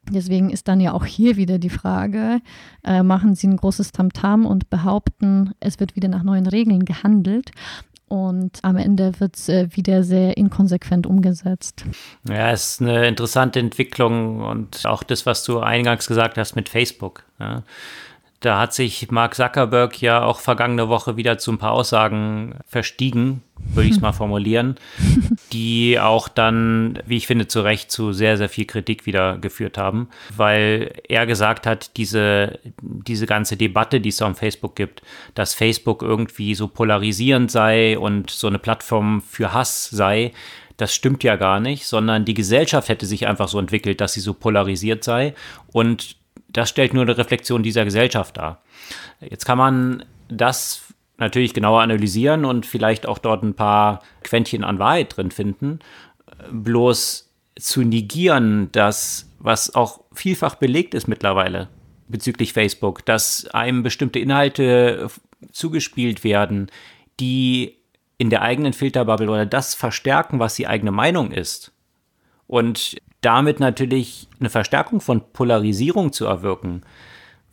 Deswegen 0.09 0.49
ist 0.49 0.67
dann 0.67 0.79
ja 0.79 0.93
auch 0.93 1.05
hier 1.05 1.37
wieder 1.37 1.59
die 1.59 1.69
Frage, 1.69 2.39
äh, 2.83 3.03
machen 3.03 3.35
Sie 3.35 3.47
ein 3.47 3.57
großes 3.57 3.91
Tamtam 3.91 4.41
-Tam 4.41 4.47
und 4.47 4.69
behaupten, 4.69 5.51
es 5.59 5.79
wird 5.79 5.95
wieder 5.95 6.07
nach 6.07 6.23
neuen 6.23 6.47
Regeln 6.47 6.85
gehandelt 6.85 7.51
und 8.11 8.59
am 8.63 8.75
Ende 8.75 9.17
wird 9.21 9.37
es 9.37 9.47
äh, 9.47 9.69
wieder 9.71 10.03
sehr 10.03 10.35
inkonsequent 10.35 11.07
umgesetzt. 11.07 11.85
Ja, 12.27 12.51
es 12.51 12.73
ist 12.73 12.81
eine 12.81 13.07
interessante 13.07 13.59
Entwicklung 13.59 14.41
und 14.41 14.85
auch 14.85 15.03
das, 15.03 15.25
was 15.25 15.45
du 15.45 15.59
eingangs 15.59 16.07
gesagt 16.07 16.37
hast 16.37 16.57
mit 16.57 16.67
Facebook. 16.67 17.23
Ja. 17.39 17.63
Da 18.41 18.59
hat 18.59 18.73
sich 18.73 19.11
Mark 19.11 19.35
Zuckerberg 19.35 20.01
ja 20.01 20.23
auch 20.23 20.39
vergangene 20.39 20.89
Woche 20.89 21.15
wieder 21.15 21.37
zu 21.37 21.51
ein 21.51 21.59
paar 21.59 21.73
Aussagen 21.73 22.55
verstiegen, 22.65 23.43
würde 23.59 23.87
ich 23.87 23.95
es 23.95 24.01
mal 24.01 24.13
formulieren, 24.13 24.75
die 25.53 25.99
auch 25.99 26.27
dann, 26.27 26.97
wie 27.05 27.17
ich 27.17 27.27
finde, 27.27 27.47
zu 27.47 27.61
Recht 27.61 27.91
zu 27.91 28.13
sehr, 28.13 28.37
sehr 28.37 28.49
viel 28.49 28.65
Kritik 28.65 29.05
wieder 29.05 29.37
geführt 29.37 29.77
haben, 29.77 30.09
weil 30.35 30.91
er 31.07 31.27
gesagt 31.27 31.67
hat, 31.67 31.95
diese, 31.97 32.59
diese 32.81 33.27
ganze 33.27 33.57
Debatte, 33.57 34.01
die 34.01 34.09
es 34.09 34.23
auf 34.23 34.35
Facebook 34.35 34.75
gibt, 34.75 35.03
dass 35.35 35.53
Facebook 35.53 36.01
irgendwie 36.01 36.55
so 36.55 36.67
polarisierend 36.67 37.51
sei 37.51 37.99
und 37.99 38.31
so 38.31 38.47
eine 38.47 38.57
Plattform 38.57 39.21
für 39.21 39.53
Hass 39.53 39.87
sei, 39.91 40.31
das 40.77 40.95
stimmt 40.95 41.23
ja 41.23 41.35
gar 41.35 41.59
nicht, 41.59 41.85
sondern 41.85 42.25
die 42.25 42.33
Gesellschaft 42.33 42.89
hätte 42.89 43.05
sich 43.05 43.27
einfach 43.27 43.47
so 43.47 43.59
entwickelt, 43.59 44.01
dass 44.01 44.13
sie 44.13 44.19
so 44.19 44.33
polarisiert 44.33 45.03
sei 45.03 45.35
und 45.71 46.15
das 46.53 46.69
stellt 46.69 46.93
nur 46.93 47.03
eine 47.03 47.17
Reflexion 47.17 47.63
dieser 47.63 47.85
Gesellschaft 47.85 48.37
dar. 48.37 48.61
Jetzt 49.19 49.45
kann 49.45 49.57
man 49.57 50.05
das 50.27 50.83
natürlich 51.17 51.53
genauer 51.53 51.81
analysieren 51.81 52.45
und 52.45 52.65
vielleicht 52.65 53.05
auch 53.05 53.19
dort 53.19 53.43
ein 53.43 53.53
paar 53.53 54.01
Quäntchen 54.23 54.63
an 54.63 54.79
Wahrheit 54.79 55.15
drin 55.15 55.31
finden. 55.31 55.79
Bloß 56.51 57.29
zu 57.59 57.81
negieren, 57.83 58.71
dass, 58.71 59.29
was 59.39 59.75
auch 59.75 60.01
vielfach 60.13 60.55
belegt 60.55 60.93
ist 60.93 61.07
mittlerweile 61.07 61.69
bezüglich 62.07 62.53
Facebook, 62.53 63.05
dass 63.05 63.47
einem 63.47 63.83
bestimmte 63.83 64.19
Inhalte 64.19 65.09
zugespielt 65.51 66.23
werden, 66.23 66.69
die 67.19 67.77
in 68.17 68.29
der 68.29 68.41
eigenen 68.41 68.73
Filterbubble 68.73 69.29
oder 69.29 69.45
das 69.45 69.73
verstärken, 69.73 70.39
was 70.39 70.55
die 70.55 70.67
eigene 70.67 70.91
Meinung 70.91 71.31
ist. 71.31 71.71
Und 72.47 72.97
damit 73.21 73.59
natürlich 73.59 74.27
eine 74.39 74.49
Verstärkung 74.49 74.99
von 74.99 75.21
Polarisierung 75.33 76.11
zu 76.11 76.25
erwirken, 76.25 76.81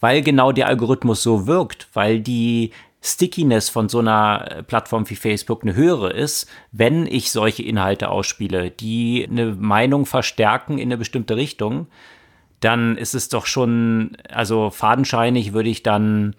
weil 0.01 0.23
genau 0.23 0.53
der 0.53 0.67
Algorithmus 0.67 1.23
so 1.23 1.47
wirkt, 1.47 1.89
weil 1.93 2.21
die 2.21 2.73
Stickiness 3.01 3.69
von 3.69 3.89
so 3.89 4.01
einer 4.01 4.65
Plattform 4.67 5.09
wie 5.09 5.15
Facebook 5.15 5.63
eine 5.63 5.75
höhere 5.75 6.11
ist, 6.11 6.49
wenn 6.73 7.07
ich 7.07 7.31
solche 7.31 7.63
Inhalte 7.63 8.09
ausspiele, 8.09 8.71
die 8.71 9.27
eine 9.31 9.55
Meinung 9.55 10.05
verstärken 10.05 10.79
in 10.79 10.89
eine 10.89 10.99
bestimmte 10.99 11.37
Richtung, 11.37 11.87
dann 12.61 12.97
ist 12.97 13.15
es 13.15 13.29
doch 13.29 13.47
schon, 13.47 14.17
also 14.31 14.71
fadenscheinig 14.71 15.53
würde 15.53 15.69
ich 15.69 15.85
dann 15.85 16.35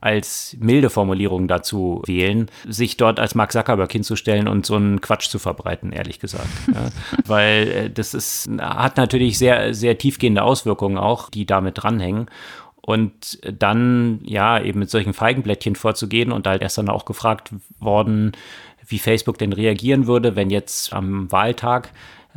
als 0.00 0.56
milde 0.60 0.90
Formulierung 0.90 1.48
dazu 1.48 2.02
wählen, 2.06 2.50
sich 2.66 2.96
dort 2.96 3.18
als 3.18 3.34
Mark 3.34 3.52
Zuckerberg 3.52 3.90
hinzustellen 3.90 4.48
und 4.48 4.64
so 4.64 4.76
einen 4.76 5.00
Quatsch 5.00 5.28
zu 5.28 5.38
verbreiten, 5.38 5.92
ehrlich 5.92 6.20
gesagt. 6.20 6.48
ja. 6.74 6.90
Weil 7.26 7.68
äh, 7.68 7.90
das 7.90 8.14
ist, 8.14 8.48
hat 8.60 8.96
natürlich 8.96 9.38
sehr, 9.38 9.74
sehr 9.74 9.98
tiefgehende 9.98 10.42
Auswirkungen 10.42 10.98
auch, 10.98 11.30
die 11.30 11.46
damit 11.46 11.82
dranhängen. 11.82 12.26
Und 12.80 13.38
dann, 13.42 14.20
ja, 14.24 14.62
eben 14.62 14.78
mit 14.78 14.88
solchen 14.88 15.12
Feigenblättchen 15.12 15.76
vorzugehen 15.76 16.32
und 16.32 16.46
halt 16.46 16.62
erst 16.62 16.78
dann 16.78 16.88
auch 16.88 17.04
gefragt 17.04 17.50
worden, 17.80 18.32
wie 18.86 18.98
Facebook 18.98 19.36
denn 19.36 19.52
reagieren 19.52 20.06
würde, 20.06 20.36
wenn 20.36 20.48
jetzt 20.48 20.94
am 20.94 21.30
Wahltag 21.30 21.92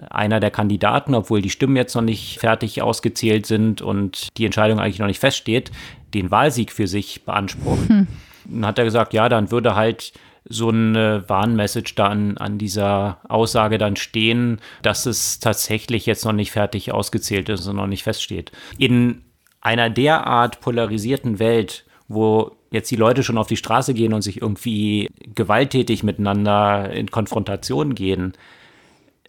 einer 0.09 0.39
der 0.39 0.51
Kandidaten, 0.51 1.15
obwohl 1.15 1.41
die 1.41 1.49
Stimmen 1.49 1.75
jetzt 1.75 1.95
noch 1.95 2.01
nicht 2.01 2.39
fertig 2.39 2.81
ausgezählt 2.81 3.45
sind 3.45 3.81
und 3.81 4.29
die 4.37 4.45
Entscheidung 4.45 4.79
eigentlich 4.79 4.99
noch 4.99 5.07
nicht 5.07 5.19
feststeht, 5.19 5.71
den 6.13 6.31
Wahlsieg 6.31 6.71
für 6.71 6.87
sich 6.87 7.23
beansprucht. 7.25 7.89
Hm. 7.89 8.07
Dann 8.45 8.65
hat 8.65 8.77
er 8.77 8.85
gesagt, 8.85 9.13
ja, 9.13 9.29
dann 9.29 9.51
würde 9.51 9.75
halt 9.75 10.13
so 10.45 10.69
eine 10.69 11.23
Warnmessage 11.27 11.93
dann 11.95 12.37
an 12.37 12.57
dieser 12.57 13.19
Aussage 13.29 13.77
dann 13.77 13.95
stehen, 13.95 14.59
dass 14.81 15.05
es 15.05 15.39
tatsächlich 15.39 16.05
jetzt 16.05 16.25
noch 16.25 16.33
nicht 16.33 16.51
fertig 16.51 16.91
ausgezählt 16.91 17.49
ist 17.49 17.67
und 17.67 17.75
noch 17.75 17.87
nicht 17.87 18.03
feststeht. 18.03 18.51
In 18.77 19.23
einer 19.61 19.89
derart 19.89 20.59
polarisierten 20.59 21.37
Welt, 21.37 21.85
wo 22.07 22.55
jetzt 22.71 22.89
die 22.89 22.95
Leute 22.95 23.21
schon 23.21 23.37
auf 23.37 23.47
die 23.47 23.57
Straße 23.57 23.93
gehen 23.93 24.13
und 24.13 24.23
sich 24.23 24.41
irgendwie 24.41 25.09
gewalttätig 25.35 26.03
miteinander 26.03 26.91
in 26.91 27.11
Konfrontation 27.11 27.93
gehen, 27.93 28.33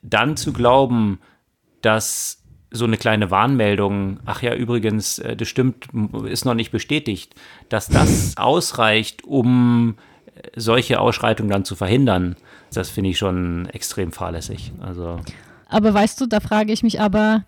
dann 0.03 0.37
zu 0.37 0.53
glauben, 0.53 1.21
dass 1.83 2.42
so 2.73 2.85
eine 2.85 2.97
kleine 2.97 3.31
Warnmeldung, 3.31 4.19
ach 4.25 4.43
ja, 4.43 4.55
übrigens, 4.55 5.19
äh, 5.19 5.37
das 5.37 5.49
stimmt, 5.49 5.89
ist 6.25 6.45
noch 6.45 6.55
nicht 6.55 6.73
bestätigt, 6.73 7.35
dass 7.69 7.89
das 7.89 8.35
ausreicht, 8.37 9.25
um 9.25 9.97
äh, 10.35 10.49
solche 10.57 11.01
Ausschreitungen 11.01 11.51
dann 11.51 11.65
zu 11.65 11.77
verhindern, 11.77 12.37
das 12.73 12.89
finde 12.89 13.11
ich 13.11 13.19
schon 13.19 13.67
extrem 13.67 14.13
fahrlässig. 14.13 14.73
Also. 14.81 15.21
Aber 15.69 15.93
weißt 15.93 16.21
du, 16.21 16.27
da 16.27 16.41
frage 16.41 16.73
ich 16.73 16.83
mich 16.83 17.01
aber, 17.01 17.45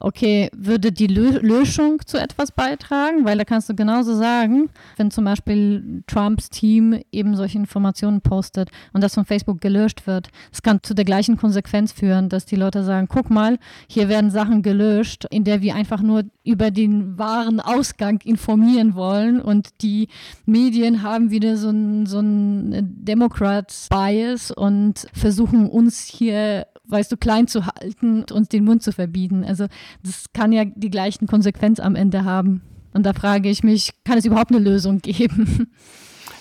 okay, 0.00 0.50
würde 0.56 0.92
die 0.92 1.06
Löschung 1.06 2.00
zu 2.04 2.18
etwas 2.18 2.50
beitragen? 2.52 3.24
Weil 3.24 3.38
da 3.38 3.44
kannst 3.44 3.68
du 3.68 3.74
genauso 3.74 4.16
sagen, 4.16 4.70
wenn 4.96 5.10
zum 5.10 5.24
Beispiel 5.24 6.02
Trumps 6.06 6.48
Team 6.48 7.00
eben 7.12 7.36
solche 7.36 7.58
Informationen 7.58 8.20
postet 8.22 8.70
und 8.92 9.02
das 9.02 9.14
von 9.14 9.24
Facebook 9.24 9.60
gelöscht 9.60 10.06
wird, 10.06 10.28
es 10.52 10.62
kann 10.62 10.82
zu 10.82 10.94
der 10.94 11.04
gleichen 11.04 11.36
Konsequenz 11.36 11.92
führen, 11.92 12.28
dass 12.28 12.46
die 12.46 12.56
Leute 12.56 12.82
sagen, 12.82 13.06
guck 13.08 13.30
mal, 13.30 13.58
hier 13.86 14.08
werden 14.08 14.30
Sachen 14.30 14.62
gelöscht, 14.62 15.26
in 15.30 15.44
der 15.44 15.60
wir 15.60 15.74
einfach 15.74 16.00
nur 16.00 16.24
über 16.44 16.70
den 16.70 17.18
wahren 17.18 17.60
Ausgang 17.60 18.20
informieren 18.24 18.94
wollen 18.94 19.40
und 19.40 19.82
die 19.82 20.08
Medien 20.46 21.02
haben 21.02 21.30
wieder 21.30 21.56
so 21.56 21.68
ein, 21.68 22.06
so 22.06 22.20
ein 22.20 22.96
Democrats-Bias 23.04 24.50
und 24.50 25.06
versuchen 25.12 25.68
uns 25.68 26.04
hier 26.04 26.66
weißt 26.90 27.12
du, 27.12 27.16
klein 27.16 27.46
zu 27.46 27.66
halten 27.66 28.20
und 28.20 28.32
uns 28.32 28.48
den 28.48 28.64
Mund 28.64 28.82
zu 28.82 28.92
verbieten. 28.92 29.44
Also 29.44 29.66
das 30.02 30.26
kann 30.32 30.52
ja 30.52 30.64
die 30.64 30.90
gleichen 30.90 31.26
Konsequenzen 31.26 31.82
am 31.82 31.94
Ende 31.94 32.24
haben. 32.24 32.62
Und 32.92 33.04
da 33.06 33.12
frage 33.12 33.48
ich 33.48 33.62
mich, 33.62 33.90
kann 34.04 34.18
es 34.18 34.24
überhaupt 34.24 34.50
eine 34.50 34.60
Lösung 34.60 34.98
geben? 35.02 35.72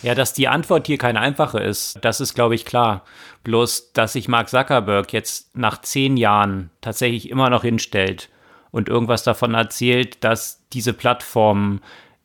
Ja, 0.01 0.15
dass 0.15 0.33
die 0.33 0.47
Antwort 0.47 0.87
hier 0.87 0.97
keine 0.97 1.19
einfache 1.19 1.59
ist, 1.59 1.99
das 2.03 2.21
ist, 2.21 2.33
glaube 2.33 2.55
ich, 2.55 2.65
klar. 2.65 3.03
Bloß, 3.43 3.91
dass 3.93 4.13
sich 4.13 4.27
Mark 4.27 4.49
Zuckerberg 4.49 5.11
jetzt 5.11 5.55
nach 5.57 5.81
zehn 5.81 6.15
Jahren 6.15 6.69
tatsächlich 6.79 7.29
immer 7.29 7.49
noch 7.49 7.63
hinstellt 7.63 8.29
und 8.71 8.87
irgendwas 8.87 9.23
davon 9.23 9.53
erzählt, 9.53 10.23
dass 10.23 10.63
diese 10.71 10.93
Plattform 10.93 11.81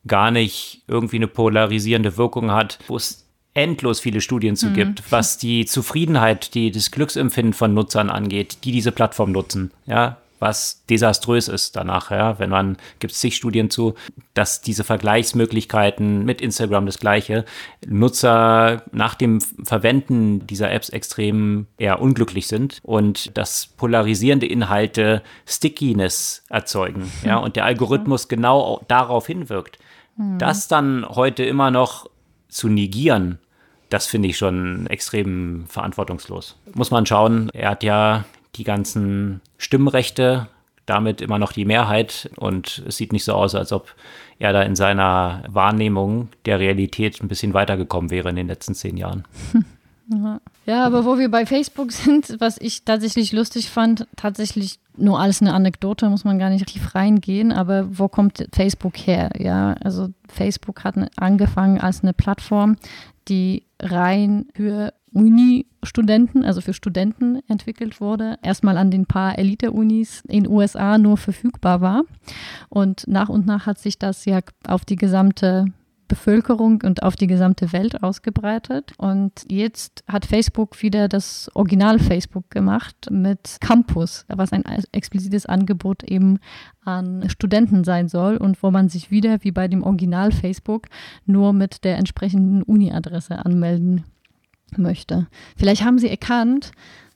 gar 0.07 0.31
nicht 0.31 0.83
irgendwie 0.87 1.17
eine 1.17 1.29
polarisierende 1.29 2.17
Wirkung 2.17 2.53
hat, 2.53 2.79
wo 2.87 2.97
es 2.97 3.24
endlos 3.55 4.01
viele 4.01 4.21
Studien 4.21 4.57
zu 4.57 4.67
mhm. 4.67 4.75
gibt, 4.75 5.13
was 5.13 5.39
die 5.39 5.65
Zufriedenheit, 5.65 6.55
die 6.55 6.71
das 6.71 6.91
Glücksempfinden 6.91 7.55
von 7.55 7.73
Nutzern 7.73 8.11
angeht, 8.11 8.59
die 8.65 8.73
diese 8.73 8.93
Plattform 8.93 9.33
nutzen. 9.33 9.71
Ja, 9.87 10.19
was 10.45 10.85
desaströs 10.91 11.49
ist 11.49 11.75
danach, 11.75 12.11
ja, 12.11 12.39
wenn 12.39 12.51
man, 12.51 12.77
gibt 12.99 13.15
es 13.15 13.21
zig 13.21 13.35
Studien 13.35 13.71
zu, 13.71 13.95
dass 14.35 14.61
diese 14.61 14.85
Vergleichsmöglichkeiten 14.85 16.25
mit 16.25 16.43
Instagram 16.43 16.85
das 16.85 16.99
gleiche, 16.99 17.47
Nutzer 17.87 18.83
nach 18.93 19.15
dem 19.15 19.41
Verwenden 19.41 20.47
dieser 20.47 20.71
Apps 20.71 20.91
extrem 20.91 21.67
eher 21.79 22.03
unglücklich 22.03 22.47
sind 22.47 22.81
und 22.83 23.37
dass 23.39 23.67
polarisierende 23.67 24.47
Inhalte 24.47 25.23
Stickiness 25.47 26.45
erzeugen, 26.51 27.11
ja, 27.25 27.39
und 27.39 27.57
der 27.57 27.65
Algorithmus 27.65 28.29
genau 28.29 28.83
darauf 28.87 29.27
hinwirkt. 29.27 29.79
Mhm. 30.19 30.39
Das 30.39 30.69
dann 30.69 31.07
heute 31.09 31.45
immer 31.45 31.71
noch 31.71 32.11
zu 32.49 32.69
negieren, 32.69 33.39
das 33.91 34.07
finde 34.07 34.29
ich 34.29 34.37
schon 34.37 34.87
extrem 34.87 35.67
verantwortungslos. 35.69 36.57
Muss 36.75 36.91
man 36.91 37.07
schauen, 37.07 37.51
er 37.53 37.71
hat 37.71 37.83
ja 37.83 38.25
die 38.57 38.65
ganzen 38.65 39.41
Stimmrechte, 39.59 40.49
damit 40.87 41.21
immer 41.21 41.39
noch 41.39 41.53
die 41.53 41.65
Mehrheit 41.65 42.31
und 42.37 42.83
es 42.87 42.97
sieht 42.97 43.13
nicht 43.13 43.25
so 43.25 43.33
aus, 43.33 43.55
als 43.55 43.73
ob 43.73 43.95
er 44.39 44.53
da 44.53 44.63
in 44.63 44.77
seiner 44.77 45.43
Wahrnehmung 45.49 46.29
der 46.45 46.59
Realität 46.59 47.23
ein 47.23 47.29
bisschen 47.29 47.55
weitergekommen 47.55 48.11
wäre 48.11 48.29
in 48.31 48.37
den 48.37 48.49
letzten 48.49 48.75
zehn 48.75 48.97
Jahren. 48.97 49.25
Ja, 50.67 50.85
aber 50.85 51.07
wo 51.07 51.19
wir 51.19 51.31
bei 51.31 51.47
Facebook 51.47 51.91
sind, 51.91 52.37
was 52.39 52.59
ich 52.59 52.85
tatsächlich 52.85 53.33
lustig 53.33 53.71
fand, 53.71 54.07
tatsächlich 54.17 54.79
nur 54.97 55.21
alles 55.21 55.41
eine 55.41 55.55
Anekdote, 55.55 56.09
muss 56.09 56.25
man 56.25 56.39
gar 56.39 56.51
nicht 56.51 56.67
tief 56.67 56.95
reingehen, 56.95 57.53
aber 57.53 57.99
wo 57.99 58.09
kommt 58.09 58.47
Facebook 58.53 58.97
her? 58.97 59.31
Ja, 59.39 59.75
also 59.85 60.09
Facebook 60.29 60.85
hat 60.85 60.95
angefangen 61.17 61.81
als 61.81 62.03
eine 62.03 62.13
Plattform, 62.13 62.77
die 63.29 63.65
rein 63.81 64.47
für 64.55 64.93
Uni-Studenten, 65.13 66.45
also 66.45 66.61
für 66.61 66.75
Studenten 66.75 67.41
entwickelt 67.49 68.01
wurde, 68.01 68.37
erstmal 68.43 68.77
an 68.77 68.91
den 68.91 69.07
paar 69.07 69.39
Elite-Unis 69.39 70.23
in 70.29 70.49
USA 70.49 70.99
nur 70.99 71.17
verfügbar 71.17 71.81
war. 71.81 72.03
Und 72.69 73.07
nach 73.07 73.29
und 73.29 73.47
nach 73.47 73.67
hat 73.67 73.79
sich 73.79 73.99
das 73.99 74.25
ja 74.25 74.41
auf 74.67 74.85
die 74.85 74.97
gesamte 74.97 75.67
Bevölkerung 76.15 76.81
und 76.85 77.03
auf 77.03 77.17
die 77.17 77.27
gesamte 77.27 77.73
Welt 77.73 78.05
ausgebreitet. 78.05 78.93
Und 78.99 79.33
jetzt 79.49 80.05
hat 80.07 80.25
Facebook 80.25 80.81
wieder 80.81 81.09
das 81.09 81.51
Original 81.55 81.99
Facebook 81.99 82.51
gemacht 82.51 83.09
mit 83.11 83.57
Campus, 83.61 84.25
was 84.29 84.53
ein 84.53 84.65
explizites 84.93 85.45
Angebot 85.45 86.05
eben 86.05 86.39
an 86.85 87.29
Studenten 87.29 87.83
sein 87.83 88.09
soll 88.09 88.37
und 88.37 88.63
wo 88.63 88.71
man 88.71 88.89
sich 88.89 89.11
wieder 89.11 89.43
wie 89.43 89.51
bei 89.51 89.67
dem 89.67 89.83
Original 89.83 90.31
Facebook 90.31 90.87
nur 91.27 91.53
mit 91.53 91.83
der 91.83 91.99
entsprechenden 91.99 92.63
Uni-Adresse 92.63 93.45
anmelden 93.45 94.05
möchte. 94.77 95.27
Vielleicht 95.57 95.85
haben 95.85 95.99
sie 95.99 96.11
erkannt, 96.11 96.71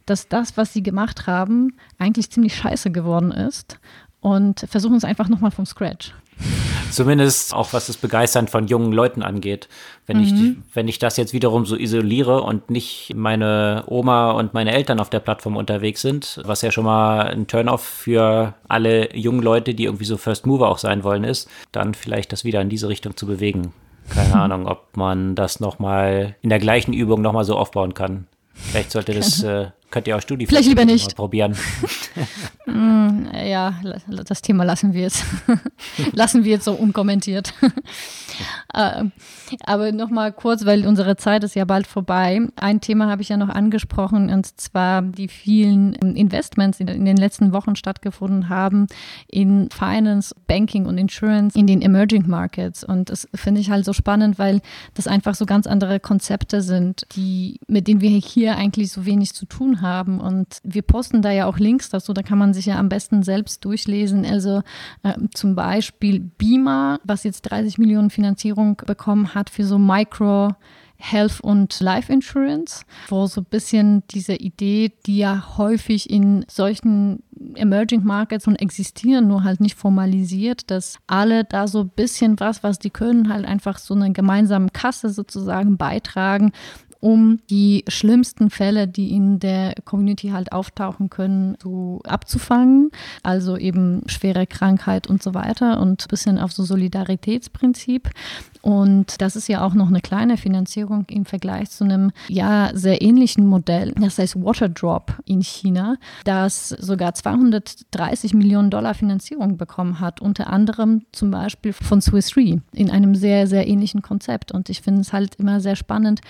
dass 0.06 0.28
das, 0.28 0.56
was 0.56 0.72
sie 0.72 0.82
gemacht 0.82 1.28
haben, 1.28 1.76
eigentlich 1.98 2.30
ziemlich 2.30 2.56
scheiße 2.56 2.90
geworden 2.90 3.30
ist 3.30 3.78
und 4.20 4.66
versuchen 4.68 4.96
es 4.96 5.04
einfach 5.04 5.28
nochmal 5.28 5.52
vom 5.52 5.66
Scratch. 5.66 6.14
Zumindest 6.90 7.54
auch 7.54 7.72
was 7.72 7.86
das 7.86 7.96
Begeistern 7.96 8.48
von 8.48 8.66
jungen 8.66 8.92
Leuten 8.92 9.22
angeht. 9.22 9.68
Wenn, 10.06 10.18
mhm. 10.18 10.22
ich, 10.22 10.74
wenn 10.74 10.88
ich 10.88 10.98
das 10.98 11.16
jetzt 11.16 11.32
wiederum 11.32 11.66
so 11.66 11.76
isoliere 11.76 12.42
und 12.42 12.70
nicht 12.70 13.12
meine 13.14 13.84
Oma 13.86 14.30
und 14.32 14.54
meine 14.54 14.72
Eltern 14.72 15.00
auf 15.00 15.10
der 15.10 15.20
Plattform 15.20 15.56
unterwegs 15.56 16.00
sind, 16.00 16.40
was 16.44 16.62
ja 16.62 16.72
schon 16.72 16.84
mal 16.84 17.28
ein 17.28 17.46
Turn-off 17.46 17.82
für 17.82 18.54
alle 18.68 19.14
jungen 19.14 19.42
Leute, 19.42 19.74
die 19.74 19.84
irgendwie 19.84 20.06
so 20.06 20.16
First 20.16 20.46
Mover 20.46 20.68
auch 20.68 20.78
sein 20.78 21.04
wollen, 21.04 21.24
ist, 21.24 21.48
dann 21.72 21.94
vielleicht 21.94 22.32
das 22.32 22.44
wieder 22.44 22.60
in 22.62 22.70
diese 22.70 22.88
Richtung 22.88 23.16
zu 23.16 23.26
bewegen. 23.26 23.72
Keine 24.08 24.34
Ahnung, 24.40 24.66
ob 24.66 24.96
man 24.96 25.34
das 25.34 25.60
nochmal 25.60 26.36
in 26.40 26.48
der 26.48 26.58
gleichen 26.58 26.94
Übung 26.94 27.20
nochmal 27.20 27.44
so 27.44 27.56
aufbauen 27.56 27.94
kann. 27.94 28.26
Vielleicht 28.54 28.90
sollte 28.90 29.14
das, 29.14 29.42
äh, 29.42 29.68
könnt 29.90 30.06
ihr 30.06 30.16
auch 30.16 30.22
Studi 30.22 30.46
Vielleicht 30.46 30.68
lieber 30.68 30.84
nicht. 30.84 31.16
probieren. 31.16 31.56
mm, 32.66 33.28
ja, 33.44 33.80
das 34.26 34.42
Thema 34.42 34.64
lassen 34.64 34.92
wir 34.92 35.02
jetzt. 35.02 35.24
lassen 36.12 36.44
wir 36.44 36.52
jetzt 36.52 36.64
so 36.64 36.72
unkommentiert. 36.72 37.54
Äh, 38.74 39.04
aber 39.64 39.92
nochmal 39.92 40.32
kurz, 40.32 40.64
weil 40.66 40.86
unsere 40.86 41.16
Zeit 41.16 41.44
ist 41.44 41.54
ja 41.54 41.64
bald 41.64 41.86
vorbei. 41.86 42.40
Ein 42.56 42.80
Thema 42.80 43.08
habe 43.08 43.22
ich 43.22 43.28
ja 43.28 43.36
noch 43.36 43.48
angesprochen, 43.48 44.30
und 44.30 44.60
zwar 44.60 45.02
die 45.02 45.28
vielen 45.28 45.94
Investments, 45.94 46.78
die 46.78 46.84
in 46.84 47.04
den 47.04 47.16
letzten 47.16 47.52
Wochen 47.52 47.76
stattgefunden 47.76 48.48
haben 48.48 48.86
in 49.26 49.68
Finance, 49.70 50.34
Banking 50.46 50.86
und 50.86 50.98
Insurance 50.98 51.58
in 51.58 51.66
den 51.66 51.82
Emerging 51.82 52.28
Markets. 52.28 52.84
Und 52.84 53.10
das 53.10 53.28
finde 53.34 53.60
ich 53.60 53.70
halt 53.70 53.84
so 53.84 53.92
spannend, 53.92 54.38
weil 54.38 54.60
das 54.94 55.06
einfach 55.06 55.34
so 55.34 55.46
ganz 55.46 55.66
andere 55.66 56.00
Konzepte 56.00 56.62
sind, 56.62 57.06
die, 57.14 57.60
mit 57.66 57.88
denen 57.88 58.00
wir 58.00 58.10
hier 58.10 58.56
eigentlich 58.56 58.92
so 58.92 59.04
wenig 59.06 59.34
zu 59.34 59.46
tun 59.46 59.80
haben. 59.80 60.20
Und 60.20 60.58
wir 60.62 60.82
posten 60.82 61.22
da 61.22 61.30
ja 61.30 61.46
auch 61.46 61.58
Links 61.58 61.90
dazu, 61.90 62.12
da 62.12 62.22
kann 62.22 62.38
man 62.38 62.54
sich 62.54 62.66
ja 62.66 62.78
am 62.78 62.88
besten 62.88 63.22
selbst 63.22 63.64
durchlesen. 63.64 64.24
Also 64.24 64.62
äh, 65.02 65.14
zum 65.34 65.54
Beispiel 65.54 66.20
Beamer, 66.20 67.00
was 67.04 67.24
jetzt 67.24 67.42
30 67.42 67.78
Millionen 67.78 68.10
Finanzierung 68.10 68.27
bekommen 68.86 69.34
hat 69.34 69.50
für 69.50 69.64
so 69.64 69.78
Micro- 69.78 70.54
Health 71.00 71.40
und 71.40 71.78
Life 71.80 72.12
Insurance, 72.12 72.84
wo 73.06 73.26
so 73.26 73.40
ein 73.40 73.44
bisschen 73.44 74.02
diese 74.10 74.34
Idee, 74.34 74.92
die 75.06 75.18
ja 75.18 75.56
häufig 75.56 76.10
in 76.10 76.44
solchen 76.48 77.22
Emerging 77.54 78.02
Markets 78.02 78.48
und 78.48 78.56
existieren, 78.56 79.28
nur 79.28 79.44
halt 79.44 79.60
nicht 79.60 79.76
formalisiert, 79.76 80.72
dass 80.72 80.98
alle 81.06 81.44
da 81.44 81.68
so 81.68 81.82
ein 81.82 81.88
bisschen 81.90 82.40
was, 82.40 82.64
was 82.64 82.80
die 82.80 82.90
können, 82.90 83.32
halt 83.32 83.46
einfach 83.46 83.78
so 83.78 83.94
eine 83.94 84.12
gemeinsame 84.12 84.70
Kasse 84.72 85.10
sozusagen 85.10 85.76
beitragen 85.76 86.50
um 87.00 87.40
die 87.48 87.84
schlimmsten 87.88 88.50
Fälle, 88.50 88.88
die 88.88 89.12
in 89.12 89.38
der 89.38 89.74
Community 89.84 90.28
halt 90.30 90.52
auftauchen 90.52 91.10
können, 91.10 91.56
so 91.62 92.00
abzufangen. 92.04 92.90
Also 93.22 93.56
eben 93.56 94.02
schwere 94.06 94.46
Krankheit 94.46 95.06
und 95.06 95.22
so 95.22 95.34
weiter 95.34 95.80
und 95.80 96.04
ein 96.04 96.08
bisschen 96.08 96.38
auf 96.38 96.52
so 96.52 96.64
Solidaritätsprinzip. 96.64 98.10
Und 98.62 99.20
das 99.20 99.36
ist 99.36 99.48
ja 99.48 99.64
auch 99.64 99.74
noch 99.74 99.88
eine 99.88 100.00
kleine 100.00 100.36
Finanzierung 100.36 101.04
im 101.08 101.24
Vergleich 101.24 101.70
zu 101.70 101.84
einem 101.84 102.10
ja 102.28 102.70
sehr 102.74 103.02
ähnlichen 103.02 103.46
Modell, 103.46 103.92
das 103.92 104.18
heißt 104.18 104.36
Waterdrop 104.42 105.14
in 105.24 105.42
China, 105.42 105.96
das 106.24 106.68
sogar 106.68 107.14
230 107.14 108.34
Millionen 108.34 108.70
Dollar 108.70 108.94
Finanzierung 108.94 109.56
bekommen 109.56 110.00
hat, 110.00 110.20
unter 110.20 110.48
anderem 110.48 111.02
zum 111.12 111.30
Beispiel 111.30 111.72
von 111.72 112.00
Swiss 112.00 112.36
Re 112.36 112.60
in 112.72 112.90
einem 112.90 113.14
sehr, 113.14 113.46
sehr 113.46 113.66
ähnlichen 113.66 114.02
Konzept. 114.02 114.52
Und 114.52 114.68
ich 114.68 114.82
finde 114.82 115.00
es 115.02 115.12
halt 115.12 115.36
immer 115.36 115.60
sehr 115.60 115.76
spannend, 115.76 116.20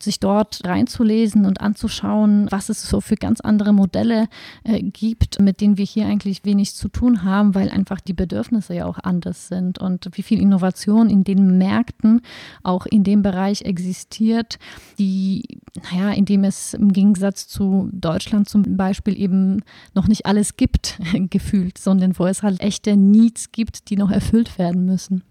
sich 0.00 0.20
dort 0.20 0.60
reinzulesen 0.64 1.46
und 1.46 1.60
anzuschauen, 1.60 2.46
was 2.50 2.68
es 2.68 2.88
so 2.88 3.00
für 3.00 3.16
ganz 3.16 3.40
andere 3.40 3.72
Modelle 3.72 4.28
äh, 4.64 4.82
gibt, 4.82 5.40
mit 5.40 5.60
denen 5.60 5.78
wir 5.78 5.84
hier 5.84 6.06
eigentlich 6.06 6.44
wenig 6.44 6.74
zu 6.74 6.88
tun 6.88 7.22
haben, 7.24 7.54
weil 7.54 7.70
einfach 7.70 8.00
die 8.00 8.12
Bedürfnisse 8.12 8.74
ja 8.74 8.86
auch 8.86 8.98
anders 9.02 9.48
sind 9.48 9.78
und 9.78 10.08
wie 10.12 10.22
viel 10.22 10.40
Innovation 10.40 11.10
in 11.10 11.24
den 11.24 11.58
Märkten 11.58 11.75
Märkten 11.76 12.22
auch 12.62 12.86
in 12.86 13.04
dem 13.04 13.22
Bereich 13.22 13.62
existiert, 13.62 14.58
die, 14.98 15.60
naja, 15.90 16.12
in 16.12 16.24
dem 16.24 16.44
es 16.44 16.74
im 16.74 16.92
Gegensatz 16.92 17.48
zu 17.48 17.90
Deutschland 17.92 18.48
zum 18.48 18.76
Beispiel 18.76 19.18
eben 19.18 19.62
noch 19.94 20.08
nicht 20.08 20.26
alles 20.26 20.56
gibt, 20.56 20.98
gefühlt, 21.30 21.78
sondern 21.78 22.18
wo 22.18 22.26
es 22.26 22.42
halt 22.42 22.60
echte 22.60 22.96
Needs 22.96 23.52
gibt, 23.52 23.90
die 23.90 23.96
noch 23.96 24.10
erfüllt 24.10 24.58
werden 24.58 24.84
müssen. 24.86 25.22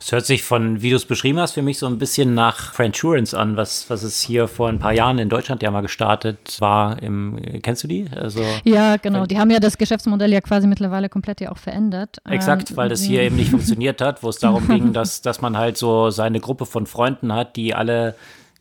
Es 0.00 0.12
hört 0.12 0.26
sich 0.26 0.42
von, 0.42 0.82
wie 0.82 0.90
du 0.90 0.96
es 0.96 1.06
beschrieben 1.06 1.38
hast, 1.38 1.52
für 1.52 1.62
mich 1.62 1.78
so 1.78 1.86
ein 1.86 1.98
bisschen 1.98 2.34
nach 2.34 2.74
Friendsurance 2.74 3.36
an, 3.36 3.56
was, 3.56 3.88
was 3.88 4.02
es 4.02 4.20
hier 4.20 4.48
vor 4.48 4.68
ein 4.68 4.78
paar 4.78 4.92
Jahren 4.92 5.18
in 5.18 5.28
Deutschland 5.28 5.62
ja 5.62 5.70
mal 5.70 5.80
gestartet 5.80 6.60
war. 6.60 7.02
Im, 7.02 7.38
kennst 7.62 7.84
du 7.84 7.88
die? 7.88 8.06
Also, 8.14 8.42
ja, 8.64 8.96
genau. 8.96 9.24
Die 9.24 9.38
haben 9.38 9.50
ja 9.50 9.60
das 9.60 9.78
Geschäftsmodell 9.78 10.32
ja 10.32 10.40
quasi 10.40 10.66
mittlerweile 10.66 11.08
komplett 11.08 11.40
ja 11.40 11.50
auch 11.52 11.58
verändert. 11.58 12.18
Exakt, 12.28 12.70
ähm, 12.70 12.76
weil 12.76 12.88
das 12.88 13.02
hier 13.02 13.22
eben 13.22 13.36
nicht 13.36 13.50
funktioniert 13.52 14.00
hat, 14.00 14.22
wo 14.22 14.28
es 14.28 14.38
darum 14.38 14.68
ging, 14.68 14.92
dass, 14.92 15.22
dass 15.22 15.40
man 15.40 15.56
halt 15.56 15.78
so 15.78 16.10
seine 16.10 16.40
Gruppe 16.40 16.66
von 16.66 16.86
Freunden 16.86 17.32
hat, 17.32 17.56
die 17.56 17.74
alle 17.74 18.14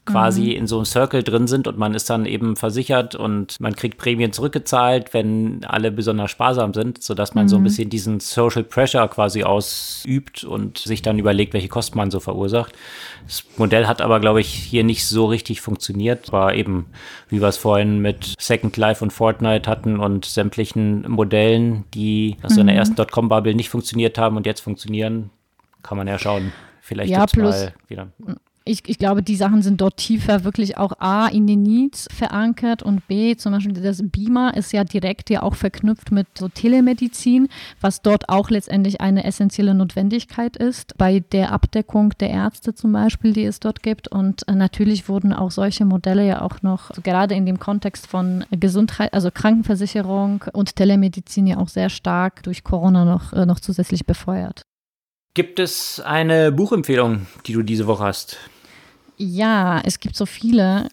quasi 0.05 0.43
mhm. 0.43 0.57
in 0.57 0.67
so 0.67 0.77
einem 0.77 0.85
Circle 0.85 1.23
drin 1.23 1.47
sind 1.47 1.67
und 1.67 1.77
man 1.77 1.93
ist 1.93 2.09
dann 2.09 2.25
eben 2.25 2.57
versichert 2.57 3.15
und 3.15 3.59
man 3.61 3.75
kriegt 3.75 3.97
Prämien 3.97 4.33
zurückgezahlt, 4.33 5.13
wenn 5.13 5.63
alle 5.63 5.91
besonders 5.91 6.31
sparsam 6.31 6.73
sind, 6.73 7.01
sodass 7.01 7.35
man 7.35 7.45
mhm. 7.45 7.49
so 7.49 7.55
ein 7.55 7.59
mhm. 7.61 7.65
bisschen 7.65 7.89
diesen 7.89 8.19
Social 8.19 8.63
Pressure 8.63 9.07
quasi 9.07 9.43
ausübt 9.43 10.43
und 10.43 10.77
sich 10.77 11.01
dann 11.01 11.19
überlegt, 11.19 11.53
welche 11.53 11.69
Kosten 11.69 11.97
man 11.97 12.11
so 12.11 12.19
verursacht. 12.19 12.73
Das 13.25 13.45
Modell 13.55 13.87
hat 13.87 14.01
aber, 14.01 14.19
glaube 14.19 14.41
ich, 14.41 14.47
hier 14.47 14.83
nicht 14.83 15.05
so 15.07 15.25
richtig 15.25 15.61
funktioniert. 15.61 16.33
War 16.33 16.53
eben, 16.53 16.87
wie 17.29 17.41
wir 17.41 17.47
es 17.47 17.57
vorhin 17.57 17.99
mit 17.99 18.35
Second 18.37 18.75
Life 18.75 19.01
und 19.01 19.11
Fortnite 19.11 19.69
hatten 19.69 19.99
und 19.99 20.25
sämtlichen 20.25 21.09
Modellen, 21.09 21.85
die 21.93 22.35
aus 22.43 22.55
mhm. 22.55 22.61
in 22.61 22.67
der 22.67 22.75
ersten 22.75 22.95
Dotcom-Bubble 22.95 23.55
nicht 23.55 23.69
funktioniert 23.69 24.17
haben 24.17 24.35
und 24.35 24.45
jetzt 24.45 24.59
funktionieren, 24.59 25.29
kann 25.81 25.97
man 25.97 26.07
ja 26.07 26.19
schauen. 26.19 26.51
Vielleicht 26.81 27.11
ja, 27.11 27.25
plus, 27.25 27.55
mal 27.55 27.73
wieder 27.87 28.07
ich, 28.65 28.83
ich 28.87 28.97
glaube, 28.97 29.23
die 29.23 29.35
Sachen 29.35 29.61
sind 29.61 29.81
dort 29.81 29.97
tiefer 29.97 30.43
wirklich 30.45 30.77
auch 30.77 30.93
A 30.99 31.27
in 31.27 31.47
den 31.47 31.63
Needs 31.63 32.07
verankert 32.13 32.81
und 32.81 33.07
B, 33.07 33.35
zum 33.35 33.51
Beispiel 33.51 33.73
das 33.73 34.01
Beamer 34.03 34.55
ist 34.55 34.71
ja 34.71 34.83
direkt 34.83 35.29
ja 35.29 35.43
auch 35.43 35.55
verknüpft 35.55 36.11
mit 36.11 36.27
so 36.37 36.47
Telemedizin, 36.47 37.49
was 37.81 38.01
dort 38.01 38.29
auch 38.29 38.49
letztendlich 38.49 39.01
eine 39.01 39.25
essentielle 39.25 39.73
Notwendigkeit 39.73 40.55
ist, 40.55 40.97
bei 40.97 41.19
der 41.19 41.51
Abdeckung 41.51 42.13
der 42.19 42.29
Ärzte 42.29 42.73
zum 42.73 42.93
Beispiel, 42.93 43.33
die 43.33 43.43
es 43.43 43.59
dort 43.59 43.83
gibt. 43.83 44.07
Und 44.07 44.47
äh, 44.47 44.53
natürlich 44.53 45.09
wurden 45.09 45.33
auch 45.33 45.51
solche 45.51 45.83
Modelle 45.83 46.25
ja 46.25 46.41
auch 46.41 46.61
noch, 46.61 46.89
also 46.89 47.01
gerade 47.01 47.35
in 47.35 47.45
dem 47.45 47.59
Kontext 47.59 48.07
von 48.07 48.45
Gesundheit, 48.51 49.13
also 49.13 49.29
Krankenversicherung 49.29 50.45
und 50.53 50.75
Telemedizin 50.77 51.47
ja 51.47 51.57
auch 51.57 51.69
sehr 51.69 51.89
stark 51.89 52.43
durch 52.43 52.63
Corona 52.63 53.03
noch, 53.03 53.33
äh, 53.33 53.45
noch 53.45 53.59
zusätzlich 53.59 54.05
befeuert. 54.05 54.61
Gibt 55.35 55.59
es 55.59 55.99
eine 55.99 56.51
Buchempfehlung, 56.51 57.25
die 57.47 57.53
du 57.53 57.63
diese 57.63 57.87
Woche 57.87 58.03
hast? 58.03 58.37
Ja, 59.17 59.81
es 59.83 59.99
gibt 59.99 60.15
so 60.15 60.25
viele. 60.25 60.89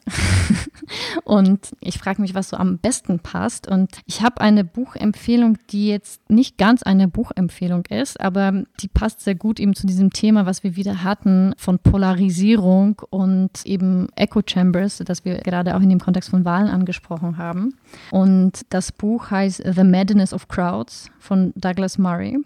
und 1.25 1.71
ich 1.81 1.99
frage 1.99 2.21
mich, 2.21 2.35
was 2.35 2.51
so 2.51 2.57
am 2.57 2.79
besten 2.79 3.19
passt. 3.19 3.67
Und 3.69 3.91
ich 4.07 4.23
habe 4.23 4.41
eine 4.41 4.65
Buchempfehlung, 4.65 5.59
die 5.71 5.89
jetzt 5.89 6.29
nicht 6.29 6.59
ganz 6.59 6.83
eine 6.83 7.09
Buchempfehlung 7.09 7.87
ist, 7.87 8.21
aber 8.21 8.65
die 8.81 8.89
passt 8.89 9.21
sehr 9.21 9.35
gut 9.35 9.59
eben 9.59 9.75
zu 9.75 9.87
diesem 9.87 10.11
Thema, 10.11 10.47
was 10.47 10.63
wir 10.63 10.77
wieder 10.77 11.03
hatten 11.03 11.55
von 11.57 11.79
Polarisierung 11.79 13.01
und 13.11 13.65
eben 13.65 14.09
Echo 14.17 14.43
Chambers, 14.45 14.99
das 14.99 15.25
wir 15.25 15.39
gerade 15.39 15.77
auch 15.77 15.81
in 15.81 15.89
dem 15.89 16.01
Kontext 16.01 16.31
von 16.31 16.45
Wahlen 16.45 16.69
angesprochen 16.69 17.39
haben. 17.39 17.75
Und 18.11 18.61
das 18.71 18.93
Buch 18.93 19.31
heißt 19.31 19.63
The 19.65 19.85
Madness 19.85 20.33
of 20.33 20.49
Crowds 20.49 21.11
von 21.19 21.53
Douglas 21.57 21.99
Murray. 21.99 22.39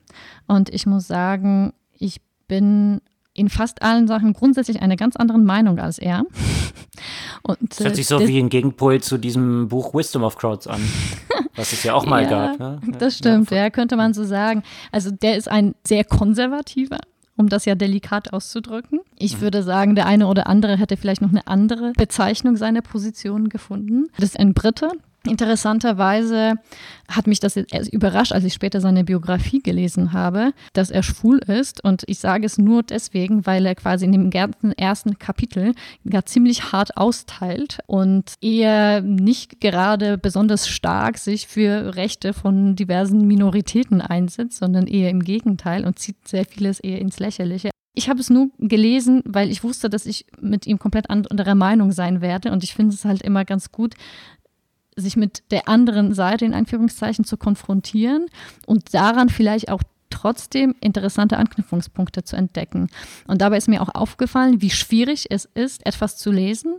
Und 0.47 0.70
ich 0.70 0.87
muss 0.87 1.07
sagen, 1.07 1.72
ich 1.99 2.20
bin 2.47 3.01
in 3.35 3.49
fast 3.49 3.82
allen 3.82 4.07
Sachen 4.07 4.32
grundsätzlich 4.32 4.80
eine 4.80 4.97
ganz 4.97 5.16
andere 5.16 5.39
Meinung 5.39 5.78
als 5.78 5.99
er. 5.99 6.24
Und, 7.43 7.59
das 7.70 7.80
hört 7.80 7.97
sich 7.97 8.07
so 8.07 8.20
wie 8.26 8.39
ein 8.39 8.49
Gegenpol 8.49 9.03
zu 9.03 9.18
diesem 9.18 9.68
Buch 9.68 9.93
Wisdom 9.93 10.22
of 10.22 10.37
Crowds 10.37 10.66
an. 10.66 10.80
was 11.57 11.72
es 11.72 11.82
ja 11.82 11.95
auch 11.95 12.07
mal 12.07 12.22
ja, 12.24 12.30
gab. 12.30 12.59
Ne? 12.59 12.80
Das 12.99 13.18
stimmt, 13.18 13.51
ja, 13.51 13.70
könnte 13.70 13.97
man 13.97 14.14
so 14.14 14.24
sagen. 14.24 14.62
Also 14.93 15.11
der 15.11 15.37
ist 15.37 15.51
ein 15.51 15.74
sehr 15.87 16.05
konservativer 16.05 16.99
um 17.37 17.49
das 17.49 17.64
ja 17.64 17.74
delikat 17.74 18.32
auszudrücken. 18.32 19.01
Ich 19.16 19.39
mhm. 19.39 19.41
würde 19.43 19.62
sagen, 19.62 19.95
der 19.95 20.07
eine 20.07 20.28
oder 20.28 20.47
andere 20.47 20.78
hätte 20.78 20.97
vielleicht 20.97 21.20
noch 21.20 21.30
eine 21.30 21.47
andere 21.47 21.93
Bezeichnung 21.97 22.57
seiner 22.57 22.82
Position 22.82 23.49
gefunden. 23.49 24.07
Das 24.16 24.30
ist 24.30 24.39
ein 24.39 24.55
Brite, 24.55 24.91
Interessanterweise 25.27 26.55
hat 27.09 27.27
mich 27.27 27.41
das 27.41 27.57
überrascht, 27.57 28.33
als 28.33 28.45
ich 28.45 28.53
später 28.53 28.81
seine 28.81 29.05
Biografie 29.05 29.61
gelesen 29.61 30.12
habe, 30.12 30.53
dass 30.75 30.91
er 30.91 31.03
schwul 31.03 31.39
ist. 31.39 31.83
Und 31.83 32.03
ich 32.07 32.18
sage 32.18 32.45
es 32.45 32.59
nur 32.59 32.83
deswegen, 32.83 33.47
weil 33.47 33.64
er 33.64 33.75
quasi 33.75 34.05
in 34.05 34.12
dem 34.12 34.31
ganzen 34.31 34.72
ersten 34.72 35.18
Kapitel 35.18 35.75
gar 36.09 36.27
ziemlich 36.27 36.72
hart 36.72 36.97
austeilt 36.99 37.79
und 37.87 38.35
eher 38.43 39.01
nicht 39.01 39.61
gerade 39.61 40.18
besonders 40.18 40.68
stark 40.68 41.16
sich 41.16 41.47
für 41.47 41.97
Rechte 41.97 42.35
von 42.35 42.77
diversen 42.77 43.27
Minoritäten 43.27 44.03
einsetzt, 44.03 44.59
sondern 44.59 44.87
eher 44.87 45.09
im 45.09 45.25
Gegenteil 45.25 45.87
und 45.87 45.99
zieht 45.99 46.29
sehr 46.29 46.45
vieles 46.45 46.81
eher 46.81 47.01
ins 47.01 47.18
Lächerliche. 47.18 47.70
Ich 47.97 48.09
habe 48.09 48.18
es 48.18 48.29
nur 48.29 48.51
gelesen, 48.59 49.22
weil 49.25 49.51
ich 49.51 49.62
wusste, 49.62 49.89
dass 49.89 50.05
ich 50.05 50.27
mit 50.41 50.66
ihm 50.66 50.81
komplett 50.81 51.11
anderer 51.11 51.55
Meinung 51.55 51.93
sein 51.93 52.20
werde. 52.20 52.51
Und 52.51 52.64
ich 52.64 52.75
finde 52.75 52.93
es 52.93 53.05
halt 53.05 53.22
immer 53.22 53.45
ganz 53.45 53.70
gut, 53.70 53.95
sich 54.97 55.16
mit 55.16 55.42
der 55.51 55.68
anderen 55.68 56.14
Seite 56.14 56.45
in 56.45 56.55
Anführungszeichen 56.55 57.24
zu 57.24 57.36
konfrontieren 57.36 58.26
und 58.66 58.95
daran 58.95 59.28
vielleicht 59.28 59.70
auch 59.70 59.82
trotzdem 60.11 60.74
interessante 60.80 61.36
Anknüpfungspunkte 61.36 62.22
zu 62.22 62.36
entdecken. 62.36 62.88
Und 63.26 63.40
dabei 63.40 63.57
ist 63.57 63.68
mir 63.68 63.82
auch 63.82 63.95
aufgefallen, 63.95 64.61
wie 64.62 64.70
schwierig 64.70 65.26
es 65.30 65.45
ist, 65.55 65.84
etwas 65.86 66.16
zu 66.16 66.30
lesen, 66.30 66.76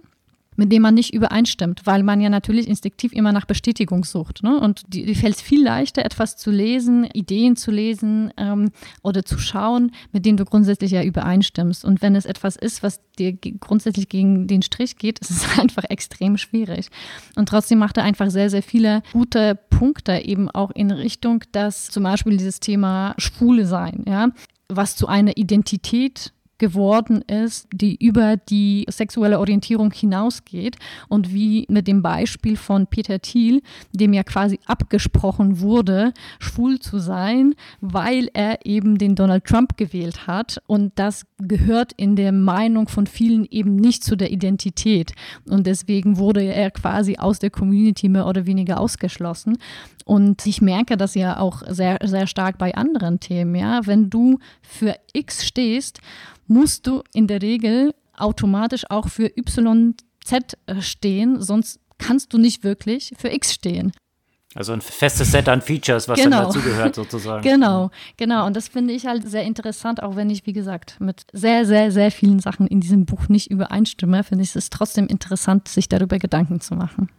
mit 0.55 0.71
dem 0.71 0.81
man 0.81 0.93
nicht 0.93 1.13
übereinstimmt, 1.13 1.81
weil 1.85 2.03
man 2.03 2.21
ja 2.21 2.29
natürlich 2.29 2.67
instinktiv 2.67 3.13
immer 3.13 3.31
nach 3.31 3.45
Bestätigung 3.45 4.03
sucht. 4.03 4.43
Ne? 4.43 4.59
Und 4.59 4.81
die, 4.87 5.05
die 5.05 5.15
fällt 5.15 5.35
viel 5.37 5.63
leichter, 5.63 6.05
etwas 6.05 6.37
zu 6.37 6.51
lesen, 6.51 7.05
Ideen 7.13 7.55
zu 7.55 7.71
lesen 7.71 8.31
ähm, 8.37 8.71
oder 9.03 9.23
zu 9.23 9.37
schauen, 9.37 9.91
mit 10.11 10.25
denen 10.25 10.37
du 10.37 10.45
grundsätzlich 10.45 10.91
ja 10.91 11.03
übereinstimmst. 11.03 11.85
Und 11.85 12.01
wenn 12.01 12.15
es 12.15 12.25
etwas 12.25 12.55
ist, 12.55 12.83
was 12.83 13.01
dir 13.17 13.33
grundsätzlich 13.33 14.09
gegen 14.09 14.47
den 14.47 14.61
Strich 14.61 14.97
geht, 14.97 15.19
ist 15.21 15.31
es 15.31 15.59
einfach 15.59 15.83
extrem 15.89 16.37
schwierig. 16.37 16.87
Und 17.35 17.49
trotzdem 17.49 17.79
macht 17.79 17.97
er 17.97 18.03
einfach 18.03 18.29
sehr, 18.29 18.49
sehr 18.49 18.63
viele 18.63 19.01
gute 19.13 19.55
Punkte 19.69 20.19
eben 20.19 20.49
auch 20.49 20.71
in 20.71 20.91
Richtung, 20.91 21.43
dass 21.51 21.87
zum 21.87 22.03
Beispiel 22.03 22.37
dieses 22.37 22.59
Thema 22.59 23.13
Schwule 23.17 23.65
sein, 23.65 24.03
ja, 24.07 24.29
was 24.67 24.95
zu 24.95 25.07
einer 25.07 25.37
Identität 25.37 26.33
geworden 26.57 27.21
ist, 27.21 27.67
die 27.73 27.95
über 28.03 28.37
die 28.37 28.85
sexuelle 28.89 29.39
Orientierung 29.39 29.91
hinausgeht 29.91 30.77
und 31.09 31.33
wie 31.33 31.65
mit 31.69 31.87
dem 31.87 32.01
Beispiel 32.01 32.57
von 32.57 32.87
Peter 32.87 33.19
Thiel, 33.19 33.61
dem 33.91 34.13
ja 34.13 34.23
quasi 34.23 34.59
abgesprochen 34.65 35.59
wurde, 35.59 36.13
schwul 36.39 36.79
zu 36.79 36.99
sein, 36.99 37.55
weil 37.81 38.29
er 38.33 38.65
eben 38.65 38.97
den 38.97 39.15
Donald 39.15 39.45
Trump 39.45 39.77
gewählt 39.77 40.27
hat. 40.27 40.61
Und 40.67 40.93
das 40.95 41.25
gehört 41.39 41.91
in 41.97 42.15
der 42.15 42.31
Meinung 42.31 42.87
von 42.87 43.07
vielen 43.07 43.45
eben 43.45 43.75
nicht 43.75 44.03
zu 44.03 44.15
der 44.15 44.31
Identität. 44.31 45.13
Und 45.49 45.67
deswegen 45.67 46.17
wurde 46.17 46.43
er 46.43 46.71
quasi 46.71 47.17
aus 47.17 47.39
der 47.39 47.49
Community 47.49 48.09
mehr 48.09 48.27
oder 48.27 48.45
weniger 48.45 48.79
ausgeschlossen 48.79 49.57
und 50.05 50.45
ich 50.45 50.61
merke 50.61 50.95
das 50.95 51.15
ja 51.15 51.39
auch 51.39 51.63
sehr, 51.67 51.97
sehr 52.03 52.27
stark 52.27 52.57
bei 52.57 52.73
anderen 52.75 53.19
Themen, 53.19 53.55
ja, 53.55 53.85
wenn 53.85 54.09
du 54.09 54.39
für 54.61 54.95
X 55.13 55.45
stehst 55.45 55.99
musst 56.47 56.87
du 56.87 57.03
in 57.13 57.27
der 57.27 57.41
Regel 57.41 57.93
automatisch 58.15 58.89
auch 58.89 59.09
für 59.09 59.31
YZ 59.35 60.57
äh, 60.67 60.81
stehen, 60.81 61.41
sonst 61.41 61.79
kannst 61.97 62.33
du 62.33 62.37
nicht 62.37 62.63
wirklich 62.63 63.13
für 63.17 63.29
X 63.29 63.53
stehen. 63.53 63.91
Also 64.53 64.71
ein 64.71 64.79
festes 64.79 65.31
Set 65.31 65.49
an 65.49 65.61
Features, 65.61 66.07
was 66.07 66.17
genau. 66.17 66.37
dann 66.37 66.45
dazugehört 66.45 66.95
sozusagen. 66.95 67.43
Genau, 67.43 67.91
genau. 68.15 68.45
Und 68.45 68.55
das 68.55 68.69
finde 68.69 68.93
ich 68.93 69.05
halt 69.05 69.29
sehr 69.29 69.43
interessant, 69.43 70.01
auch 70.01 70.15
wenn 70.15 70.29
ich, 70.29 70.45
wie 70.45 70.53
gesagt, 70.53 70.95
mit 71.01 71.23
sehr, 71.33 71.65
sehr, 71.65 71.91
sehr 71.91 72.09
vielen 72.09 72.39
Sachen 72.39 72.65
in 72.67 72.79
diesem 72.79 73.05
Buch 73.05 73.27
nicht 73.27 73.51
übereinstimme, 73.51 74.23
finde 74.23 74.45
ich 74.45 74.55
es 74.55 74.69
trotzdem 74.69 75.07
interessant, 75.07 75.67
sich 75.67 75.89
darüber 75.89 76.19
Gedanken 76.19 76.61
zu 76.61 76.75
machen. 76.75 77.09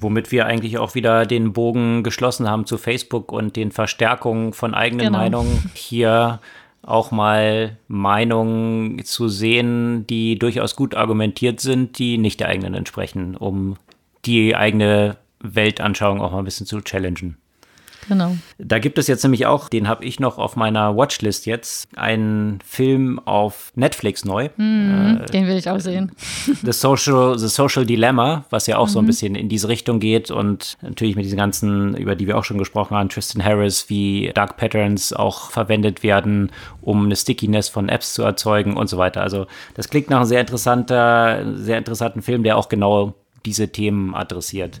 Womit 0.00 0.32
wir 0.32 0.46
eigentlich 0.46 0.78
auch 0.78 0.94
wieder 0.94 1.26
den 1.26 1.52
Bogen 1.52 2.02
geschlossen 2.02 2.48
haben 2.48 2.66
zu 2.66 2.78
Facebook 2.78 3.32
und 3.32 3.56
den 3.56 3.70
Verstärkungen 3.70 4.52
von 4.52 4.74
eigenen 4.74 5.06
genau. 5.06 5.18
Meinungen. 5.18 5.70
Hier 5.74 6.40
auch 6.82 7.10
mal 7.10 7.76
Meinungen 7.88 9.04
zu 9.04 9.28
sehen, 9.28 10.06
die 10.06 10.38
durchaus 10.38 10.76
gut 10.76 10.94
argumentiert 10.94 11.60
sind, 11.60 11.98
die 11.98 12.18
nicht 12.18 12.40
der 12.40 12.48
eigenen 12.48 12.74
entsprechen, 12.74 13.36
um 13.36 13.76
die 14.24 14.56
eigene 14.56 15.16
Weltanschauung 15.40 16.20
auch 16.20 16.32
mal 16.32 16.38
ein 16.38 16.44
bisschen 16.44 16.66
zu 16.66 16.80
challengen. 16.80 17.36
Genau. 18.08 18.36
Da 18.58 18.78
gibt 18.78 18.98
es 18.98 19.06
jetzt 19.06 19.22
nämlich 19.22 19.46
auch, 19.46 19.68
den 19.68 19.88
habe 19.88 20.04
ich 20.04 20.20
noch 20.20 20.38
auf 20.38 20.56
meiner 20.56 20.96
Watchlist 20.96 21.46
jetzt, 21.46 21.88
einen 21.96 22.58
Film 22.64 23.18
auf 23.24 23.72
Netflix 23.74 24.24
neu. 24.24 24.48
Mm, 24.56 25.20
äh, 25.22 25.26
den 25.26 25.46
will 25.46 25.56
ich 25.56 25.68
auch 25.68 25.80
sehen. 25.80 26.12
The 26.62 26.72
Social, 26.72 27.38
The 27.38 27.48
Social 27.48 27.86
Dilemma, 27.86 28.44
was 28.50 28.66
ja 28.66 28.78
auch 28.78 28.86
mhm. 28.86 28.90
so 28.90 28.98
ein 28.98 29.04
mhm. 29.04 29.06
bisschen 29.06 29.34
in 29.34 29.48
diese 29.48 29.68
Richtung 29.68 30.00
geht 30.00 30.30
und 30.30 30.76
natürlich 30.82 31.16
mit 31.16 31.24
diesen 31.24 31.38
ganzen, 31.38 31.96
über 31.96 32.16
die 32.16 32.26
wir 32.26 32.38
auch 32.38 32.44
schon 32.44 32.58
gesprochen 32.58 32.96
haben, 32.96 33.08
Tristan 33.08 33.44
Harris, 33.44 33.88
wie 33.88 34.30
Dark 34.34 34.56
Patterns 34.56 35.12
auch 35.12 35.50
verwendet 35.50 36.02
werden, 36.02 36.50
um 36.80 37.04
eine 37.04 37.16
Stickiness 37.16 37.68
von 37.68 37.88
Apps 37.88 38.14
zu 38.14 38.22
erzeugen 38.22 38.76
und 38.76 38.88
so 38.88 38.98
weiter. 38.98 39.22
Also 39.22 39.46
das 39.74 39.88
klingt 39.88 40.10
nach 40.10 40.18
einem 40.18 40.26
sehr 40.26 40.40
interessanter, 40.40 41.44
sehr 41.56 41.78
interessanten 41.78 42.22
Film, 42.22 42.42
der 42.42 42.56
auch 42.56 42.68
genau 42.68 43.14
diese 43.44 43.68
Themen 43.68 44.14
adressiert. 44.14 44.80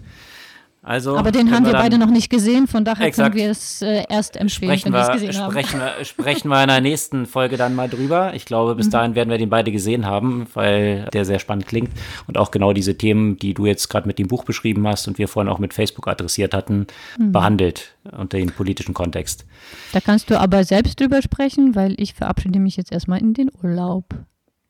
Also, 0.82 1.14
Aber 1.18 1.30
den 1.30 1.50
haben 1.50 1.66
wir, 1.66 1.72
wir 1.72 1.78
beide 1.78 1.98
noch 1.98 2.10
nicht 2.10 2.30
gesehen, 2.30 2.66
von 2.66 2.86
daher 2.86 3.06
exakt, 3.06 3.34
können 3.34 3.44
wir 3.44 3.50
es 3.50 3.82
äh, 3.82 4.04
erst 4.08 4.36
empfehlen, 4.36 4.78
sprechen 4.78 4.84
wenn 4.86 4.92
wir 4.94 5.08
es 5.08 5.12
gesehen 5.12 5.32
sprechen 5.34 5.80
haben. 5.80 5.98
Wir, 5.98 6.04
sprechen 6.06 6.48
wir 6.48 6.62
in 6.62 6.68
der 6.68 6.80
nächsten 6.80 7.26
Folge 7.26 7.58
dann 7.58 7.74
mal 7.74 7.88
drüber. 7.88 8.32
Ich 8.34 8.46
glaube, 8.46 8.74
bis 8.74 8.86
mhm. 8.86 8.90
dahin 8.92 9.14
werden 9.14 9.28
wir 9.28 9.36
den 9.36 9.50
beide 9.50 9.72
gesehen 9.72 10.06
haben, 10.06 10.46
weil 10.54 11.04
der 11.12 11.26
sehr 11.26 11.38
spannend 11.38 11.66
klingt 11.66 11.90
und 12.26 12.38
auch 12.38 12.50
genau 12.50 12.72
diese 12.72 12.96
Themen, 12.96 13.36
die 13.36 13.52
du 13.52 13.66
jetzt 13.66 13.88
gerade 13.88 14.06
mit 14.06 14.18
dem 14.18 14.28
Buch 14.28 14.44
beschrieben 14.44 14.88
hast 14.88 15.06
und 15.06 15.18
wir 15.18 15.28
vorhin 15.28 15.52
auch 15.52 15.58
mit 15.58 15.74
Facebook 15.74 16.08
adressiert 16.08 16.54
hatten, 16.54 16.86
mhm. 17.18 17.32
behandelt 17.32 17.94
unter 18.16 18.38
dem 18.38 18.50
politischen 18.50 18.94
Kontext. 18.94 19.44
Da 19.92 20.00
kannst 20.00 20.30
du 20.30 20.40
aber 20.40 20.64
selbst 20.64 20.98
drüber 20.98 21.20
sprechen, 21.20 21.74
weil 21.74 21.94
ich 21.98 22.14
verabschiede 22.14 22.58
mich 22.58 22.78
jetzt 22.78 22.90
erstmal 22.90 23.20
in 23.20 23.34
den 23.34 23.50
Urlaub. 23.62 24.06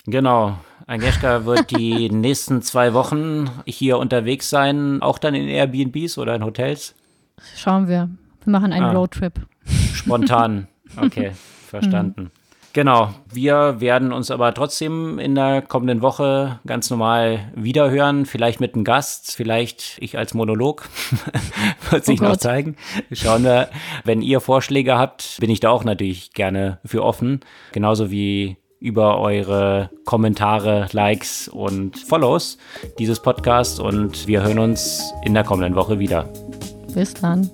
Genau. 0.06 0.58
Agnieszka 0.91 1.45
wird 1.45 1.70
die 1.70 2.11
nächsten 2.11 2.62
zwei 2.62 2.95
Wochen 2.95 3.49
hier 3.64 3.99
unterwegs 3.99 4.51
sein, 4.51 5.01
auch 5.03 5.18
dann 5.18 5.36
in 5.36 5.47
Airbnbs 5.47 6.18
oder 6.18 6.34
in 6.34 6.45
Hotels? 6.45 6.97
Schauen 7.55 7.86
wir. 7.86 8.11
Wir 8.43 8.51
machen 8.51 8.72
einen 8.72 8.86
ah. 8.86 8.93
Roadtrip. 8.93 9.34
Spontan. 9.95 10.66
Okay, 10.97 11.30
verstanden. 11.68 12.22
Mhm. 12.22 12.30
Genau, 12.72 13.14
wir 13.32 13.80
werden 13.80 14.12
uns 14.12 14.32
aber 14.32 14.53
trotzdem 14.55 15.20
in 15.20 15.36
der 15.36 15.62
kommenden 15.62 16.03
Woche 16.03 16.59
ganz 16.66 16.91
normal 16.91 17.53
wiederhören. 17.55 18.26
Vielleicht 18.26 18.59
mit 18.59 18.74
einem 18.74 18.82
Gast, 18.82 19.36
vielleicht 19.36 19.99
ich 20.01 20.18
als 20.18 20.34
Monolog. 20.34 20.88
Wird 21.91 22.05
sich 22.05 22.20
oh 22.20 22.24
noch 22.24 22.38
zeigen. 22.38 22.74
Schauen 23.12 23.45
wir. 23.45 23.68
Wenn 24.03 24.20
ihr 24.20 24.41
Vorschläge 24.41 24.99
habt, 24.99 25.36
bin 25.38 25.49
ich 25.49 25.61
da 25.61 25.70
auch 25.70 25.84
natürlich 25.84 26.32
gerne 26.32 26.80
für 26.84 27.05
offen. 27.05 27.38
Genauso 27.70 28.11
wie 28.11 28.57
über 28.81 29.20
eure 29.20 29.91
Kommentare, 30.05 30.89
Likes 30.93 31.49
und 31.49 31.99
Follows 31.99 32.59
dieses 32.99 33.20
Podcast 33.20 33.78
und 33.78 34.26
wir 34.26 34.43
hören 34.43 34.59
uns 34.59 35.12
in 35.24 35.35
der 35.35 35.45
kommenden 35.45 35.74
Woche 35.74 35.99
wieder. 35.99 36.28
Bis 36.95 37.14
dann. 37.14 37.49